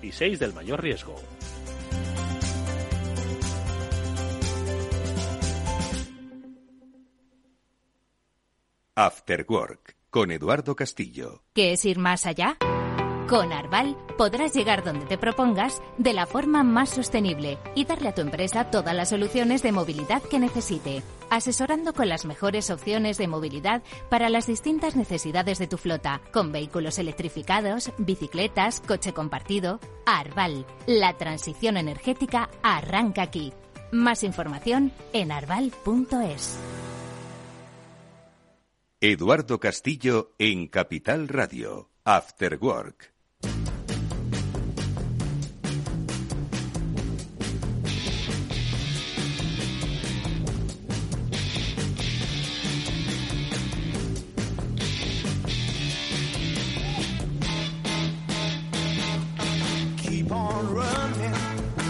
y 0.00 0.12
6 0.12 0.38
del 0.38 0.52
mayor 0.52 0.82
riesgo. 0.82 1.16
After 8.94 9.46
Work 9.48 9.96
con 10.10 10.30
Eduardo 10.30 10.76
Castillo. 10.76 11.42
¿Qué 11.54 11.72
es 11.72 11.86
ir 11.86 11.98
más 11.98 12.26
allá? 12.26 12.58
Con 13.26 13.50
Arval 13.50 13.96
podrás 14.18 14.52
llegar 14.52 14.84
donde 14.84 15.06
te 15.06 15.16
propongas 15.16 15.80
de 15.96 16.12
la 16.12 16.26
forma 16.26 16.62
más 16.62 16.90
sostenible 16.90 17.58
y 17.74 17.86
darle 17.86 18.10
a 18.10 18.14
tu 18.14 18.20
empresa 18.20 18.70
todas 18.70 18.94
las 18.94 19.08
soluciones 19.08 19.62
de 19.62 19.72
movilidad 19.72 20.22
que 20.22 20.38
necesite 20.38 21.02
asesorando 21.32 21.94
con 21.94 22.10
las 22.10 22.26
mejores 22.26 22.68
opciones 22.68 23.16
de 23.16 23.26
movilidad 23.26 23.82
para 24.10 24.28
las 24.28 24.46
distintas 24.46 24.96
necesidades 24.96 25.58
de 25.58 25.66
tu 25.66 25.78
flota, 25.78 26.20
con 26.30 26.52
vehículos 26.52 26.98
electrificados, 26.98 27.90
bicicletas, 27.96 28.82
coche 28.82 29.14
compartido. 29.14 29.80
Arval, 30.04 30.66
la 30.86 31.16
transición 31.16 31.78
energética 31.78 32.50
arranca 32.62 33.22
aquí. 33.22 33.54
Más 33.90 34.24
información 34.24 34.92
en 35.14 35.32
arval.es. 35.32 36.58
Eduardo 39.00 39.58
Castillo 39.58 40.34
en 40.38 40.68
Capital 40.68 41.28
Radio, 41.28 41.90
After 42.04 42.58
Work. 42.60 43.11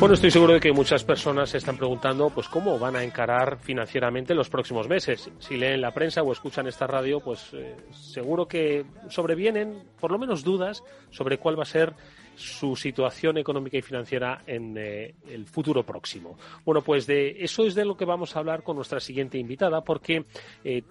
Bueno, 0.02 0.14
estoy 0.14 0.32
seguro 0.32 0.54
de 0.54 0.58
que 0.58 0.72
muchas 0.72 1.04
personas 1.04 1.50
se 1.50 1.58
están 1.58 1.76
preguntando 1.76 2.28
pues 2.28 2.48
cómo 2.48 2.76
van 2.76 2.96
a 2.96 3.04
encarar 3.04 3.60
financieramente 3.60 4.34
los 4.34 4.50
próximos 4.50 4.88
meses. 4.88 5.30
Si 5.38 5.56
leen 5.56 5.80
la 5.80 5.94
prensa 5.94 6.24
o 6.24 6.32
escuchan 6.32 6.66
esta 6.66 6.88
radio, 6.88 7.20
pues 7.20 7.50
eh, 7.52 7.76
seguro 7.92 8.48
que 8.48 8.84
sobrevienen 9.08 9.84
por 10.00 10.10
lo 10.10 10.18
menos 10.18 10.42
dudas 10.42 10.82
sobre 11.10 11.38
cuál 11.38 11.56
va 11.56 11.62
a 11.62 11.66
ser 11.66 11.94
su 12.34 12.74
situación 12.74 13.38
económica 13.38 13.76
y 13.76 13.82
financiera 13.82 14.42
en 14.44 14.76
eh, 14.76 15.14
el 15.28 15.46
futuro 15.46 15.84
próximo. 15.84 16.36
Bueno, 16.64 16.82
pues 16.82 17.06
de 17.06 17.36
eso 17.38 17.64
es 17.64 17.76
de 17.76 17.84
lo 17.84 17.96
que 17.96 18.04
vamos 18.04 18.34
a 18.34 18.40
hablar 18.40 18.64
con 18.64 18.74
nuestra 18.74 18.98
siguiente 18.98 19.38
invitada, 19.38 19.82
porque 19.82 20.24
eh, 20.64 20.82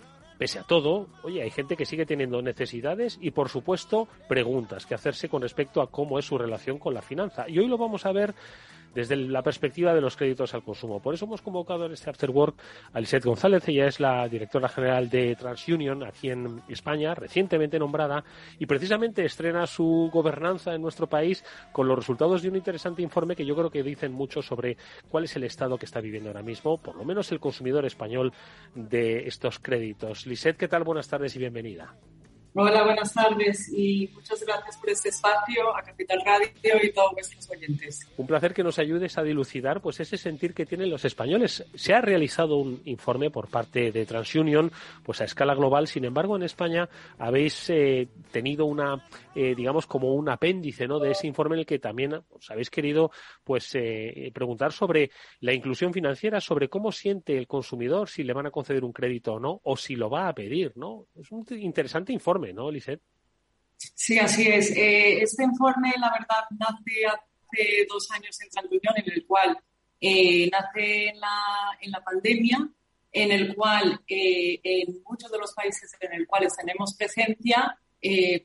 pese 0.41 0.57
a 0.57 0.63
todo, 0.63 1.09
oye, 1.23 1.41
hay 1.41 1.51
gente 1.51 1.75
que 1.75 1.85
sigue 1.85 2.05
teniendo 2.05 2.41
necesidades 2.41 3.19
y, 3.21 3.31
por 3.31 3.49
supuesto, 3.49 4.07
preguntas 4.29 4.85
que 4.85 4.95
hacerse 4.95 5.27
con 5.27 5.41
respecto 5.41 5.81
a 5.81 5.91
cómo 5.91 6.17
es 6.17 6.23
su 6.23 6.37
relación 6.37 6.79
con 6.79 6.93
la 6.93 7.01
finanza. 7.01 7.49
Y 7.49 7.59
hoy 7.59 7.67
lo 7.67 7.77
vamos 7.77 8.05
a 8.05 8.13
ver 8.13 8.33
desde 8.93 9.15
la 9.15 9.41
perspectiva 9.41 9.93
de 9.93 10.01
los 10.01 10.15
créditos 10.15 10.53
al 10.53 10.63
consumo. 10.63 11.01
Por 11.01 11.13
eso 11.13 11.25
hemos 11.25 11.41
convocado 11.41 11.85
en 11.85 11.93
este 11.93 12.09
After 12.09 12.29
Work 12.29 12.55
a 12.93 12.99
Lisette 12.99 13.25
González, 13.25 13.67
ella 13.67 13.87
es 13.87 13.99
la 13.99 14.27
directora 14.27 14.67
general 14.69 15.09
de 15.09 15.35
TransUnion 15.35 16.03
aquí 16.03 16.29
en 16.29 16.61
España, 16.67 17.13
recientemente 17.15 17.79
nombrada, 17.79 18.23
y 18.59 18.65
precisamente 18.65 19.25
estrena 19.25 19.65
su 19.67 20.09
gobernanza 20.11 20.73
en 20.73 20.81
nuestro 20.81 21.07
país 21.07 21.43
con 21.71 21.87
los 21.87 21.97
resultados 21.97 22.41
de 22.41 22.49
un 22.49 22.55
interesante 22.55 23.01
informe 23.01 23.35
que 23.35 23.45
yo 23.45 23.55
creo 23.55 23.69
que 23.69 23.83
dicen 23.83 24.11
mucho 24.11 24.41
sobre 24.41 24.77
cuál 25.09 25.25
es 25.25 25.35
el 25.35 25.43
estado 25.43 25.77
que 25.77 25.85
está 25.85 26.01
viviendo 26.01 26.29
ahora 26.29 26.43
mismo, 26.43 26.77
por 26.77 26.95
lo 26.95 27.03
menos 27.03 27.31
el 27.31 27.39
consumidor 27.39 27.85
español 27.85 28.33
de 28.75 29.27
estos 29.27 29.59
créditos. 29.59 30.25
Lisette, 30.25 30.57
¿qué 30.57 30.67
tal? 30.67 30.83
Buenas 30.83 31.07
tardes 31.07 31.35
y 31.35 31.39
bienvenida. 31.39 31.95
Hola, 32.53 32.83
buenas 32.83 33.13
tardes 33.13 33.71
y 33.73 34.09
muchas 34.13 34.43
gracias 34.45 34.75
por 34.75 34.89
este 34.89 35.07
espacio 35.07 35.73
a 35.73 35.81
Capital 35.83 36.21
Radio 36.25 36.49
y 36.83 36.91
todos 36.91 37.13
vuestros 37.13 37.49
oyentes. 37.49 38.05
Un 38.17 38.27
placer 38.27 38.53
que 38.53 38.61
nos 38.61 38.77
ayudes 38.77 39.17
a 39.17 39.23
dilucidar 39.23 39.79
pues 39.79 40.01
ese 40.01 40.17
sentir 40.17 40.53
que 40.53 40.65
tienen 40.65 40.89
los 40.89 41.05
españoles. 41.05 41.63
Se 41.75 41.93
ha 41.93 42.01
realizado 42.01 42.57
un 42.57 42.81
informe 42.83 43.31
por 43.31 43.47
parte 43.47 43.93
de 43.93 44.05
TransUnion 44.05 44.69
pues 45.01 45.21
a 45.21 45.23
escala 45.23 45.55
global, 45.55 45.87
sin 45.87 46.03
embargo 46.03 46.35
en 46.35 46.43
España 46.43 46.89
habéis 47.17 47.69
eh, 47.69 48.09
tenido 48.33 48.65
una 48.65 49.01
eh, 49.33 49.55
digamos 49.55 49.87
como 49.87 50.13
un 50.13 50.27
apéndice 50.27 50.89
¿no? 50.89 50.99
de 50.99 51.11
ese 51.11 51.27
informe 51.27 51.55
en 51.55 51.59
el 51.59 51.65
que 51.65 51.79
también 51.79 52.15
os 52.15 52.51
habéis 52.51 52.69
querido 52.69 53.11
pues 53.45 53.73
eh, 53.75 54.29
preguntar 54.33 54.73
sobre 54.73 55.09
la 55.39 55.53
inclusión 55.53 55.93
financiera, 55.93 56.41
sobre 56.41 56.67
cómo 56.67 56.91
siente 56.91 57.37
el 57.37 57.47
consumidor, 57.47 58.09
si 58.09 58.25
le 58.25 58.33
van 58.33 58.47
a 58.47 58.51
conceder 58.51 58.83
un 58.83 58.91
crédito 58.91 59.35
o 59.35 59.39
no, 59.39 59.61
o 59.63 59.77
si 59.77 59.95
lo 59.95 60.09
va 60.09 60.27
a 60.27 60.33
pedir, 60.33 60.73
¿no? 60.75 61.05
Es 61.15 61.31
un 61.31 61.45
interesante 61.49 62.11
informe 62.11 62.40
¿no, 62.53 62.71
Lisette? 62.71 63.01
Sí, 63.95 64.17
así 64.19 64.47
es. 64.47 64.71
Eh, 64.71 65.21
este 65.21 65.43
informe, 65.43 65.93
la 65.99 66.11
verdad, 66.11 66.43
nace 66.51 67.05
hace 67.05 67.85
dos 67.87 68.09
años 68.11 68.37
en 68.41 68.65
Unión, 68.65 68.93
en 68.95 69.11
el 69.11 69.25
cual 69.25 69.57
eh, 69.99 70.49
nace 70.49 71.09
en 71.09 71.19
la, 71.19 71.77
en 71.79 71.91
la 71.91 72.03
pandemia, 72.03 72.69
en 73.11 73.31
el 73.31 73.55
cual 73.55 74.01
eh, 74.07 74.59
en 74.63 75.01
muchos 75.03 75.31
de 75.31 75.37
los 75.37 75.53
países 75.53 75.91
en 75.99 76.19
los 76.19 76.27
cuales 76.27 76.55
tenemos 76.55 76.95
presencia, 76.95 77.77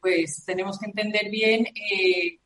pues 0.00 0.44
tenemos 0.44 0.78
que 0.78 0.86
entender 0.86 1.30
bien 1.30 1.66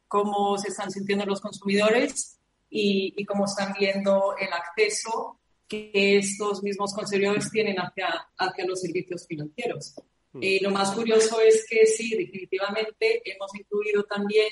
cómo 0.07 0.57
se 0.59 0.69
están 0.69 0.91
sintiendo 0.91 1.27
los 1.27 1.41
consumidores 1.41 2.39
y, 2.69 3.15
y, 3.17 3.25
cómo 3.25 3.47
están 3.47 3.75
viendo 3.77 4.37
el 4.39 4.53
acceso 4.53 5.41
que 5.67 5.91
estos 6.19 6.63
mismos 6.63 6.95
consumidores 6.95 7.51
tienen 7.51 7.77
hacia, 7.79 8.09
hacia 8.37 8.67
los 8.67 8.81
servicios 8.81 9.27
financieros. 9.27 9.95
Mm. 10.33 10.43
Y 10.43 10.61
lo 10.61 10.71
más 10.71 10.93
curioso 10.93 11.41
es 11.41 11.67
que 11.69 11.87
sí, 11.87 12.17
definitivamente 12.17 13.23
hemos 13.25 13.55
incluido 13.55 14.05
también 14.05 14.49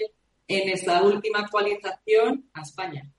en 0.49 0.69
esta 0.71 1.03
última 1.03 1.41
actualización 1.41 2.49
a 2.55 2.63
España. 2.63 3.11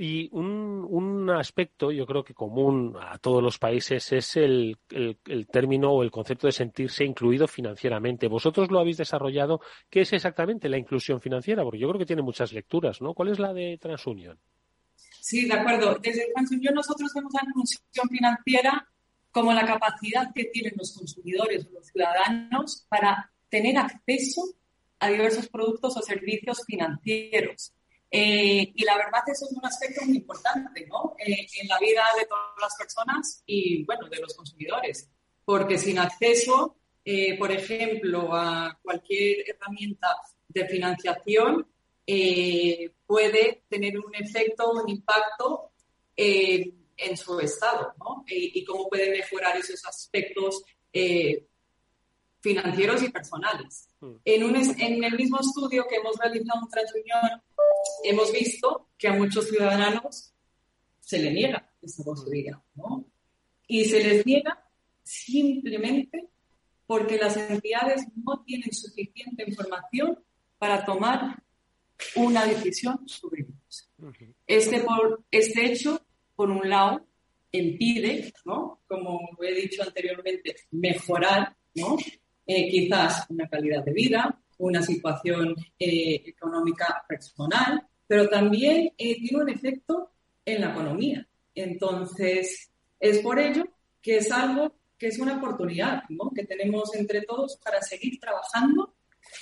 Y 0.00 0.28
un, 0.30 0.86
un, 0.88 1.28
aspecto, 1.30 1.90
yo 1.90 2.06
creo 2.06 2.22
que 2.22 2.32
común 2.32 2.96
a 3.00 3.18
todos 3.18 3.42
los 3.42 3.58
países, 3.58 4.12
es 4.12 4.36
el, 4.36 4.78
el, 4.90 5.46
término 5.48 5.90
o 5.90 6.04
el 6.04 6.12
concepto 6.12 6.46
de 6.46 6.52
sentirse 6.52 7.04
incluido 7.04 7.48
financieramente. 7.48 8.28
Vosotros 8.28 8.70
lo 8.70 8.78
habéis 8.78 8.98
desarrollado. 8.98 9.60
¿Qué 9.90 10.02
es 10.02 10.12
exactamente 10.12 10.68
la 10.68 10.78
inclusión 10.78 11.20
financiera? 11.20 11.64
Porque 11.64 11.80
yo 11.80 11.88
creo 11.88 11.98
que 11.98 12.06
tiene 12.06 12.22
muchas 12.22 12.52
lecturas, 12.52 13.02
¿no? 13.02 13.12
¿Cuál 13.12 13.30
es 13.30 13.40
la 13.40 13.52
de 13.52 13.76
TransUnion? 13.76 14.38
Sí, 15.20 15.48
de 15.48 15.54
acuerdo. 15.54 15.98
Desde 16.00 16.30
TransUnion 16.32 16.74
nosotros 16.74 17.10
vemos 17.12 17.32
la 17.34 17.48
inclusión 17.48 18.08
financiera 18.08 18.88
como 19.38 19.52
la 19.52 19.64
capacidad 19.64 20.32
que 20.34 20.46
tienen 20.46 20.72
los 20.76 20.92
consumidores 20.96 21.64
o 21.66 21.74
los 21.74 21.86
ciudadanos 21.86 22.84
para 22.88 23.30
tener 23.48 23.78
acceso 23.78 24.42
a 24.98 25.08
diversos 25.08 25.48
productos 25.48 25.96
o 25.96 26.02
servicios 26.02 26.64
financieros. 26.66 27.72
Eh, 28.10 28.72
y 28.74 28.84
la 28.84 28.96
verdad 28.96 29.22
eso 29.28 29.46
es 29.48 29.52
un 29.52 29.64
aspecto 29.64 30.04
muy 30.04 30.16
importante 30.16 30.88
¿no? 30.88 31.14
Eh, 31.24 31.46
en 31.60 31.68
la 31.68 31.78
vida 31.78 32.02
de 32.18 32.26
todas 32.26 32.46
las 32.60 32.74
personas 32.76 33.44
y, 33.46 33.84
bueno, 33.84 34.08
de 34.08 34.18
los 34.18 34.34
consumidores. 34.34 35.08
Porque 35.44 35.78
sin 35.78 36.00
acceso, 36.00 36.76
eh, 37.04 37.38
por 37.38 37.52
ejemplo, 37.52 38.34
a 38.34 38.76
cualquier 38.82 39.48
herramienta 39.48 40.16
de 40.48 40.66
financiación, 40.66 41.64
puede 43.06 43.62
tener 43.68 44.00
un 44.00 44.14
efecto, 44.16 44.72
un 44.72 44.88
impacto 44.88 45.70
en 46.98 47.16
su 47.16 47.38
estado, 47.40 47.94
¿no? 47.98 48.24
Y, 48.28 48.64
cómo 48.64 48.88
puede 48.88 49.10
mejorar 49.10 49.56
esos 49.56 49.84
aspectos 49.86 50.62
eh, 50.92 51.46
financieros 52.40 53.02
y 53.02 53.08
personales. 53.10 53.88
Hmm. 54.00 54.16
En, 54.24 54.44
un, 54.44 54.56
en 54.56 55.04
el 55.04 55.16
mismo 55.16 55.38
estudio 55.40 55.86
que 55.88 55.96
hemos 55.96 56.16
realizado 56.16 56.60
en 56.62 56.68
TransUnion, 56.68 57.42
hemos 58.04 58.32
visto 58.32 58.88
que 58.98 59.08
a 59.08 59.12
muchos 59.12 59.48
ciudadanos 59.48 60.34
se 61.00 61.18
les 61.18 61.32
niega 61.32 61.70
esta 61.80 62.02
posibilidad, 62.02 62.58
¿no? 62.74 63.06
Y 63.66 63.84
se 63.84 64.02
les 64.02 64.26
niega 64.26 64.68
simplemente 65.02 66.28
porque 66.86 67.18
las 67.18 67.36
entidades 67.36 68.06
no 68.16 68.42
tienen 68.44 68.72
suficiente 68.72 69.44
información 69.46 70.18
para 70.58 70.84
tomar 70.84 71.42
una 72.16 72.46
decisión 72.46 73.06
sobre 73.06 73.42
ellos. 73.42 73.90
Este, 74.46 74.80
por, 74.80 75.24
este 75.30 75.66
hecho 75.66 76.00
por 76.38 76.50
un 76.50 76.70
lado, 76.70 77.04
impide, 77.50 78.32
¿no? 78.44 78.82
como 78.86 79.28
he 79.42 79.52
dicho 79.54 79.82
anteriormente, 79.82 80.54
mejorar 80.70 81.56
¿no? 81.74 81.96
Eh, 82.46 82.70
quizás 82.70 83.26
una 83.28 83.48
calidad 83.48 83.84
de 83.84 83.92
vida, 83.92 84.40
una 84.58 84.80
situación 84.80 85.56
eh, 85.76 86.22
económica 86.26 87.04
personal, 87.08 87.84
pero 88.06 88.28
también 88.28 88.92
eh, 88.96 89.16
tiene 89.16 89.42
un 89.42 89.48
efecto 89.48 90.12
en 90.44 90.60
la 90.60 90.70
economía. 90.70 91.26
Entonces, 91.56 92.70
es 93.00 93.18
por 93.18 93.40
ello 93.40 93.64
que 94.00 94.18
es 94.18 94.30
algo 94.30 94.76
que 94.96 95.08
es 95.08 95.18
una 95.18 95.38
oportunidad 95.38 96.04
¿no? 96.08 96.30
que 96.32 96.46
tenemos 96.46 96.94
entre 96.94 97.22
todos 97.22 97.56
para 97.56 97.82
seguir 97.82 98.20
trabajando 98.20 98.94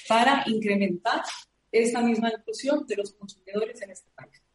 para 0.08 0.44
incrementar 0.46 1.20
esa 1.70 2.00
misma 2.00 2.30
inclusión 2.30 2.86
de 2.86 2.96
los 2.96 3.12
consumidores 3.12 3.82
en 3.82 3.90
este 3.90 4.10
país 4.12 4.45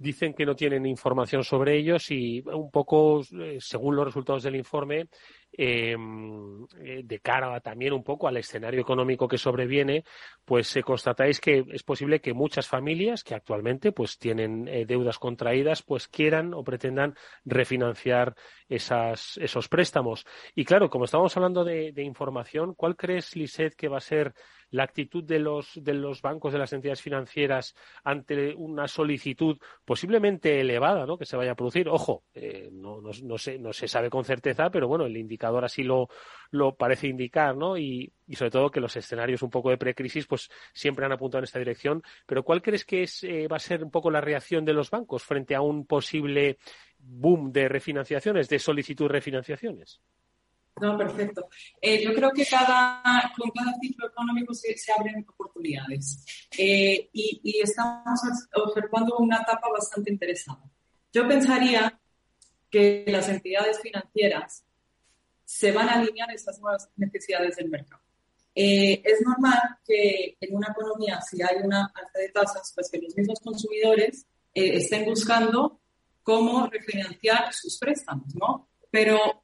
dicen 0.00 0.32
que 0.32 0.46
no 0.46 0.56
tienen 0.56 0.86
información 0.86 1.44
sobre 1.44 1.76
ellos 1.76 2.10
y 2.10 2.42
un 2.46 2.70
poco, 2.70 3.20
eh, 3.38 3.58
según 3.60 3.96
los 3.96 4.06
resultados 4.06 4.42
del 4.42 4.56
informe, 4.56 5.08
eh, 5.52 5.96
de 7.04 7.20
cara 7.20 7.60
también 7.60 7.92
un 7.92 8.04
poco 8.04 8.28
al 8.28 8.36
escenario 8.36 8.80
económico 8.80 9.28
que 9.28 9.38
sobreviene, 9.38 10.04
pues 10.44 10.74
eh, 10.76 10.82
constatáis 10.82 11.40
que 11.40 11.64
es 11.72 11.82
posible 11.82 12.20
que 12.20 12.32
muchas 12.32 12.68
familias 12.68 13.24
que 13.24 13.34
actualmente 13.34 13.92
pues 13.92 14.18
tienen 14.18 14.68
eh, 14.68 14.86
deudas 14.86 15.18
contraídas 15.18 15.82
pues 15.82 16.08
quieran 16.08 16.54
o 16.54 16.62
pretendan 16.62 17.14
refinanciar 17.44 18.34
esas, 18.68 19.36
esos 19.38 19.68
préstamos. 19.68 20.24
Y 20.54 20.64
claro, 20.64 20.88
como 20.88 21.04
estamos 21.04 21.36
hablando 21.36 21.64
de, 21.64 21.92
información, 22.00 22.74
¿cuál 22.74 22.96
crees, 22.96 23.36
Lisset, 23.36 23.74
que 23.74 23.88
va 23.88 23.98
a 23.98 24.00
ser 24.00 24.32
la 24.70 24.84
actitud 24.84 25.24
de 25.24 25.40
los, 25.40 25.72
de 25.74 25.94
los 25.94 26.22
bancos, 26.22 26.52
de 26.52 26.60
las 26.60 26.72
entidades 26.72 27.02
financieras 27.02 27.74
ante 28.04 28.54
una 28.54 28.86
solicitud 28.86 29.58
posiblemente 29.84 30.60
elevada 30.60 31.06
¿no? 31.06 31.18
que 31.18 31.26
se 31.26 31.36
vaya 31.36 31.52
a 31.52 31.56
producir. 31.56 31.88
Ojo, 31.88 32.22
eh, 32.34 32.68
no, 32.72 33.00
no, 33.00 33.10
no, 33.24 33.38
se, 33.38 33.58
no 33.58 33.72
se 33.72 33.88
sabe 33.88 34.08
con 34.08 34.24
certeza, 34.24 34.70
pero 34.70 34.86
bueno, 34.86 35.06
el 35.06 35.16
indicador 35.16 35.39
así 35.64 35.82
lo, 35.82 36.08
lo 36.50 36.74
parece 36.76 37.08
indicar, 37.08 37.56
¿no? 37.56 37.76
Y, 37.76 38.12
y 38.26 38.36
sobre 38.36 38.50
todo 38.50 38.70
que 38.70 38.80
los 38.80 38.96
escenarios 38.96 39.42
un 39.42 39.50
poco 39.50 39.70
de 39.70 39.78
precrisis 39.78 40.26
pues 40.26 40.50
siempre 40.72 41.04
han 41.04 41.12
apuntado 41.12 41.40
en 41.40 41.44
esta 41.44 41.58
dirección. 41.58 42.02
Pero 42.26 42.44
¿cuál 42.44 42.62
crees 42.62 42.84
que 42.84 43.02
es, 43.02 43.22
eh, 43.24 43.48
va 43.48 43.56
a 43.56 43.60
ser 43.60 43.82
un 43.82 43.90
poco 43.90 44.10
la 44.10 44.20
reacción 44.20 44.64
de 44.64 44.72
los 44.72 44.90
bancos 44.90 45.22
frente 45.22 45.54
a 45.54 45.60
un 45.60 45.86
posible 45.86 46.58
boom 46.98 47.52
de 47.52 47.68
refinanciaciones, 47.68 48.48
de 48.48 48.58
solicitud 48.58 49.06
de 49.06 49.12
refinanciaciones? 49.12 50.00
No, 50.80 50.96
perfecto. 50.96 51.48
Eh, 51.80 52.02
yo 52.02 52.14
creo 52.14 52.30
que 52.30 52.46
cada, 52.46 53.32
con 53.36 53.50
cada 53.50 53.74
ciclo 53.80 54.08
económico 54.08 54.54
se, 54.54 54.74
abren 54.96 55.26
oportunidades 55.28 56.48
eh, 56.56 57.10
y, 57.12 57.60
estamos 57.60 58.20
observando 58.54 59.18
una 59.18 59.38
etapa 59.38 59.68
bastante 59.70 60.10
interesante. 60.10 60.68
Yo 61.12 61.28
pensaría 61.28 62.00
que 62.70 63.04
las 63.08 63.28
entidades 63.28 63.80
financieras 63.80 64.64
se 65.50 65.72
van 65.72 65.88
a 65.88 65.94
alinear 65.94 66.30
estas 66.30 66.60
nuevas 66.60 66.88
necesidades 66.96 67.56
del 67.56 67.68
mercado. 67.68 68.00
Eh, 68.54 69.02
es 69.04 69.20
normal 69.22 69.58
que 69.84 70.36
en 70.40 70.54
una 70.54 70.68
economía, 70.68 71.20
si 71.20 71.42
hay 71.42 71.56
una 71.64 71.86
alta 71.86 72.18
de 72.20 72.28
tasas, 72.28 72.72
pues 72.72 72.88
que 72.88 73.00
los 73.00 73.16
mismos 73.16 73.40
consumidores 73.40 74.26
estén 74.54 75.04
buscando 75.06 75.80
cómo 76.22 76.68
refinanciar 76.68 77.52
sus 77.52 77.78
préstamos, 77.78 78.32
¿no? 78.34 78.68
Pero 78.90 79.42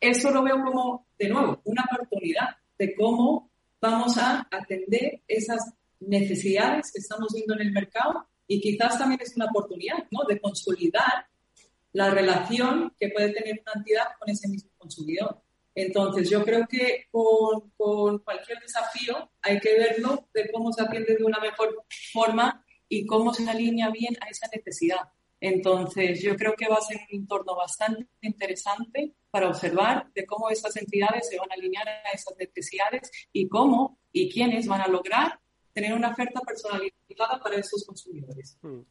eso 0.00 0.30
lo 0.30 0.42
veo 0.42 0.62
como, 0.64 1.06
de 1.16 1.28
nuevo, 1.28 1.60
una 1.64 1.84
oportunidad 1.90 2.56
de 2.76 2.94
cómo 2.96 3.50
vamos 3.80 4.18
a 4.18 4.48
atender 4.50 5.22
esas 5.28 5.72
necesidades 6.00 6.90
que 6.92 7.00
estamos 7.00 7.28
viendo 7.32 7.54
en 7.54 7.60
el 7.60 7.72
mercado 7.72 8.26
y 8.48 8.60
quizás 8.60 8.98
también 8.98 9.20
es 9.20 9.36
una 9.36 9.46
oportunidad 9.46 9.98
¿no? 10.10 10.24
de 10.24 10.40
consolidar 10.40 11.26
la 11.92 12.10
relación 12.10 12.94
que 12.98 13.08
puede 13.10 13.32
tener 13.32 13.60
una 13.62 13.72
entidad 13.74 14.08
con 14.18 14.30
ese 14.30 14.48
mismo 14.48 14.70
consumidor. 14.78 15.42
Entonces, 15.74 16.28
yo 16.28 16.44
creo 16.44 16.66
que 16.66 17.06
con, 17.10 17.70
con, 17.76 18.18
cualquier 18.18 18.58
desafío 18.60 19.30
hay 19.40 19.58
que 19.58 19.74
verlo 19.74 20.28
de 20.34 20.50
cómo 20.50 20.72
se 20.72 20.82
atiende 20.82 21.16
de 21.16 21.24
una 21.24 21.40
mejor 21.40 21.84
forma 22.12 22.64
y 22.88 23.06
cómo 23.06 23.32
se 23.32 23.48
alinea 23.48 23.90
bien 23.90 24.14
a 24.20 24.28
esa 24.28 24.48
necesidad. 24.54 25.00
Entonces, 25.40 26.22
yo 26.22 26.36
creo 26.36 26.54
que 26.54 26.68
va 26.68 26.76
a 26.76 26.82
ser 26.82 26.98
un 27.10 27.20
entorno 27.20 27.56
bastante 27.56 28.06
interesante 28.20 29.14
para 29.30 29.48
observar 29.48 30.12
de 30.14 30.24
cómo 30.24 30.50
estas 30.50 30.76
entidades 30.76 31.28
se 31.28 31.38
van 31.38 31.50
a 31.50 31.54
alinear 31.54 31.88
a 31.88 32.10
esas 32.12 32.36
necesidades 32.38 33.10
y 33.32 33.48
cómo 33.48 33.98
y 34.12 34.30
quiénes 34.30 34.68
van 34.68 34.82
a 34.82 34.88
lograr 34.88 35.40
tener 35.72 35.94
una 35.94 36.10
oferta 36.10 36.40
personalizada 36.40 37.40
para 37.42 37.56
esos 37.56 37.84
consumidores. 37.84 38.56
Hmm. 38.62 38.82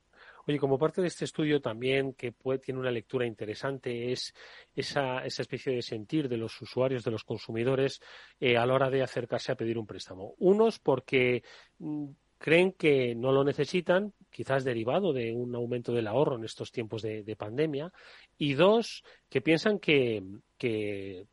Oye, 0.48 0.58
como 0.60 0.78
parte 0.78 1.02
de 1.02 1.08
este 1.08 1.26
estudio 1.26 1.62
también 1.62 2.14
que 2.14 2.32
puede, 2.32 2.60
tiene 2.60 2.80
una 2.80 2.92
lectura 2.92 3.26
interesante 3.26 4.12
es 4.12 4.34
esa, 4.76 5.24
especie 5.26 5.74
de 5.74 5.82
sentir 5.82 6.28
de 6.28 6.38
los 6.38 6.60
usuarios, 6.62 7.04
de 7.04 7.12
los 7.12 7.24
consumidores 7.24 8.02
eh, 8.40 8.58
a 8.58 8.66
la 8.66 8.74
hora 8.74 8.90
de 8.90 9.04
acercarse 9.04 9.52
a 9.52 9.56
pedir 9.56 9.78
un 9.78 9.86
préstamo. 9.86 10.36
Unos 10.40 10.80
porque 10.80 11.44
mm, 11.80 12.10
creen 12.42 12.74
que 12.74 13.14
no 13.16 13.32
lo 13.32 13.44
necesitan, 13.44 14.14
quizás 14.32 14.64
derivado 14.64 15.14
de 15.14 15.32
un 15.32 15.54
aumento 15.56 15.94
del 15.94 16.08
ahorro 16.08 16.38
en 16.38 16.44
estos 16.44 16.72
tiempos 16.72 17.04
de, 17.04 17.36
pandemia, 17.38 17.94
y 18.38 18.54
dos, 18.56 19.04
que 19.30 19.42
piensan 19.42 19.78
que, 19.78 20.24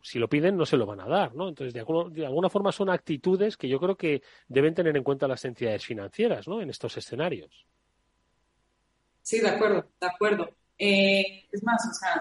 si 0.03 0.19
lo 0.19 0.29
piden 0.29 0.57
no 0.57 0.67
se 0.67 0.77
lo 0.77 0.85
van 0.85 1.01
a 1.01 1.09
dar, 1.09 1.35
¿no? 1.35 1.49
Entonces, 1.49 1.73
de, 1.73 1.81
alguna 2.27 2.51
forma 2.51 2.73
son 2.73 2.91
actitudes 2.91 3.57
que 3.57 3.69
yo 3.69 3.81
creo 3.81 3.97
que 3.97 4.23
deben 4.49 4.75
tener 4.75 4.97
en 4.97 5.03
cuenta 5.03 5.27
las 5.27 5.45
entidades 5.47 5.85
financieras, 5.85 6.47
¿no? 6.47 6.61
En 6.61 6.69
estos 6.69 6.97
escenarios. 6.99 7.67
Sí, 9.29 9.41
de 9.41 9.49
acuerdo, 9.51 9.85
de 10.01 10.07
acuerdo. 10.07 10.49
Eh, 10.79 11.49
es 11.53 11.63
más, 11.63 11.87
o 11.87 11.93
sea, 11.93 12.19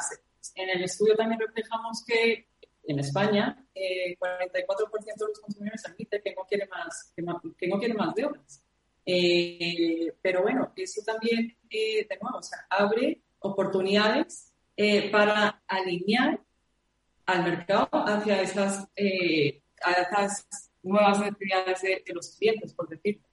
en 0.56 0.70
el 0.72 0.84
estudio 0.84 1.16
también 1.16 1.40
reflejamos 1.40 2.04
que 2.06 2.50
en 2.84 3.00
España, 3.00 3.66
eh, 3.74 4.18
44% 4.20 5.16
de 5.16 5.28
los 5.30 5.40
consumidores 5.40 5.86
admiten 5.86 6.22
que 6.22 6.36
no 6.36 6.44
quiere 6.44 6.68
más, 6.68 7.14
que, 7.16 7.22
no 7.22 7.80
quiere 7.80 7.94
más 7.94 8.14
deudas. 8.14 8.62
Eh, 9.06 10.16
pero 10.22 10.42
bueno, 10.42 10.74
eso 10.76 11.02
también, 11.06 11.56
eh, 11.70 12.06
de 12.10 12.18
nuevo, 12.22 12.40
o 12.40 12.44
sea, 12.44 12.68
abre 12.70 13.22
oportunidades 13.40 14.52
eh, 14.76 15.10
para 15.10 15.64
alinear 15.66 16.42
al 17.26 17.44
mercado 17.44 17.88
hacia 18.06 18.42
esas, 18.42 18.86
a 19.82 19.92
esas 19.92 20.46
nuevas 20.84 21.22
necesidades 21.22 21.82
de, 21.84 22.14
los 22.14 22.36
clientes, 22.36 22.74
por 22.74 22.90
decirlo. 22.90 23.26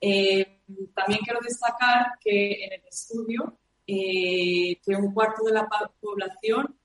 También 0.00 1.20
quiero 1.24 1.40
destacar 1.42 2.18
que 2.20 2.64
en 2.64 2.72
el 2.74 2.82
estudio, 2.88 3.58
que 3.86 4.96
un 4.98 5.12
cuarto 5.12 5.44
de 5.44 5.52
la 5.52 5.68
población, 6.00 6.76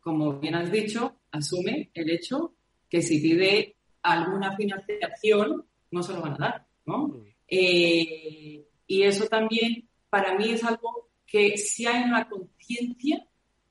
como 0.00 0.38
bien 0.38 0.54
has 0.54 0.70
dicho, 0.70 1.16
asume 1.32 1.90
el 1.94 2.10
hecho 2.10 2.54
que 2.88 3.02
si 3.02 3.20
pide 3.20 3.76
alguna 4.02 4.56
financiación, 4.56 5.66
no 5.90 6.02
se 6.02 6.12
lo 6.12 6.22
van 6.22 6.34
a 6.34 6.38
dar, 6.38 6.66
¿no? 6.84 7.24
Eh, 7.48 8.66
y 8.86 9.02
eso 9.02 9.26
también 9.26 9.88
para 10.08 10.36
mí 10.36 10.50
es 10.50 10.64
algo 10.64 11.10
que 11.26 11.56
si 11.56 11.86
hay 11.86 12.04
una 12.04 12.28
conciencia 12.28 13.26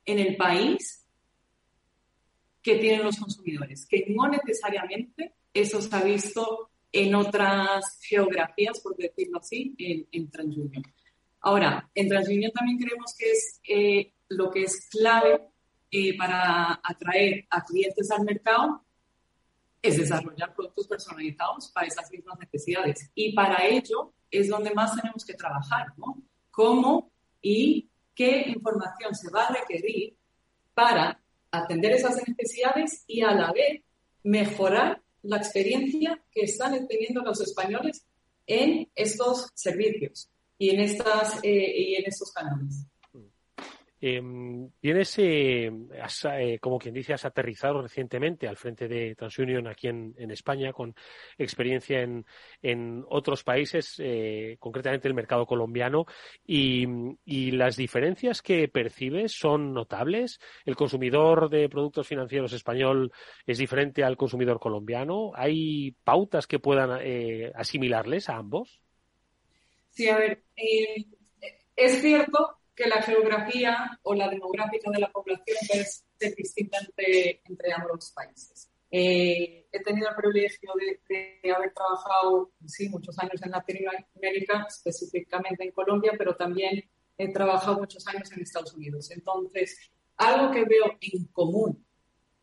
en 0.06 0.20
el 0.20 0.36
país 0.36 1.06
que 2.62 2.76
tienen 2.76 3.04
los 3.04 3.18
consumidores, 3.18 3.86
que 3.86 4.06
no 4.10 4.28
necesariamente 4.28 5.36
eso 5.54 5.82
se 5.82 5.96
ha 5.96 6.04
visto 6.04 6.72
en 6.96 7.14
otras 7.14 8.00
geografías, 8.02 8.80
por 8.80 8.96
decirlo 8.96 9.40
así, 9.40 9.76
en, 9.78 10.08
en 10.14 10.30
TransUnion. 10.30 10.84
Ahora, 11.42 11.90
en 11.94 12.08
TransUnion 12.08 12.54
también 12.54 12.80
creemos 12.80 13.14
que 13.18 13.32
es 13.32 13.60
eh, 13.68 14.14
lo 14.30 14.50
que 14.50 14.64
es 14.64 14.88
clave 14.90 15.42
eh, 15.92 16.18
para 16.18 16.80
atraer 16.82 17.46
a 17.50 17.66
clientes 17.66 18.10
al 18.12 18.24
mercado 18.24 18.82
es 19.82 19.98
desarrollar 19.98 20.56
productos 20.56 20.88
personalizados 20.88 21.70
para 21.72 21.86
esas 21.86 22.10
mismas 22.10 22.40
necesidades. 22.40 23.12
Y 23.14 23.34
para 23.34 23.66
ello 23.66 24.14
es 24.32 24.48
donde 24.48 24.74
más 24.74 24.96
tenemos 24.96 25.26
que 25.26 25.34
trabajar, 25.34 25.88
¿no? 25.98 26.24
¿Cómo 26.50 27.12
y 27.42 27.90
qué 28.16 28.46
información 28.48 29.14
se 29.14 29.30
va 29.30 29.48
a 29.48 29.54
requerir 29.54 30.16
para 30.74 31.22
atender 31.52 31.92
esas 31.92 32.16
necesidades 32.26 33.04
y 33.06 33.22
a 33.22 33.34
la 33.34 33.52
vez 33.52 33.84
mejorar 34.24 35.02
la 35.28 35.38
experiencia 35.38 36.22
que 36.32 36.42
están 36.42 36.88
teniendo 36.88 37.22
los 37.22 37.42
españoles 37.42 38.06
en 38.48 38.90
estos 38.96 39.50
servicios 39.54 40.30
y 40.58 40.70
en, 40.70 40.80
estas, 40.82 41.40
eh, 41.44 41.74
y 41.78 41.96
en 41.96 42.06
estos 42.06 42.32
canales. 42.32 42.86
Eh, 44.08 44.22
tienes, 44.80 45.18
eh, 45.18 45.72
eh, 46.38 46.60
como 46.60 46.78
quien 46.78 46.94
dice, 46.94 47.14
has 47.14 47.26
aterrizado 47.26 47.82
recientemente 47.82 48.48
al 48.48 48.56
frente 48.56 48.88
de 48.88 49.16
TransUnion 49.16 49.66
aquí 49.66 49.88
en, 49.88 50.30
España 50.30 50.72
con 50.74 50.94
experiencia 51.40 52.02
en, 52.02 53.04
otros 53.10 53.44
países, 53.44 53.96
eh, 53.98 54.58
concretamente 54.60 55.08
el 55.08 55.16
mercado 55.16 55.48
colombiano, 55.48 56.06
y, 56.46 56.86
las 57.56 57.78
diferencias 57.78 58.44
que 58.44 58.68
percibes 58.68 59.32
son 59.32 59.74
notables. 59.74 60.40
¿El 60.66 60.76
consumidor 60.76 61.50
de 61.50 61.68
productos 61.68 62.08
financieros 62.08 62.54
español 62.54 63.12
es 63.48 63.58
diferente 63.58 64.04
al 64.04 64.18
consumidor 64.18 64.60
colombiano? 64.60 65.32
¿Hay 65.34 65.96
pautas 66.04 66.46
que 66.46 66.60
puedan 66.60 66.92
asimilarles 67.56 68.30
a 68.30 68.36
ambos? 68.36 68.82
Sí, 69.90 70.10
a 70.10 70.18
ver, 70.18 70.44
es 71.76 72.02
cierto 72.02 72.60
que 72.76 72.88
la 72.88 73.02
geografía 73.02 74.00
o 74.04 74.14
la 74.14 74.30
demográfica 74.30 74.92
de 74.92 75.00
la 75.00 75.12
población 75.12 75.58
ser 76.18 76.36
distinta 76.36 76.78
entre, 76.80 77.42
entre 77.46 77.74
ambos 77.74 78.12
países. 78.12 78.70
Eh, 78.92 79.68
he 79.72 79.84
tenido 79.84 80.10
el 80.10 80.16
privilegio 80.16 80.72
de, 81.10 81.52
haber 81.52 81.74
trabajado, 81.74 82.52
sí, 82.66 82.90
muchos 82.90 83.18
años 83.20 83.42
en 83.42 83.52
Latinoamérica, 83.52 84.66
específicamente 84.68 85.64
en 85.64 85.72
Colombia, 85.72 86.14
pero 86.18 86.36
también 86.36 86.84
he 87.18 87.32
trabajado 87.32 87.80
muchos 87.80 88.06
años 88.08 88.32
en 88.32 88.42
Estados 88.42 88.74
Unidos. 88.74 89.10
Entonces, 89.12 89.92
algo 90.18 90.52
que 90.52 90.66
veo 90.66 90.98
en 91.02 91.26
común, 91.26 91.86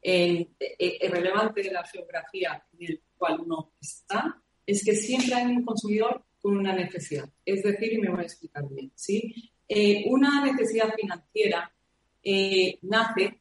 en, 0.01 0.55
en, 0.59 1.13
relevante 1.13 1.63
de 1.63 1.71
la 1.71 1.85
geografía 1.85 2.63
en 2.79 2.87
el 2.87 3.03
cual 3.17 3.41
uno 3.41 3.73
está, 3.81 4.43
es 4.67 4.85
que 4.85 4.95
siempre 4.95 5.35
hay 5.35 5.47
un 5.47 5.65
consumidor 5.65 6.25
con 6.41 6.59
una 6.59 6.75
necesidad. 6.75 7.31
Es 7.45 7.63
decir, 7.63 7.93
y 7.93 7.99
me 7.99 8.11
voy 8.11 8.21
a 8.21 8.25
explicar 8.25 8.69
bien, 8.69 8.93
¿sí? 8.95 9.52
Eh, 9.69 10.05
una 10.07 10.45
necesidad 10.45 10.95
financiera 10.95 11.73
eh, 12.23 12.79
nace 12.83 13.41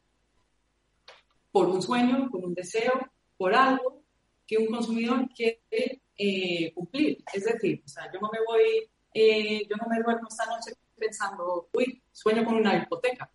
por 1.50 1.68
un 1.68 1.82
sueño, 1.82 2.28
por 2.30 2.44
un 2.44 2.54
deseo, 2.54 2.92
por 3.36 3.54
algo 3.54 4.02
que 4.46 4.58
un 4.58 4.66
consumidor 4.66 5.28
quiere 5.34 6.00
eh, 6.16 6.72
cumplir. 6.74 7.22
Es 7.32 7.44
decir, 7.44 7.82
yo 8.12 8.20
no 8.20 8.30
me 8.32 8.38
voy, 8.46 8.88
yo 9.68 9.76
no 9.76 9.88
me 9.88 10.02
duermo 10.02 10.28
esta 10.28 10.46
noche 10.46 10.72
pensando, 10.96 11.68
uy, 11.74 12.02
sueño 12.10 12.44
con 12.44 12.54
una 12.54 12.76
hipoteca. 12.76 13.30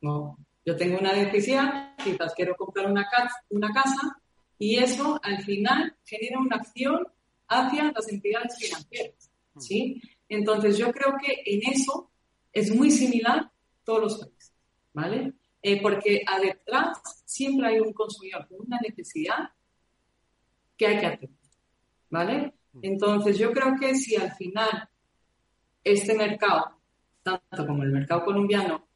No, 0.00 0.38
yo 0.64 0.76
tengo 0.76 0.98
una 0.98 1.12
necesidad, 1.12 1.94
quizás 2.02 2.32
quiero 2.34 2.54
comprar 2.56 2.90
una 2.90 3.08
casa, 3.08 3.44
una 3.50 3.72
casa 3.72 4.16
y 4.58 4.78
eso 4.78 5.18
al 5.22 5.42
final 5.42 5.96
genera 6.04 6.38
una 6.38 6.56
acción 6.56 7.06
hacia 7.48 7.90
las 7.92 8.08
entidades 8.08 8.56
financieras. 8.58 9.30
¿sí? 9.58 10.00
Entonces 10.28 10.78
yo 10.78 10.92
creo 10.92 11.16
que 11.20 11.42
en 11.44 11.72
eso 11.72 12.11
es 12.52 12.74
muy 12.74 12.90
similar 12.90 13.50
todos 13.84 14.00
los 14.00 14.18
países, 14.18 14.52
¿vale? 14.92 15.32
Eh, 15.62 15.80
porque 15.80 16.24
detrás 16.42 17.22
siempre 17.24 17.68
hay 17.68 17.80
un 17.80 17.92
consumidor 17.92 18.46
con 18.48 18.66
una 18.66 18.78
necesidad 18.80 19.50
que 20.76 20.86
hay 20.86 20.98
que 20.98 21.06
atender, 21.06 21.40
¿vale? 22.10 22.54
Entonces 22.80 23.38
yo 23.38 23.52
creo 23.52 23.74
que 23.78 23.94
si 23.94 24.16
al 24.16 24.32
final 24.32 24.88
este 25.84 26.14
mercado, 26.14 26.78
tanto 27.22 27.66
como 27.66 27.82
el 27.82 27.90
mercado 27.90 28.24
colombiano, 28.24 28.86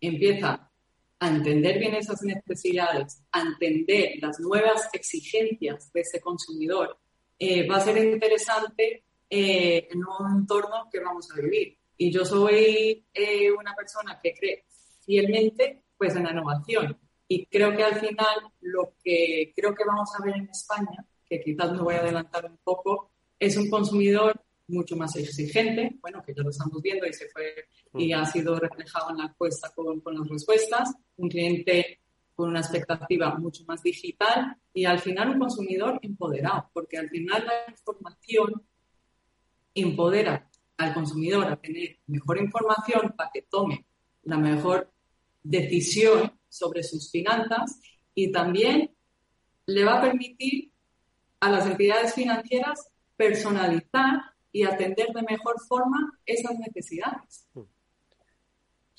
empieza 0.00 0.70
a 1.18 1.28
entender 1.28 1.78
bien 1.78 1.94
esas 1.94 2.22
necesidades, 2.22 3.22
a 3.32 3.42
entender 3.42 4.14
las 4.20 4.40
nuevas 4.40 4.88
exigencias 4.92 5.92
de 5.92 6.00
ese 6.00 6.20
consumidor, 6.20 6.98
eh, 7.38 7.66
va 7.68 7.76
a 7.76 7.80
ser 7.80 7.96
interesante 7.98 9.04
eh, 9.28 9.88
en 9.90 9.98
un 9.98 10.40
entorno 10.40 10.88
que 10.90 11.00
vamos 11.00 11.30
a 11.30 11.40
vivir. 11.40 11.79
Y 12.02 12.10
yo 12.10 12.24
soy 12.24 13.04
eh, 13.12 13.52
una 13.52 13.74
persona 13.74 14.18
que 14.22 14.32
cree 14.32 14.64
fielmente 15.04 15.82
pues, 15.98 16.16
en 16.16 16.24
la 16.24 16.30
innovación. 16.30 16.98
Y 17.28 17.44
creo 17.44 17.76
que 17.76 17.82
al 17.84 17.96
final 17.96 18.36
lo 18.62 18.94
que 19.04 19.52
creo 19.54 19.74
que 19.74 19.84
vamos 19.84 20.08
a 20.18 20.24
ver 20.24 20.36
en 20.36 20.48
España, 20.48 21.04
que 21.28 21.42
quizás 21.42 21.70
me 21.72 21.82
voy 21.82 21.96
a 21.96 22.00
adelantar 22.00 22.46
un 22.46 22.56
poco, 22.64 23.10
es 23.38 23.54
un 23.58 23.68
consumidor 23.68 24.32
mucho 24.68 24.96
más 24.96 25.14
exigente, 25.16 25.98
bueno, 26.00 26.22
que 26.24 26.32
ya 26.32 26.42
lo 26.42 26.48
estamos 26.48 26.80
viendo 26.80 27.06
y 27.06 27.12
se 27.12 27.28
fue 27.28 27.66
y 27.92 28.14
ha 28.14 28.24
sido 28.24 28.58
reflejado 28.58 29.10
en 29.10 29.18
la 29.18 29.24
encuesta 29.24 29.70
con, 29.74 30.00
con 30.00 30.18
las 30.18 30.26
respuestas, 30.26 30.94
un 31.18 31.28
cliente 31.28 32.00
con 32.34 32.48
una 32.48 32.60
expectativa 32.60 33.34
mucho 33.34 33.62
más 33.66 33.82
digital 33.82 34.56
y 34.72 34.86
al 34.86 35.00
final 35.00 35.32
un 35.32 35.40
consumidor 35.40 35.98
empoderado, 36.00 36.70
porque 36.72 36.96
al 36.96 37.10
final 37.10 37.44
la 37.44 37.70
información 37.70 38.62
empodera 39.74 40.49
al 40.80 40.94
consumidor 40.94 41.46
a 41.46 41.56
tener 41.56 41.98
mejor 42.06 42.38
información 42.38 43.14
para 43.16 43.30
que 43.32 43.42
tome 43.42 43.86
la 44.22 44.38
mejor 44.38 44.90
decisión 45.42 46.32
sobre 46.48 46.82
sus 46.82 47.10
finanzas 47.10 47.80
y 48.14 48.32
también 48.32 48.90
le 49.66 49.84
va 49.84 49.98
a 49.98 50.02
permitir 50.02 50.72
a 51.40 51.50
las 51.50 51.66
entidades 51.66 52.14
financieras 52.14 52.90
personalizar 53.16 54.20
y 54.52 54.64
atender 54.64 55.08
de 55.14 55.22
mejor 55.22 55.60
forma 55.68 56.18
esas 56.26 56.58
necesidades. 56.58 57.46
Mm. 57.54 57.60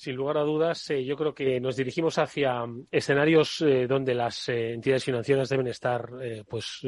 Sin 0.02 0.16
lugar 0.16 0.39
a 0.39 0.41
dudas, 0.41 0.89
eh, 0.89 1.06
yo 1.06 1.16
creo 1.16 1.36
que 1.36 1.60
nos 1.60 1.76
dirigimos 1.76 2.18
hacia 2.18 2.66
mm, 2.66 2.88
escenarios 2.89 3.62
eh, 3.62 3.86
donde 3.86 4.16
las 4.16 4.49
eh, 4.49 4.74
entidades 4.74 5.04
financieras 5.04 5.47
deben 5.47 5.68
estar 5.68 6.10
pues, 6.49 6.82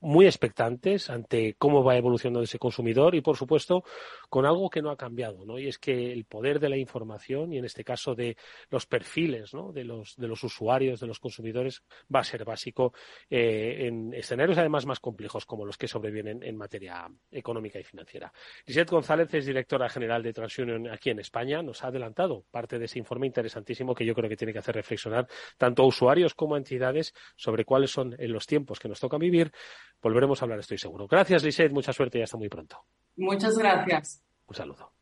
muy 0.00 0.26
expectantes 0.26 1.08
ante 1.08 1.54
cómo 1.54 1.82
va 1.82 1.96
evolucionando 1.96 2.42
ese 2.42 2.58
consumidor 2.58 3.14
y, 3.14 3.22
por 3.22 3.38
supuesto, 3.38 3.84
con 4.28 4.44
algo 4.44 4.68
que 4.68 4.82
no 4.82 4.90
ha 4.90 4.98
cambiado, 4.98 5.46
¿no? 5.46 5.58
Y 5.58 5.66
es 5.66 5.78
que 5.78 6.12
el 6.12 6.26
poder 6.26 6.60
de 6.60 6.68
la 6.68 6.76
información 6.76 7.54
y, 7.54 7.58
en 7.58 7.64
este 7.64 7.84
caso, 7.84 8.14
de 8.14 8.36
los 8.68 8.84
perfiles 8.84 9.54
¿no? 9.54 9.72
de, 9.72 9.84
los, 9.84 10.14
de 10.16 10.28
los 10.28 10.44
usuarios, 10.44 11.00
de 11.00 11.06
los 11.06 11.20
consumidores, 11.20 11.82
va 12.14 12.20
a 12.20 12.24
ser 12.24 12.44
básico 12.44 12.92
en 13.30 14.12
escenarios, 14.12 14.58
además, 14.58 14.84
más 14.84 15.00
complejos 15.00 15.46
como 15.46 15.64
los 15.64 15.78
que 15.78 15.88
sobrevienen 15.88 16.42
en 16.42 16.56
materia 16.58 17.08
económica 17.30 17.78
y 17.78 17.84
financiera. 17.84 18.30
Lisette 18.66 18.90
González 18.90 19.32
es 19.32 19.46
directora 19.46 19.88
general 19.88 20.22
de 20.22 20.34
TransUnion 20.34 20.90
aquí 20.90 21.08
en 21.08 21.20
España. 21.20 21.62
Nos 21.62 21.82
ha 21.82 21.86
adelantado 21.86 22.41
parte 22.50 22.78
de 22.78 22.86
ese 22.86 22.98
informe 22.98 23.26
interesantísimo 23.26 23.94
que 23.94 24.04
yo 24.04 24.14
creo 24.14 24.28
que 24.28 24.36
tiene 24.36 24.52
que 24.52 24.58
hacer 24.58 24.74
reflexionar 24.74 25.26
tanto 25.56 25.82
a 25.82 25.86
usuarios 25.86 26.34
como 26.34 26.54
a 26.54 26.58
entidades 26.58 27.14
sobre 27.36 27.64
cuáles 27.64 27.90
son 27.90 28.14
en 28.18 28.32
los 28.32 28.46
tiempos 28.46 28.78
que 28.78 28.88
nos 28.88 29.00
toca 29.00 29.18
vivir. 29.18 29.52
Volveremos 30.00 30.40
a 30.42 30.44
hablar, 30.44 30.58
estoy 30.58 30.78
seguro. 30.78 31.06
Gracias, 31.06 31.42
Lisette. 31.42 31.72
Mucha 31.72 31.92
suerte 31.92 32.18
y 32.18 32.22
hasta 32.22 32.36
muy 32.36 32.48
pronto. 32.48 32.84
Muchas 33.16 33.56
gracias. 33.56 34.22
Un 34.46 34.54
saludo. 34.54 34.92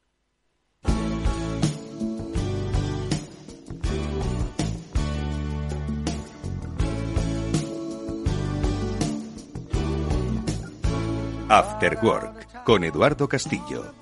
After 11.49 11.99
Work 12.01 12.63
con 12.65 12.85
Eduardo 12.85 13.27
Castillo. 13.27 13.93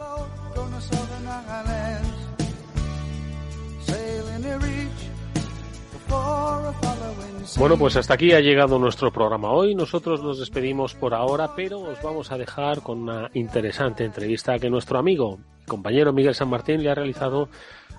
Bueno, 7.56 7.76
pues 7.76 7.96
hasta 7.96 8.14
aquí 8.14 8.32
ha 8.32 8.40
llegado 8.40 8.78
nuestro 8.78 9.12
programa 9.12 9.50
hoy. 9.50 9.74
Nosotros 9.74 10.22
nos 10.22 10.38
despedimos 10.38 10.94
por 10.94 11.14
ahora, 11.14 11.54
pero 11.56 11.80
os 11.80 12.00
vamos 12.02 12.30
a 12.30 12.38
dejar 12.38 12.82
con 12.82 13.02
una 13.02 13.30
interesante 13.34 14.04
entrevista 14.04 14.58
que 14.58 14.70
nuestro 14.70 14.98
amigo 14.98 15.38
y 15.62 15.66
compañero 15.66 16.12
Miguel 16.12 16.34
San 16.34 16.48
Martín 16.48 16.82
le 16.82 16.90
ha 16.90 16.94
realizado 16.94 17.48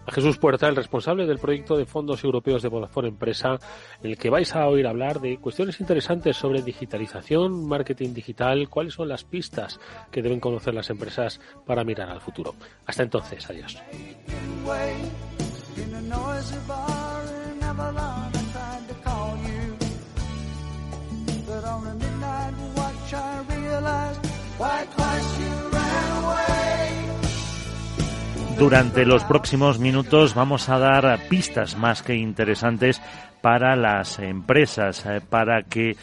a 0.05 0.11
Jesús 0.11 0.37
Puerta, 0.37 0.67
el 0.67 0.75
responsable 0.75 1.25
del 1.25 1.39
proyecto 1.39 1.77
de 1.77 1.85
fondos 1.85 2.23
europeos 2.23 2.61
de 2.61 2.69
Vodafone 2.69 3.09
Empresa, 3.09 3.59
en 4.01 4.11
el 4.11 4.17
que 4.17 4.29
vais 4.29 4.55
a 4.55 4.67
oír 4.67 4.87
hablar 4.87 5.19
de 5.19 5.37
cuestiones 5.37 5.79
interesantes 5.79 6.37
sobre 6.37 6.61
digitalización, 6.61 7.67
marketing 7.67 8.13
digital, 8.13 8.69
cuáles 8.69 8.93
son 8.93 9.09
las 9.09 9.23
pistas 9.23 9.79
que 10.09 10.21
deben 10.21 10.39
conocer 10.39 10.73
las 10.73 10.89
empresas 10.89 11.41
para 11.65 11.83
mirar 11.83 12.09
al 12.09 12.21
futuro. 12.21 12.55
Hasta 12.85 13.03
entonces, 13.03 13.47
adiós. 13.49 13.77
Durante 28.59 29.05
los 29.05 29.23
próximos 29.23 29.79
minutos 29.79 30.35
vamos 30.35 30.67
a 30.67 30.77
dar 30.77 31.17
pistas 31.29 31.77
más 31.77 32.03
que 32.03 32.15
interesantes 32.15 33.01
para 33.41 33.77
las 33.77 34.19
empresas, 34.19 35.05
eh, 35.05 35.21
para 35.21 35.63
que 35.63 35.95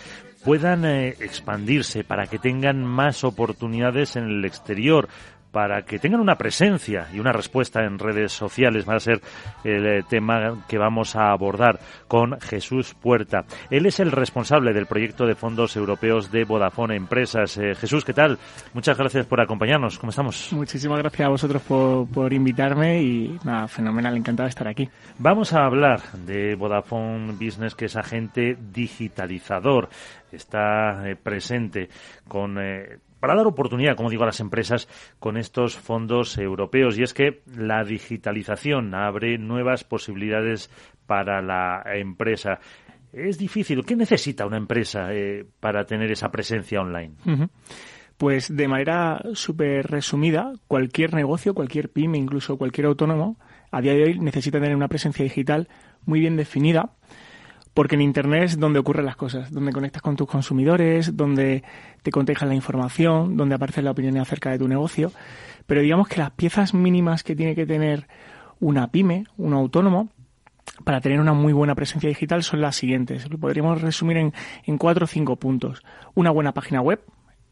puedan 0.43 0.87
eh, 0.87 1.09
expandirse, 1.21 2.03
para 2.03 2.27
que 2.29 2.39
tengan 2.39 2.83
más 2.83 3.25
oportunidades 3.25 4.17
en 4.17 4.25
el 4.25 4.45
exterior, 4.47 5.09
para 5.57 5.87
que 5.87 5.99
tengan 5.99 6.21
una 6.21 6.37
presencia 6.37 7.09
y 7.15 7.19
una 7.19 7.33
respuesta 7.33 7.83
en 7.83 7.99
redes 7.99 8.31
sociales. 8.31 8.87
Va 8.87 8.97
a 8.97 9.01
ser 9.01 9.23
el 9.65 9.87
eh, 9.87 10.03
tema 10.07 10.67
que 10.69 10.77
vamos 10.77 11.17
a 11.17 11.31
abordar 11.31 11.81
con 12.07 12.39
Jesús 12.43 12.93
Puerta. 12.93 13.47
Él 13.71 13.87
es 13.87 13.99
el 13.99 14.13
responsable 14.13 14.75
del 14.75 14.85
proyecto 14.85 15.25
de 15.25 15.35
fondos 15.35 15.75
europeos 15.75 16.31
de 16.31 16.45
Vodafone 16.45 16.95
Empresas. 16.95 17.57
Eh, 17.57 17.75
Jesús, 17.75 18.05
¿qué 18.05 18.13
tal? 18.13 18.39
Muchas 18.75 18.99
gracias 18.99 19.25
por 19.25 19.41
acompañarnos. 19.41 19.99
¿Cómo 19.99 20.11
estamos? 20.11 20.53
Muchísimas 20.53 20.99
gracias 20.99 21.27
a 21.27 21.31
vosotros 21.31 21.63
por, 21.63 22.35
invitarme 22.35 23.03
y 23.03 23.39
nada, 23.43 23.67
fenomenal, 23.67 24.15
encantado 24.15 24.45
de 24.45 24.51
estar 24.51 24.69
aquí. 24.69 24.87
Vamos 25.19 25.55
a 25.55 25.65
hablar 25.65 26.03
de 26.27 26.55
Vodafone 26.55 27.33
Business, 27.33 27.75
que 27.75 27.87
es 27.87 27.97
agente 27.97 28.59
digitalizador. 28.61 29.89
Está 30.31 31.09
eh, 31.09 31.17
presente 31.17 31.89
con 32.29 32.59
para 33.27 33.39
dar 33.39 33.49
oportunidad, 33.49 33.97
como 33.97 34.09
digo, 34.09 34.23
a 34.23 34.27
las 34.27 34.39
empresas 34.39 34.87
con 35.19 35.37
estos 35.37 35.75
fondos 35.75 36.39
europeos. 36.39 36.97
Y 36.97 37.03
es 37.03 37.13
que 37.13 37.43
la 37.57 37.83
digitalización 37.83 38.95
abre 38.95 39.37
nuevas 39.37 39.83
posibilidades 39.83 40.71
para 41.09 41.43
la 41.43 41.83
empresa. 41.97 42.61
Es 43.13 43.37
difícil. 43.37 43.85
¿Qué 43.85 43.97
necesita 43.97 44.47
una 44.47 44.59
empresa 44.59 45.13
eh, 45.13 45.45
para 45.59 45.85
tener 45.85 46.09
esa 46.13 46.31
presencia 46.31 46.81
online? 46.81 47.15
Pues 48.17 48.57
de 48.57 48.69
manera 48.69 49.21
súper 49.35 49.89
resumida, 49.89 50.53
cualquier 50.69 51.13
negocio, 51.13 51.53
cualquier 51.53 51.91
pyme, 51.91 52.19
incluso 52.19 52.57
cualquier 52.57 52.87
autónomo, 52.87 53.41
a 53.73 53.81
día 53.81 53.95
de 53.95 54.05
hoy 54.05 54.19
necesita 54.21 54.61
tener 54.61 54.77
una 54.77 54.87
presencia 54.87 55.25
digital 55.25 55.67
muy 56.05 56.21
bien 56.21 56.37
definida 56.37 56.93
porque 57.77 57.95
en 57.95 58.01
Internet 58.01 58.45
es 58.45 58.59
donde 58.59 58.79
ocurren 58.79 59.05
las 59.05 59.17
cosas, 59.17 59.53
donde 59.53 59.71
conectas 59.71 60.01
con 60.01 60.17
tus 60.17 60.27
consumidores, 60.27 61.15
donde 61.15 61.63
te 62.03 62.11
contejas 62.11 62.49
la 62.49 62.55
información, 62.55 63.37
donde 63.37 63.55
aparece 63.55 63.83
la 63.83 63.91
opinión 63.91 64.17
acerca 64.17 64.51
de 64.51 64.59
tu 64.59 64.67
negocio. 64.67 65.13
Pero 65.67 65.83
digamos 65.83 66.09
que 66.09 66.17
las 66.17 66.31
piezas 66.31 66.73
mínimas 66.73 67.23
que 67.23 67.37
tiene 67.37 67.55
que 67.55 67.67
tener 67.67 68.09
una 68.61 68.91
pyme, 68.91 69.27
un 69.37 69.53
autónomo, 69.53 70.09
para 70.85 71.03
tener 71.03 71.21
una 71.21 71.35
muy 71.35 71.53
buena 71.53 71.75
presencia 71.75 72.09
digital 72.09 72.43
son 72.43 72.63
las 72.63 72.77
siguientes. 72.77 73.29
Lo 73.29 73.37
podríamos 73.37 73.83
resumir 73.83 74.17
en 74.17 74.79
cuatro 74.79 75.05
o 75.05 75.07
cinco 75.07 75.37
puntos. 75.37 75.83
Una 76.15 76.31
buena 76.31 76.53
página 76.53 76.81
web, 76.81 77.03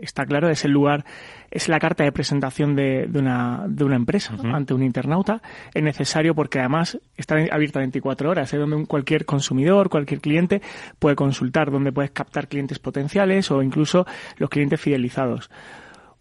está 0.05 0.25
claro, 0.27 0.49
es 0.49 0.65
el 0.65 0.73
lugar, 0.73 1.05
es 1.51 1.69
la 1.69 1.79
carta 1.79 2.05
de 2.05 2.13
presentación 2.13 2.75
de, 2.75 3.07
de, 3.09 3.19
una, 3.19 3.65
de 3.69 3.85
una 3.85 3.97
empresa 3.97 4.35
ante 4.43 4.75
un 4.75 4.83
internauta. 4.83 5.43
Es 5.73 5.83
necesario 5.83 6.35
porque 6.35 6.61
además 6.61 6.99
está 7.17 7.37
abierta 7.51 7.81
24 7.81 8.31
horas, 8.31 8.53
es 8.53 8.61
donde 8.61 8.87
cualquier 8.87 9.25
consumidor, 9.25 9.89
cualquier 9.91 10.21
cliente 10.21 10.63
puede 10.99 11.17
consultar, 11.17 11.71
donde 11.71 11.93
puedes 11.93 12.11
captar 12.11 12.49
clientes 12.49 12.79
potenciales 12.79 13.51
o 13.51 13.63
incluso 13.63 14.07
los 14.37 14.51
clientes 14.51 14.81
fidelizados. 14.81 15.51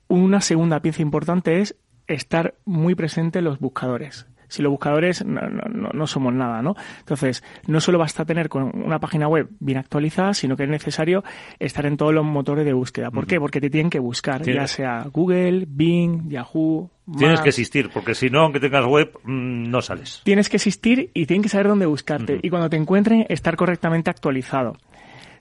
Una 0.08 0.42
segunda 0.42 0.82
pieza 0.82 1.02
importante 1.02 1.62
es 1.62 1.76
estar 2.08 2.56
muy 2.66 2.96
presente 2.96 3.40
en 3.40 3.46
los 3.46 3.60
buscadores 3.60 4.28
si 4.54 4.62
los 4.62 4.70
buscadores 4.70 5.26
no, 5.26 5.42
no, 5.42 5.90
no, 5.92 6.08
somos 6.08 6.32
nada, 6.32 6.62
¿no? 6.62 6.76
Entonces, 7.00 7.44
no 7.66 7.82
solo 7.82 7.98
basta 7.98 8.24
tener 8.24 8.50
con 8.50 8.72
una 8.76 9.00
página 9.00 9.28
web 9.28 9.50
bien 9.60 9.80
actualizada, 9.80 10.36
sino 10.36 10.56
que 10.56 10.64
es 10.64 10.70
necesario 10.70 11.24
estar 11.58 11.88
en 11.88 11.98
todos 11.98 12.14
los 12.14 12.24
motores 12.24 12.64
de 12.64 12.74
búsqueda. 12.74 13.10
¿Por 13.10 13.26
qué? 13.26 13.40
Porque 13.40 13.60
te 13.60 13.72
tienen 13.72 13.90
que 13.90 13.98
buscar, 13.98 14.44
ya 14.44 14.68
sea 14.68 15.08
Google, 15.12 15.66
Bing, 15.68 16.30
Yahoo, 16.30 16.92
Tienes 17.18 17.42
que 17.42 17.50
existir, 17.50 17.90
porque 17.94 18.16
si 18.16 18.30
no, 18.30 18.42
aunque 18.42 18.62
tengas 18.62 18.86
web, 18.86 19.12
mm, 19.24 19.70
no 19.70 19.82
sales. 19.82 20.22
Tienes 20.24 20.48
que 20.48 20.56
existir 20.56 21.12
y 21.14 21.26
tienen 21.26 21.44
que 21.44 21.50
saber 21.50 21.68
dónde 21.68 21.86
buscarte. 21.86 22.40
Y 22.42 22.50
cuando 22.50 22.70
te 22.70 22.78
encuentren, 22.78 23.26
estar 23.28 23.58
correctamente 23.58 24.10
actualizado. 24.10 24.78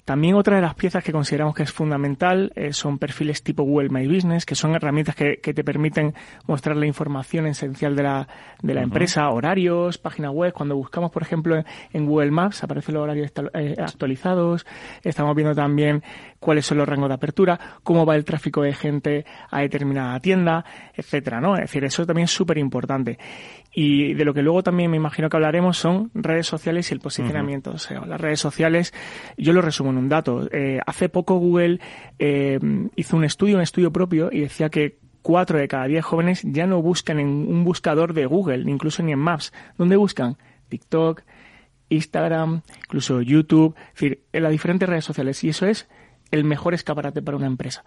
También 0.05 0.35
otra 0.35 0.57
de 0.57 0.63
las 0.63 0.75
piezas 0.75 1.05
que 1.05 1.13
consideramos 1.13 1.55
que 1.55 1.63
es 1.63 1.71
fundamental 1.71 2.53
eh, 2.57 2.73
son 2.73 2.99
perfiles 2.99 3.45
tipo 3.45 3.63
Google 3.63 3.89
My 3.89 4.07
Business, 4.09 4.45
que 4.45 4.57
son 4.57 4.75
herramientas 4.75 5.15
que, 5.15 5.37
te 5.37 5.65
permiten 5.65 6.15
mostrar 6.47 6.77
la 6.77 6.87
información 6.87 7.47
esencial 7.47 7.95
de 7.95 8.03
la, 8.03 8.29
de 8.63 8.75
la 8.75 8.83
empresa, 8.83 9.29
horarios, 9.31 9.99
página 9.99 10.31
web. 10.31 10.53
Cuando 10.53 10.75
buscamos, 10.77 11.13
por 11.13 11.23
ejemplo, 11.23 11.63
en 11.93 12.07
Google 12.07 12.33
Maps 12.33 12.65
aparecen 12.65 12.95
los 12.95 13.05
horarios 13.05 13.31
eh, 13.55 13.77
actualizados. 13.79 14.67
Estamos 15.05 15.37
viendo 15.37 15.55
también 15.55 16.03
cuáles 16.41 16.67
son 16.67 16.79
los 16.79 16.89
rangos 16.89 17.09
de 17.09 17.15
apertura, 17.15 17.61
cómo 17.85 18.05
va 18.05 18.17
el 18.17 18.25
tráfico 18.25 18.63
de 18.63 18.75
gente 18.75 19.25
a 19.51 19.61
determinada 19.61 20.19
tienda, 20.19 20.65
etcétera, 20.95 21.41
¿no? 21.41 21.55
Es 21.55 21.63
decir, 21.63 21.85
eso 21.85 22.05
también 22.05 22.25
es 22.25 22.33
súper 22.33 22.59
importante. 22.59 23.19
Y 23.75 24.13
de 24.15 24.25
lo 24.27 24.35
que 24.35 24.43
luego 24.43 24.63
también 24.63 24.91
me 24.91 24.99
imagino 24.99 25.31
que 25.31 25.37
hablaremos 25.37 25.79
son 25.79 26.11
redes 26.13 26.47
sociales 26.47 26.91
y 26.91 26.95
el 26.95 27.01
posicionamiento. 27.01 27.71
O 27.71 27.79
sea, 27.79 28.05
las 28.05 28.21
redes 28.21 28.39
sociales, 28.39 28.93
yo 29.39 29.55
lo 29.55 29.63
resumo 29.63 29.91
en 29.91 29.97
un 29.97 30.09
dato. 30.11 30.47
Eh, 30.53 30.79
hace 30.87 31.09
poco 31.09 31.39
Google 31.39 31.81
eh, 32.19 32.59
hizo 32.97 33.17
un 33.17 33.25
estudio, 33.25 33.57
un 33.57 33.63
estudio 33.63 33.91
propio, 33.91 34.29
y 34.31 34.41
decía 34.41 34.69
que 34.69 34.99
cuatro 35.23 35.59
de 35.59 35.69
cada 35.69 35.87
diez 35.87 36.05
jóvenes 36.05 36.43
ya 36.45 36.67
no 36.67 36.83
buscan 36.83 37.19
en 37.19 37.29
un 37.29 37.65
buscador 37.65 38.13
de 38.13 38.27
Google, 38.27 38.71
incluso 38.71 39.03
ni 39.03 39.13
en 39.13 39.21
Maps. 39.21 39.55
¿Dónde 39.79 39.97
buscan? 39.97 40.37
TikTok, 40.69 41.23
Instagram, 41.89 42.61
incluso 42.85 43.23
YouTube, 43.23 43.75
es 43.77 43.95
decir, 43.95 44.23
en 44.33 44.43
las 44.43 44.53
diferentes 44.53 44.87
redes 44.87 45.07
sociales. 45.07 45.43
Y 45.45 45.49
eso 45.49 45.67
es 45.67 45.89
el 46.31 46.45
mejor 46.45 46.75
escaparate 46.75 47.23
para 47.23 47.39
una 47.39 47.47
empresa. 47.47 47.85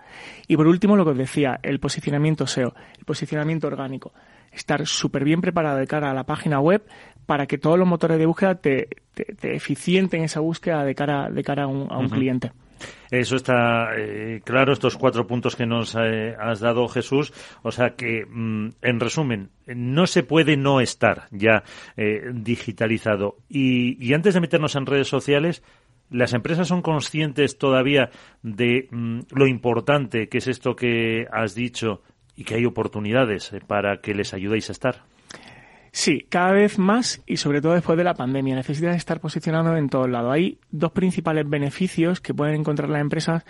Y 0.47 0.57
por 0.57 0.65
último, 0.65 0.95
lo 0.95 1.05
que 1.05 1.11
os 1.11 1.17
decía, 1.17 1.59
el 1.61 1.79
posicionamiento 1.79 2.47
SEO, 2.47 2.73
el 2.97 3.05
posicionamiento 3.05 3.67
orgánico 3.67 4.13
estar 4.55 4.85
súper 4.87 5.23
bien 5.23 5.41
preparado 5.41 5.77
de 5.77 5.87
cara 5.87 6.11
a 6.11 6.13
la 6.13 6.23
página 6.23 6.59
web 6.59 6.83
para 7.25 7.47
que 7.47 7.57
todos 7.57 7.77
los 7.77 7.87
motores 7.87 8.17
de 8.17 8.25
búsqueda 8.25 8.55
te, 8.55 8.87
te, 9.13 9.55
eficienten 9.55 10.23
esa 10.23 10.39
búsqueda 10.39 10.83
de 10.83 10.95
cara, 10.95 11.29
de 11.29 11.43
cara 11.43 11.63
a 11.63 11.67
un, 11.67 12.09
cliente. 12.09 12.51
Eso 13.09 13.35
está 13.35 13.95
eh, 13.97 14.41
claro, 14.43 14.73
estos 14.73 14.97
cuatro 14.97 15.25
puntos 15.25 15.55
que 15.55 15.65
nos 15.65 15.95
eh, 15.95 16.35
has 16.39 16.59
dado, 16.59 16.87
Jesús. 16.87 17.33
O 17.63 17.71
sea 17.71 17.95
que, 17.95 18.25
mm, 18.27 18.69
en 18.81 18.99
resumen, 18.99 19.49
no 19.65 20.05
se 20.07 20.23
puede 20.23 20.57
no 20.57 20.81
estar 20.81 21.27
ya 21.31 21.63
eh, 21.97 22.21
digitalizado. 22.33 23.37
Y, 23.49 24.03
y, 24.05 24.13
antes 24.13 24.33
de 24.33 24.41
meternos 24.41 24.75
en 24.75 24.85
redes 24.85 25.07
sociales, 25.07 25.63
¿las 26.09 26.33
empresas 26.33 26.67
son 26.67 26.81
conscientes 26.81 27.57
todavía 27.57 28.09
de 28.43 28.87
mm, 28.91 29.19
lo 29.31 29.47
importante 29.47 30.27
que 30.27 30.39
es 30.39 30.47
esto 30.47 30.75
que 30.75 31.25
has 31.31 31.55
dicho 31.55 32.01
y 32.35 32.43
que 32.43 32.55
hay 32.55 32.65
oportunidades 32.65 33.53
eh, 33.53 33.61
para 33.65 33.97
que 34.01 34.13
les 34.13 34.33
ayudéis 34.33 34.69
a 34.69 34.73
estar. 34.73 35.03
Sí, 35.91 36.25
cada 36.27 36.51
vez 36.51 36.77
más 36.77 37.23
y 37.25 37.37
sobre 37.37 37.61
todo 37.61 37.73
después 37.73 37.97
de 37.97 38.03
la 38.03 38.15
pandemia. 38.15 38.53
Necesitan 38.53 38.95
estar 38.95 39.21
posicionados 39.21 39.77
en 39.77 39.87
todos 39.87 40.09
lados. 40.09 40.33
Hay 40.33 40.59
dos 40.69 40.91
principales 40.91 41.49
beneficios 41.49 42.19
que 42.19 42.33
pueden 42.33 42.55
encontrar 42.55 42.89
las 42.89 42.99
empresas 42.99 43.45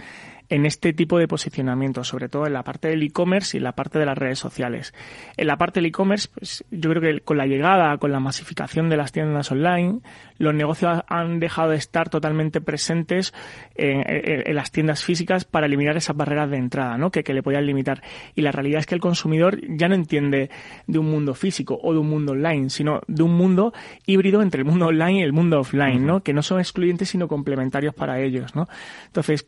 en 0.50 0.66
este 0.66 0.94
tipo 0.94 1.18
de 1.18 1.28
posicionamiento, 1.28 2.04
sobre 2.04 2.30
todo 2.30 2.46
en 2.48 2.54
la 2.54 2.64
parte 2.64 2.88
del 2.88 3.04
e-commerce 3.04 3.56
y 3.56 3.60
en 3.60 3.64
la 3.64 3.74
parte 3.74 4.00
de 4.00 4.06
las 4.06 4.18
redes 4.18 4.40
sociales. 4.40 4.94
En 5.38 5.48
la 5.48 5.58
parte 5.58 5.80
del 5.80 5.88
e-commerce, 5.88 6.30
pues 6.34 6.64
yo 6.72 6.90
creo 6.90 7.02
que 7.02 7.22
con 7.22 7.38
la 7.38 7.46
llegada, 7.46 7.98
con 7.98 8.12
la 8.12 8.20
masificación 8.20 8.90
de 8.90 8.98
las 8.98 9.12
tiendas 9.12 9.52
online, 9.52 10.00
los 10.38 10.54
negocios 10.54 11.02
han 11.08 11.40
dejado 11.40 11.70
de 11.70 11.78
estar 11.78 12.10
totalmente 12.10 12.62
presentes 12.62 13.34
en, 13.76 14.56
las 14.56 14.72
tiendas 14.72 15.04
físicas 15.04 15.46
para 15.46 15.66
eliminar 15.66 15.98
esas 15.98 16.16
barreras 16.16 16.50
de 16.50 16.58
entrada, 16.58 16.98
¿no? 16.98 17.12
Que, 17.12 17.24
que 17.24 17.34
le 17.34 17.44
podían 17.44 17.66
limitar. 17.66 18.02
Y 18.36 18.42
la 18.42 18.52
realidad 18.52 18.80
es 18.80 18.86
que 18.86 18.96
el 18.96 19.02
consumidor 19.02 19.60
ya 19.68 19.88
no 19.88 19.96
entiende 19.96 20.50
de 20.88 21.00
un 21.00 21.10
mundo 21.10 21.34
físico 21.34 21.80
o 21.82 21.94
de 21.94 22.00
un 22.00 22.10
mundo 22.10 22.34
online, 22.34 22.70
sino 22.70 23.02
de 23.08 23.24
un 23.24 23.36
mundo 23.36 23.74
híbrido 24.06 24.42
entre 24.42 24.60
el 24.60 24.66
mundo 24.66 24.88
online 24.88 25.20
y 25.20 25.24
el 25.24 25.34
mundo 25.34 25.60
offline, 25.60 26.06
¿no? 26.06 26.22
Que 26.22 26.34
no 26.34 26.42
son 26.42 26.60
excluyentes 26.60 27.10
sino 27.10 27.28
complementarios 27.28 27.94
para 27.94 28.20
ellos, 28.20 28.56
¿no? 28.56 28.68
Entonces, 29.08 29.48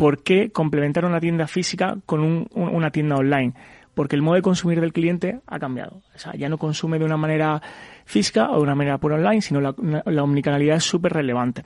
¿por 0.00 0.22
qué 0.22 0.50
complementar 0.50 1.04
una 1.04 1.20
tienda 1.20 1.46
física 1.46 1.98
con 2.06 2.48
una 2.54 2.90
tienda 2.90 3.16
online? 3.16 3.52
Porque 3.92 4.16
el 4.16 4.22
modo 4.22 4.36
de 4.36 4.40
consumir 4.40 4.80
del 4.80 4.94
cliente 4.94 5.40
ha 5.46 5.58
cambiado. 5.58 6.00
O 6.14 6.18
sea, 6.18 6.32
ya 6.34 6.48
no 6.48 6.56
consume 6.56 6.98
de 6.98 7.04
una 7.04 7.18
manera 7.18 7.60
física 8.06 8.50
o 8.50 8.56
de 8.56 8.62
una 8.62 8.74
manera 8.74 8.96
por 8.96 9.12
online, 9.12 9.42
sino 9.42 9.60
la, 9.60 9.74
la 10.06 10.22
omnicanalidad 10.22 10.76
es 10.76 10.84
súper 10.84 11.12
relevante. 11.12 11.64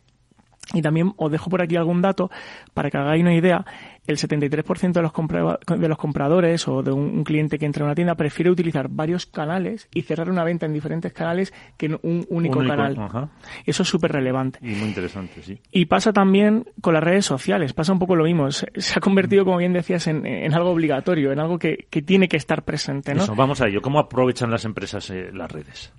Y 0.75 0.83
también 0.83 1.15
os 1.17 1.31
dejo 1.31 1.49
por 1.49 1.63
aquí 1.63 1.77
algún 1.77 2.03
dato 2.03 2.31
para 2.75 2.91
que 2.91 2.99
hagáis 2.99 3.23
una 3.23 3.35
idea 3.35 3.65
el 4.07 4.19
73% 4.19 4.93
de 4.93 5.03
los, 5.03 5.81
de 5.81 5.89
los 5.89 5.99
compradores 5.99 6.69
o 6.69 6.83
de 6.83 6.93
un, 6.93 7.25
cliente 7.25 7.59
que 7.59 7.65
entra 7.65 7.85
a 7.85 7.87
una 7.87 7.95
tienda 7.95 8.15
prefiere 8.17 8.51
utilizar 8.51 8.89
varios 8.89 9.25
canales 9.25 9.89
y 9.95 10.03
cerrar 10.03 10.29
una 10.29 10.45
venta 10.45 10.67
en 10.67 10.75
diferentes 10.75 11.13
canales 11.13 11.55
que 11.79 11.87
en 11.87 11.99
un 12.03 12.27
único, 12.29 12.63
canal. 12.65 13.31
Eso 13.65 13.83
es 13.83 13.89
súper 13.89 14.13
relevante. 14.13 14.59
Y 14.61 14.75
muy 14.75 14.89
interesante, 14.89 15.43
sí. 15.43 15.59
Y 15.71 15.87
pasa 15.87 16.13
también 16.13 16.67
con 16.83 16.93
las 16.93 17.03
redes 17.03 17.25
sociales, 17.25 17.73
pasa 17.73 17.93
un 17.93 17.99
poco 17.99 18.15
lo 18.15 18.25
mismo. 18.25 18.51
Se, 18.51 18.69
ha 18.95 19.01
convertido, 19.01 19.45
como 19.45 19.57
bien 19.57 19.73
decías, 19.73 20.07
en, 20.07 20.55
algo 20.55 20.71
obligatorio, 20.71 21.33
en 21.33 21.39
algo 21.39 21.59
que, 21.59 21.87
tiene 22.05 22.29
que 22.29 22.37
estar 22.37 22.65
presente. 22.65 23.15
¿no? 23.15 23.25
vamos 23.35 23.61
a 23.63 23.69
ello. 23.69 23.81
¿Cómo 23.81 23.99
aprovechan 23.99 24.51
las 24.51 24.65
empresas 24.65 25.09
eh, 25.11 25.31
las 25.33 25.51
redes? 25.51 25.93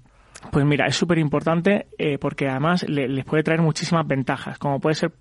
Pues 0.52 0.66
mira, 0.66 0.86
es 0.88 0.96
súper 0.96 1.18
importante 1.18 1.88
eh, 1.98 2.18
porque 2.18 2.48
además 2.48 2.88
les 2.88 3.26
puede 3.26 3.44
traer 3.44 3.62
muchísimas 3.62 4.08
ventajas, 4.08 4.58
como 4.58 4.80
puede 4.80 4.96
ser 4.96 5.12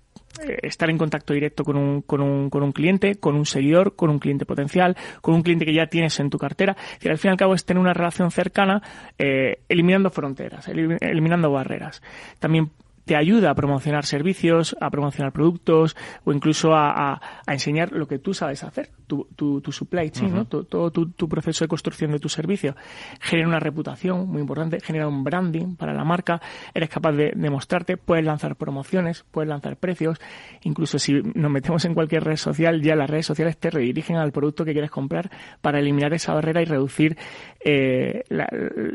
eh, 0.43 0.59
estar 0.63 0.89
en 0.89 0.97
contacto 0.97 1.33
directo 1.33 1.63
con 1.63 1.77
un, 1.77 2.01
con, 2.01 2.21
un, 2.21 2.49
con 2.49 2.63
un 2.63 2.71
cliente, 2.71 3.15
con 3.15 3.35
un 3.35 3.45
seguidor, 3.45 3.95
con 3.95 4.09
un 4.09 4.19
cliente 4.19 4.45
potencial, 4.45 4.95
con 5.21 5.33
un 5.33 5.43
cliente 5.43 5.65
que 5.65 5.73
ya 5.73 5.87
tienes 5.87 6.19
en 6.19 6.29
tu 6.29 6.37
cartera. 6.37 6.75
Y 7.01 7.07
al 7.07 7.17
fin 7.17 7.29
y 7.29 7.31
al 7.31 7.37
cabo 7.37 7.53
es 7.53 7.65
tener 7.65 7.81
una 7.81 7.93
relación 7.93 8.31
cercana, 8.31 8.81
eh, 9.17 9.59
eliminando 9.69 10.09
fronteras, 10.09 10.67
eliminando 10.67 11.51
barreras. 11.51 12.01
También 12.39 12.71
te 13.05 13.15
ayuda 13.15 13.51
a 13.51 13.55
promocionar 13.55 14.05
servicios, 14.05 14.75
a 14.81 14.89
promocionar 14.89 15.31
productos 15.31 15.95
o 16.23 16.33
incluso 16.33 16.73
a, 16.73 17.13
a, 17.13 17.53
enseñar 17.53 17.91
lo 17.91 18.07
que 18.07 18.19
tú 18.19 18.33
sabes 18.33 18.63
hacer, 18.63 18.89
tu, 19.07 19.27
tu, 19.35 19.61
tu 19.61 19.71
supply 19.71 20.09
chain, 20.09 20.33
¿no? 20.33 20.45
todo 20.45 20.91
tu, 20.91 21.11
tu, 21.11 21.29
proceso 21.29 21.65
de 21.65 21.69
construcción 21.69 22.11
de 22.11 22.19
tu 22.19 22.29
servicio. 22.29 22.75
Genera 23.19 23.47
una 23.47 23.59
reputación 23.59 24.27
muy 24.27 24.41
importante, 24.41 24.79
genera 24.79 25.07
un 25.07 25.23
branding 25.23 25.75
para 25.75 25.93
la 25.93 26.03
marca, 26.03 26.41
eres 26.73 26.89
capaz 26.89 27.13
de, 27.13 27.31
de 27.35 27.49
mostrarte, 27.49 27.97
puedes 27.97 28.25
lanzar 28.25 28.55
promociones, 28.55 29.25
puedes 29.31 29.49
lanzar 29.49 29.77
precios, 29.77 30.19
incluso 30.63 30.99
si 30.99 31.13
nos 31.13 31.51
metemos 31.51 31.85
en 31.85 31.93
cualquier 31.93 32.23
red 32.23 32.37
social, 32.37 32.81
ya 32.81 32.95
las 32.95 33.09
redes 33.09 33.25
sociales 33.25 33.57
te 33.57 33.69
redirigen 33.69 34.17
al 34.17 34.31
producto 34.31 34.65
que 34.65 34.73
quieres 34.73 34.91
comprar 34.91 35.29
para 35.61 35.79
eliminar 35.79 36.13
esa 36.13 36.33
barrera 36.33 36.61
y 36.61 36.65
reducir 36.65 37.17
eh, 37.63 38.23
la, 38.29 38.47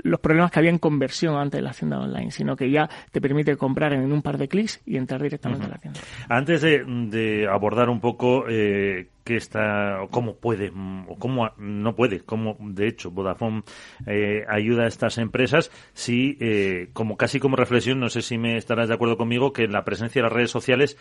los 0.02 0.20
problemas 0.20 0.50
que 0.50 0.58
había 0.58 0.70
en 0.70 0.78
conversión 0.78 1.36
antes 1.36 1.58
de 1.58 1.62
la 1.62 1.70
hacienda 1.70 1.98
online, 1.98 2.30
sino 2.30 2.56
que 2.56 2.70
ya 2.70 2.88
te 3.10 3.20
permite 3.20 3.56
comprar 3.56 3.92
en 3.92 4.12
un 4.12 4.22
par 4.22 4.38
de 4.38 4.48
clics 4.48 4.80
y 4.86 4.96
entrar 4.96 5.22
directamente 5.22 5.66
a 5.66 5.68
la 5.68 5.78
tienda. 5.78 6.00
Antes 6.28 6.62
de, 6.62 7.48
abordar 7.50 7.88
un 7.88 8.00
poco 8.00 8.44
eh, 8.48 9.08
qué 9.30 9.36
está, 9.36 10.00
cómo 10.10 10.38
puede 10.38 10.72
o 11.06 11.16
cómo 11.16 11.50
no 11.56 11.94
puede, 11.94 12.18
cómo 12.18 12.56
de 12.58 12.88
hecho 12.88 13.12
Vodafone 13.12 13.62
eh, 14.04 14.44
ayuda 14.48 14.82
a 14.82 14.88
estas 14.88 15.18
empresas, 15.18 15.70
sí, 15.92 16.36
eh, 16.40 16.88
como 16.94 17.16
casi 17.16 17.38
como 17.38 17.54
reflexión, 17.54 18.00
no 18.00 18.08
sé 18.08 18.22
si 18.22 18.38
me 18.38 18.56
estarás 18.56 18.88
de 18.88 18.94
acuerdo 18.94 19.16
conmigo, 19.16 19.52
que 19.52 19.68
la 19.68 19.84
presencia 19.84 20.20
de 20.20 20.24
las 20.24 20.32
redes 20.32 20.50
sociales 20.50 20.98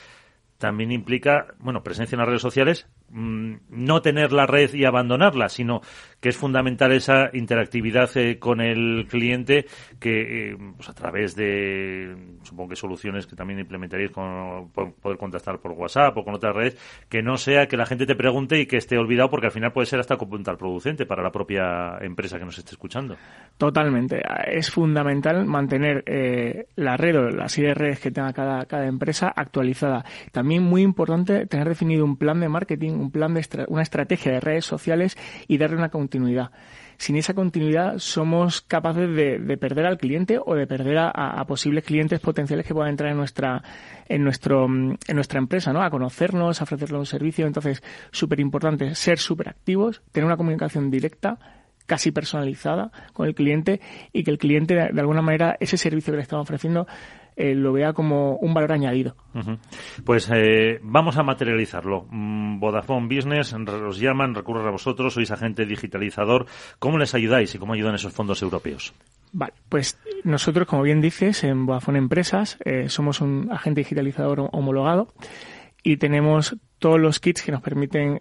también 0.60 0.92
implica, 0.92 1.56
bueno, 1.58 1.82
presencia 1.82 2.16
en 2.16 2.20
las 2.20 2.28
redes 2.28 2.44
sociales, 2.44 2.88
mm, 3.12 3.54
no 3.70 4.02
tener 4.02 4.32
la 4.32 4.46
red 4.46 4.74
y 4.74 4.86
abandonarla, 4.86 5.50
sino 5.50 5.82
que 6.20 6.30
es 6.30 6.38
fundamental 6.38 6.92
esa 6.92 7.30
interactividad 7.34 8.10
eh, 8.18 8.40
con 8.40 8.62
el 8.62 9.08
cliente 9.10 9.66
que, 10.00 10.52
eh, 10.52 10.58
pues 10.76 10.90
a 10.90 10.94
través 10.94 11.36
de, 11.36 12.16
supongo 12.44 12.70
que 12.70 12.76
soluciones 12.76 13.26
que 13.26 13.36
también 13.36 13.60
implementaréis 13.60 14.12
con 14.12 14.70
poder 14.70 15.18
contactar 15.18 15.60
por 15.60 15.72
WhatsApp 15.72 16.18
o 16.18 16.24
con 16.24 16.36
otras 16.36 16.56
redes, 16.56 16.78
que 17.08 17.22
no 17.22 17.38
sea 17.38 17.68
que 17.68 17.78
la 17.78 17.86
gente 17.86 18.06
te 18.06 18.16
pregunte 18.16 18.60
y 18.60 18.66
que 18.66 18.78
esté 18.78 18.98
olvidado, 18.98 19.30
porque 19.30 19.48
al 19.48 19.52
final 19.52 19.72
puede 19.72 19.86
ser 19.86 20.00
hasta 20.00 20.18
producente 20.58 21.06
para 21.06 21.24
la 21.24 21.32
propia 21.32 21.98
empresa 22.02 22.38
que 22.38 22.46
nos 22.46 22.58
esté 22.58 22.72
escuchando. 22.72 23.16
Totalmente. 23.58 24.22
Es 24.48 24.70
fundamental 24.70 25.46
mantener 25.46 26.04
eh, 26.06 26.68
la 26.76 26.98
red 26.98 27.18
o 27.18 27.30
la 27.30 27.50
serie 27.50 27.70
de 27.70 27.76
redes 27.76 28.00
que 28.00 28.12
tenga 28.12 28.34
cada, 28.34 28.66
cada 28.66 28.88
empresa 28.88 29.34
actualizada. 29.36 30.06
También 30.32 30.64
muy 30.64 30.82
importante 30.82 31.46
tener 31.46 31.68
definido 31.68 32.06
un 32.06 32.18
plan 32.18 32.40
de 32.40 32.50
marketing 32.50 32.99
un 33.00 33.12
plan 33.12 33.34
de 33.34 33.46
una 33.68 33.82
estrategia 33.82 34.32
de 34.32 34.40
redes 34.40 34.66
sociales 34.66 35.18
y 35.48 35.58
darle 35.58 35.78
una 35.78 35.90
continuidad 35.90 36.52
sin 37.00 37.16
esa 37.16 37.34
continuidad 37.34 37.98
somos 37.98 38.62
capaces 38.62 39.16
de, 39.16 39.58
perder 39.58 39.86
al 39.86 39.98
cliente 39.98 40.38
o 40.38 40.54
de 40.54 40.68
perder 40.68 40.98
a, 41.00 41.44
posibles 41.48 41.86
clientes 41.86 42.20
potenciales 42.20 42.66
que 42.66 42.74
puedan 42.74 42.92
entrar 42.92 43.10
en 43.10 43.18
nuestra 43.18 43.64
en 44.08 44.24
nuestro 44.24 44.66
en 44.66 45.16
nuestra 45.16 45.40
empresa, 45.40 45.72
¿no? 45.72 45.82
A 45.82 45.90
conocernos, 45.90 46.60
a 46.60 46.64
ofrecerle 46.66 46.98
un 46.98 47.06
servicio. 47.06 47.48
Entonces, 47.48 47.82
súper 48.12 48.42
importante 48.42 48.96
ser 48.96 49.18
súper 49.18 49.48
activos, 49.48 50.02
tener 50.12 50.26
una 50.26 50.36
comunicación 50.36 50.92
directa 50.92 51.40
casi 51.86 52.12
personalizada 52.12 52.92
con 53.14 53.28
el 53.28 53.34
cliente 53.34 53.80
y 54.12 54.24
que 54.24 54.32
el 54.32 54.38
cliente 54.38 54.76
de 54.76 55.00
alguna 55.00 55.22
manera 55.22 55.56
ese 55.62 55.78
servicio 55.78 56.12
que 56.12 56.18
le 56.18 56.24
estamos 56.24 56.44
ofreciendo 56.44 56.86
eh, 57.36 57.56
lo 57.56 57.72
vea 57.74 57.94
como 57.94 58.36
un 58.36 58.54
valor 58.54 58.74
añadido. 58.74 59.16
Pues 60.04 60.30
eh, 60.34 60.80
vamos 60.82 61.18
a 61.18 61.24
materializarlo. 61.24 62.06
Mm, 62.10 62.60
Vodafone 62.60 63.08
Business 63.08 63.54
os 63.54 64.00
llaman, 64.00 64.36
recurren 64.36 64.68
a 64.68 64.72
vosotros, 64.72 65.14
sois 65.14 65.32
agente 65.32 65.66
digitalizador. 65.66 66.46
¿Cómo 66.80 66.98
les 66.98 67.16
ayudáis 67.16 67.54
y 67.56 67.58
cómo 67.58 67.74
ayudan 67.74 67.96
esos 67.96 68.14
fondos 68.14 68.42
europeos? 68.42 68.94
Vale, 69.32 69.54
pues 69.70 69.98
nosotros, 70.24 70.68
como 70.68 70.82
bien 70.82 71.02
dices, 71.02 71.44
en 71.44 71.66
Vodafone 71.66 72.00
Empresas 72.00 72.58
eh, 72.66 72.90
somos 72.90 73.22
un 73.22 73.50
agente 73.52 73.82
digitalizador 73.82 74.50
homologado 74.52 75.14
y 75.84 75.98
tenemos 75.98 76.58
todos 76.80 77.00
los 77.00 77.20
kits 77.20 77.42
que 77.42 77.52
nos 77.52 77.62
permiten 77.62 78.18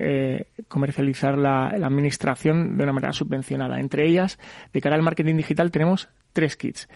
comercializar 0.69 1.39
la, 1.39 1.73
la, 1.77 1.87
administración 1.87 2.77
de 2.77 2.85
una 2.85 2.93
manera 2.93 3.13
subvencionada. 3.13 3.81
Entre 3.81 4.07
ellas, 4.07 4.39
de 4.73 4.81
cara 4.81 4.97
al 4.97 5.03
marketing 5.03 5.37
digital, 5.37 5.71
tenemos 5.71 6.09
tres 6.33 6.57
kits. 6.57 6.89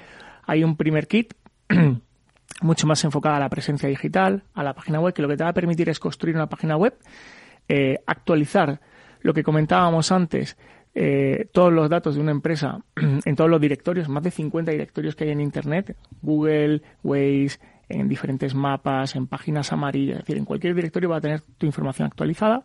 Hay 0.45 0.65
un 0.65 0.77
primer 0.77 1.07
kit 1.07 1.35
mucho 2.62 2.87
más 2.87 3.03
enfocada 3.05 3.37
a 3.37 3.41
la 3.41 3.49
presencia 3.49 3.89
digital, 3.89 4.45
a 4.55 4.62
la 4.62 4.75
página 4.75 5.01
web, 5.01 5.14
que 5.14 5.23
lo 5.23 5.29
que 5.29 5.37
te 5.37 5.45
va 5.45 5.51
a 5.51 5.55
permitir 5.55 5.89
es 5.89 5.99
construir 5.99 6.37
una 6.37 6.49
página 6.49 6.77
web, 6.77 6.95
eh, 7.68 7.99
actualizar 8.07 8.81
lo 9.20 9.33
que 9.33 9.43
comentábamos 9.43 10.12
antes, 10.12 10.57
eh, 10.95 11.49
todos 11.53 11.73
los 11.73 11.89
datos 11.89 12.16
de 12.16 12.20
una 12.20 12.33
empresa 12.33 12.81
en 13.25 13.37
todos 13.37 13.51
los 13.51 13.61
directorios, 13.61 14.09
más 14.09 14.23
de 14.23 14.31
50 14.31 14.70
directorios 14.70 15.16
que 15.16 15.25
hay 15.25 15.31
en 15.31 15.41
Internet, 15.41 15.97
Google, 16.20 16.83
Waze, 17.03 17.59
en 17.89 18.09
diferentes 18.09 18.55
mapas, 18.55 19.16
en 19.16 19.27
páginas 19.27 19.73
amarillas, 19.73 20.18
es 20.18 20.25
decir, 20.25 20.39
en 20.39 20.45
cualquier 20.45 20.75
directorio 20.75 21.11
va 21.11 21.16
a 21.16 21.20
tener 21.20 21.43
tu 21.59 21.66
información 21.66 22.07
actualizada. 22.07 22.62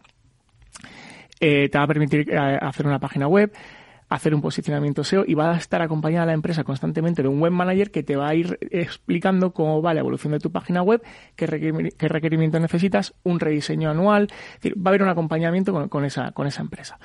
Eh, 1.40 1.70
te 1.70 1.78
va 1.78 1.84
a 1.84 1.88
permitir 1.88 2.36
hacer 2.36 2.88
una 2.88 3.00
página 3.00 3.28
web, 3.28 3.52
hacer 4.10 4.34
un 4.34 4.42
posicionamiento 4.42 5.04
SEO 5.04 5.26
y 5.28 5.34
va 5.34 5.54
a 5.54 5.58
estar 5.58 5.82
acompañada 5.82 6.28
la 6.28 6.34
empresa 6.34 6.64
constantemente 6.64 7.22
de 7.22 7.28
un 7.28 7.42
web 7.42 7.52
manager 7.52 7.92
que 7.92 8.04
te 8.04 8.16
va 8.16 8.30
a 8.30 8.36
ir 8.36 8.58
explicando 8.72 9.52
cómo 9.52 9.82
va 9.82 9.94
la 9.94 10.00
evolución 10.00 10.34
de 10.34 10.40
tu 10.40 10.52
página 10.52 10.82
web, 10.82 11.02
qué, 11.36 11.46
requerimientos 11.46 12.62
necesitas, 12.62 13.14
un 13.24 13.40
rediseño 13.40 13.90
anual. 13.90 14.30
va 14.66 14.82
a 14.86 14.90
haber 14.90 15.04
un 15.04 15.10
acompañamiento 15.10 15.90
con, 15.90 16.06
esa, 16.06 16.32
con 16.32 16.48
esa 16.48 16.62
empresa. 16.62 17.00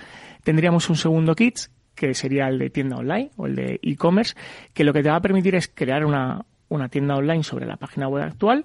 Tendríamos 0.44 0.88
un 0.90 0.96
segundo 0.96 1.34
kit 1.34 1.58
que 1.94 2.14
sería 2.14 2.48
el 2.48 2.58
de 2.58 2.70
tienda 2.70 2.96
online 2.96 3.30
o 3.36 3.46
el 3.46 3.56
de 3.56 3.80
e-commerce, 3.82 4.34
que 4.72 4.84
lo 4.84 4.92
que 4.92 5.02
te 5.02 5.10
va 5.10 5.16
a 5.16 5.20
permitir 5.20 5.54
es 5.54 5.68
crear 5.68 6.04
una, 6.04 6.44
una 6.68 6.88
tienda 6.88 7.16
online 7.16 7.42
sobre 7.42 7.66
la 7.66 7.76
página 7.76 8.08
web 8.08 8.22
actual, 8.22 8.64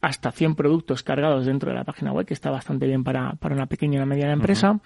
hasta 0.00 0.30
100 0.30 0.54
productos 0.54 1.02
cargados 1.02 1.46
dentro 1.46 1.70
de 1.70 1.76
la 1.76 1.84
página 1.84 2.12
web, 2.12 2.26
que 2.26 2.34
está 2.34 2.50
bastante 2.50 2.86
bien 2.86 3.02
para, 3.02 3.32
para 3.34 3.54
una 3.54 3.66
pequeña 3.66 3.94
y 3.94 3.96
una 3.96 4.06
mediana 4.06 4.32
empresa. 4.32 4.78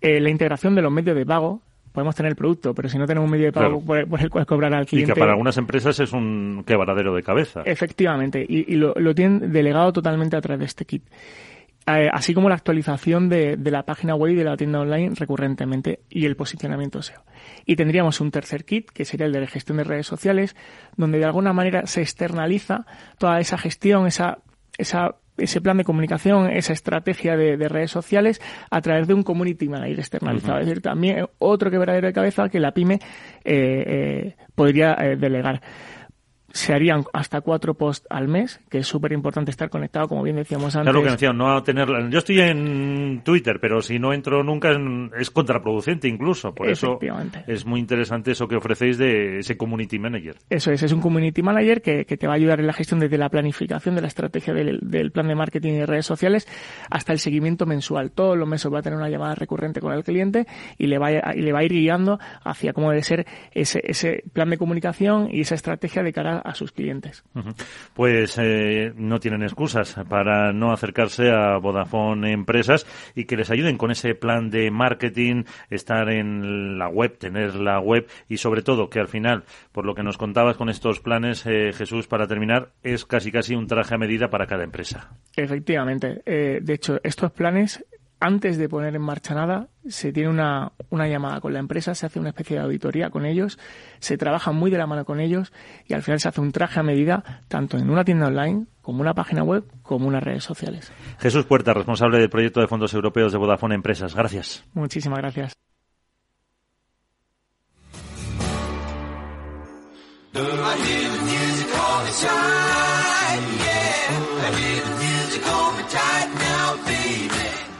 Eh, 0.00 0.20
la 0.20 0.30
integración 0.30 0.74
de 0.74 0.82
los 0.82 0.92
medios 0.92 1.16
de 1.16 1.26
pago. 1.26 1.60
Podemos 1.92 2.14
tener 2.14 2.30
el 2.30 2.36
producto, 2.36 2.72
pero 2.72 2.88
si 2.88 2.98
no 2.98 3.06
tenemos 3.06 3.26
un 3.26 3.32
medio 3.32 3.46
de 3.46 3.52
pago 3.52 3.84
por, 3.84 3.98
el 3.98 4.30
cual 4.30 4.46
cobrar 4.46 4.72
al 4.72 4.86
cliente. 4.86 5.10
Y 5.10 5.14
que 5.14 5.18
para 5.18 5.32
algunas 5.32 5.56
empresas 5.56 5.98
es 5.98 6.12
un 6.12 6.62
quebradero 6.64 7.12
de 7.16 7.22
cabeza. 7.24 7.62
Efectivamente, 7.64 8.46
y, 8.48 8.76
lo, 8.76 8.94
tienen 9.12 9.52
delegado 9.52 9.92
totalmente 9.92 10.36
a 10.36 10.40
través 10.40 10.60
de 10.60 10.66
este 10.66 10.84
kit. 10.84 11.02
Eh, 11.88 12.08
así 12.12 12.32
como 12.32 12.48
la 12.48 12.54
actualización 12.54 13.28
de, 13.28 13.58
la 13.64 13.82
página 13.82 14.14
web 14.14 14.32
y 14.32 14.36
de 14.36 14.44
la 14.44 14.56
tienda 14.56 14.80
online 14.80 15.14
recurrentemente 15.16 16.00
y 16.08 16.26
el 16.26 16.36
posicionamiento 16.36 17.02
SEO. 17.02 17.22
Y 17.66 17.74
tendríamos 17.74 18.20
un 18.20 18.30
tercer 18.30 18.64
kit, 18.64 18.88
que 18.90 19.04
sería 19.04 19.26
el 19.26 19.32
de 19.32 19.40
la 19.40 19.46
gestión 19.48 19.78
de 19.78 19.84
redes 19.84 20.06
sociales, 20.06 20.54
donde 20.96 21.18
de 21.18 21.24
alguna 21.24 21.52
manera 21.52 21.86
se 21.86 22.02
externaliza 22.02 22.86
toda 23.18 23.40
esa 23.40 23.58
gestión, 23.58 24.06
esa, 24.06 24.38
esa 24.78 25.16
ese 25.40 25.60
plan 25.60 25.76
de 25.76 25.84
comunicación, 25.84 26.50
esa 26.50 26.72
estrategia 26.72 27.36
de, 27.36 27.68
redes 27.68 27.90
sociales 27.90 28.40
a 28.70 28.80
través 28.80 29.06
de 29.06 29.14
un 29.14 29.22
community 29.22 29.68
manager 29.68 29.98
externalizado. 29.98 30.58
Es 30.60 30.66
decir, 30.66 30.82
también 30.82 31.26
otro 31.38 31.70
quebradero 31.70 32.06
de 32.06 32.12
cabeza 32.12 32.48
que 32.48 32.60
la 32.60 32.72
pyme 32.72 32.94
eh, 32.94 33.84
eh, 33.86 34.36
podría 34.54 34.94
eh, 34.94 35.16
delegar 35.16 35.60
se 36.52 36.74
harían 36.74 37.04
hasta 37.12 37.40
cuatro 37.40 37.74
posts 37.74 38.06
al 38.10 38.28
mes, 38.28 38.60
que 38.68 38.78
es 38.78 38.86
súper 38.86 39.12
importante 39.12 39.50
estar 39.50 39.70
conectado, 39.70 40.08
como 40.08 40.22
bien 40.22 40.36
decíamos 40.36 40.74
antes. 40.76 40.90
Claro 40.90 41.04
que 41.04 41.12
decía, 41.12 41.32
no 41.32 41.62
tenerla. 41.62 42.08
Yo 42.10 42.18
estoy 42.18 42.40
en 42.40 43.22
Twitter, 43.24 43.58
pero 43.60 43.82
si 43.82 43.98
no 43.98 44.12
entro 44.12 44.42
nunca 44.42 44.70
es 45.18 45.30
contraproducente 45.30 46.08
incluso. 46.08 46.54
Por 46.54 46.68
eso 46.68 46.98
es 47.46 47.64
muy 47.66 47.80
interesante 47.80 48.32
eso 48.32 48.48
que 48.48 48.56
ofrecéis 48.56 48.98
de 48.98 49.38
ese 49.38 49.56
community 49.56 49.98
manager. 49.98 50.36
Eso 50.48 50.72
es, 50.72 50.82
es 50.82 50.92
un 50.92 51.00
community 51.00 51.42
manager 51.42 51.82
que, 51.82 52.04
te 52.04 52.26
va 52.26 52.34
a 52.34 52.36
ayudar 52.36 52.60
en 52.60 52.66
la 52.66 52.72
gestión 52.72 53.00
desde 53.00 53.16
la 53.16 53.28
planificación 53.28 53.94
de 53.94 54.02
la 54.02 54.08
estrategia 54.08 54.52
del, 54.52 55.10
plan 55.12 55.28
de 55.28 55.34
marketing 55.34 55.72
y 55.74 55.84
redes 55.84 56.06
sociales 56.06 56.46
hasta 56.90 57.12
el 57.12 57.18
seguimiento 57.18 57.66
mensual. 57.66 58.10
Todos 58.10 58.36
los 58.36 58.48
meses 58.48 58.72
va 58.72 58.80
a 58.80 58.82
tener 58.82 58.98
una 58.98 59.08
llamada 59.08 59.34
recurrente 59.34 59.80
con 59.80 59.92
el 59.92 60.04
cliente 60.04 60.46
y 60.78 60.86
le 60.86 60.98
va 60.98 61.08
a, 61.08 61.34
y 61.34 61.42
le 61.42 61.52
va 61.52 61.60
a 61.60 61.64
ir 61.64 61.72
guiando 61.72 62.18
hacia 62.44 62.72
cómo 62.72 62.90
debe 62.90 63.02
ser 63.02 63.26
ese, 63.52 63.80
ese 63.84 64.24
plan 64.32 64.50
de 64.50 64.58
comunicación 64.58 65.28
y 65.30 65.40
esa 65.40 65.54
estrategia 65.54 66.02
de 66.02 66.12
cara 66.12 66.39
a 66.40 66.54
sus 66.54 66.72
clientes. 66.72 67.24
Pues 67.94 68.38
eh, 68.38 68.92
no 68.96 69.20
tienen 69.20 69.42
excusas 69.42 69.96
para 70.08 70.52
no 70.52 70.72
acercarse 70.72 71.30
a 71.30 71.58
Vodafone 71.58 72.32
Empresas 72.32 72.86
y 73.14 73.24
que 73.24 73.36
les 73.36 73.50
ayuden 73.50 73.78
con 73.78 73.90
ese 73.90 74.14
plan 74.14 74.50
de 74.50 74.70
marketing, 74.70 75.44
estar 75.70 76.10
en 76.10 76.78
la 76.78 76.88
web, 76.88 77.18
tener 77.18 77.54
la 77.54 77.80
web 77.80 78.08
y 78.28 78.38
sobre 78.38 78.62
todo 78.62 78.90
que 78.90 79.00
al 79.00 79.08
final, 79.08 79.44
por 79.72 79.86
lo 79.86 79.94
que 79.94 80.02
nos 80.02 80.18
contabas 80.18 80.56
con 80.56 80.68
estos 80.68 81.00
planes, 81.00 81.44
eh, 81.46 81.72
Jesús, 81.72 82.06
para 82.06 82.26
terminar, 82.26 82.70
es 82.82 83.04
casi 83.04 83.32
casi 83.32 83.54
un 83.54 83.66
traje 83.66 83.94
a 83.94 83.98
medida 83.98 84.30
para 84.30 84.46
cada 84.46 84.64
empresa. 84.64 85.10
Efectivamente. 85.36 86.22
Eh, 86.26 86.60
de 86.62 86.74
hecho, 86.74 87.00
estos 87.02 87.32
planes 87.32 87.84
antes 88.20 88.58
de 88.58 88.68
poner 88.68 88.94
en 88.94 89.02
marcha 89.02 89.34
nada, 89.34 89.68
se 89.88 90.12
tiene 90.12 90.28
una, 90.28 90.72
una, 90.90 91.08
llamada 91.08 91.40
con 91.40 91.54
la 91.54 91.58
empresa, 91.58 91.94
se 91.94 92.04
hace 92.04 92.20
una 92.20 92.28
especie 92.28 92.56
de 92.56 92.62
auditoría 92.62 93.08
con 93.08 93.24
ellos, 93.24 93.58
se 93.98 94.18
trabaja 94.18 94.52
muy 94.52 94.70
de 94.70 94.76
la 94.78 94.86
mano 94.86 95.06
con 95.06 95.20
ellos 95.20 95.52
y 95.86 95.94
al 95.94 96.02
final 96.02 96.20
se 96.20 96.28
hace 96.28 96.40
un 96.40 96.52
traje 96.52 96.78
a 96.78 96.82
medida 96.82 97.42
tanto 97.48 97.78
en 97.78 97.88
una 97.88 98.04
tienda 98.04 98.26
online 98.26 98.66
como 98.82 99.00
una 99.00 99.14
página 99.14 99.42
web 99.42 99.64
como 99.82 100.06
unas 100.06 100.22
redes 100.22 100.44
sociales. 100.44 100.92
Jesús 101.18 101.46
Puerta, 101.46 101.72
responsable 101.72 102.18
del 102.18 102.28
proyecto 102.28 102.60
de 102.60 102.66
fondos 102.66 102.92
europeos 102.92 103.32
de 103.32 103.38
Vodafone 103.38 103.74
Empresas. 103.74 104.14
Gracias. 104.14 104.64
Muchísimas 104.74 105.18
gracias. 105.18 105.54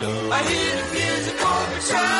I 0.03 0.43
hear 0.49 0.83
the 0.83 0.93
music 0.95 1.45
all 1.45 1.67
the 1.75 1.93
time. 1.93 2.20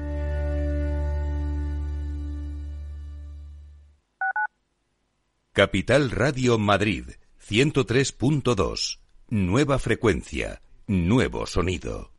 Capital 5.53 6.11
Radio 6.11 6.57
Madrid, 6.57 7.03
103.2. 7.45 8.99
Nueva 9.27 9.79
frecuencia, 9.79 10.61
nuevo 10.87 11.45
sonido. 11.45 12.13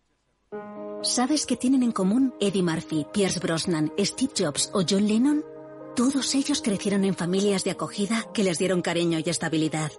¿Sabes 1.02 1.46
qué 1.46 1.56
tienen 1.56 1.82
en 1.82 1.92
común 1.92 2.34
Eddie 2.42 2.62
Murphy, 2.62 3.06
Pierce 3.10 3.40
Brosnan, 3.40 3.90
Steve 3.98 4.34
Jobs 4.36 4.70
o 4.74 4.82
John 4.86 5.08
Lennon? 5.08 5.42
Todos 5.96 6.34
ellos 6.34 6.60
crecieron 6.60 7.06
en 7.06 7.14
familias 7.14 7.64
de 7.64 7.70
acogida 7.70 8.26
que 8.34 8.44
les 8.44 8.58
dieron 8.58 8.82
cariño 8.82 9.18
y 9.18 9.30
estabilidad. 9.30 9.92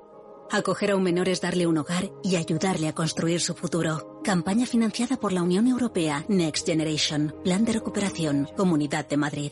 Acoger 0.52 0.92
a 0.92 0.96
un 0.96 1.02
menor 1.02 1.28
es 1.28 1.42
darle 1.42 1.66
un 1.66 1.80
hogar 1.80 2.12
y 2.24 2.36
ayudarle 2.36 2.88
a 2.88 2.94
construir 2.94 3.42
su 3.42 3.56
futuro. 3.56 4.22
Campaña 4.24 4.68
financiada 4.68 5.18
por 5.18 5.34
la 5.34 5.42
Unión 5.42 5.66
Europea 5.66 6.24
Next 6.28 6.68
Generation, 6.68 7.34
Plan 7.44 7.66
de 7.66 7.74
Recuperación, 7.74 8.48
Comunidad 8.56 9.10
de 9.10 9.18
Madrid. 9.18 9.52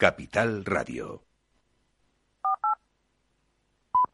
Capital 0.00 0.64
Radio. 0.64 1.29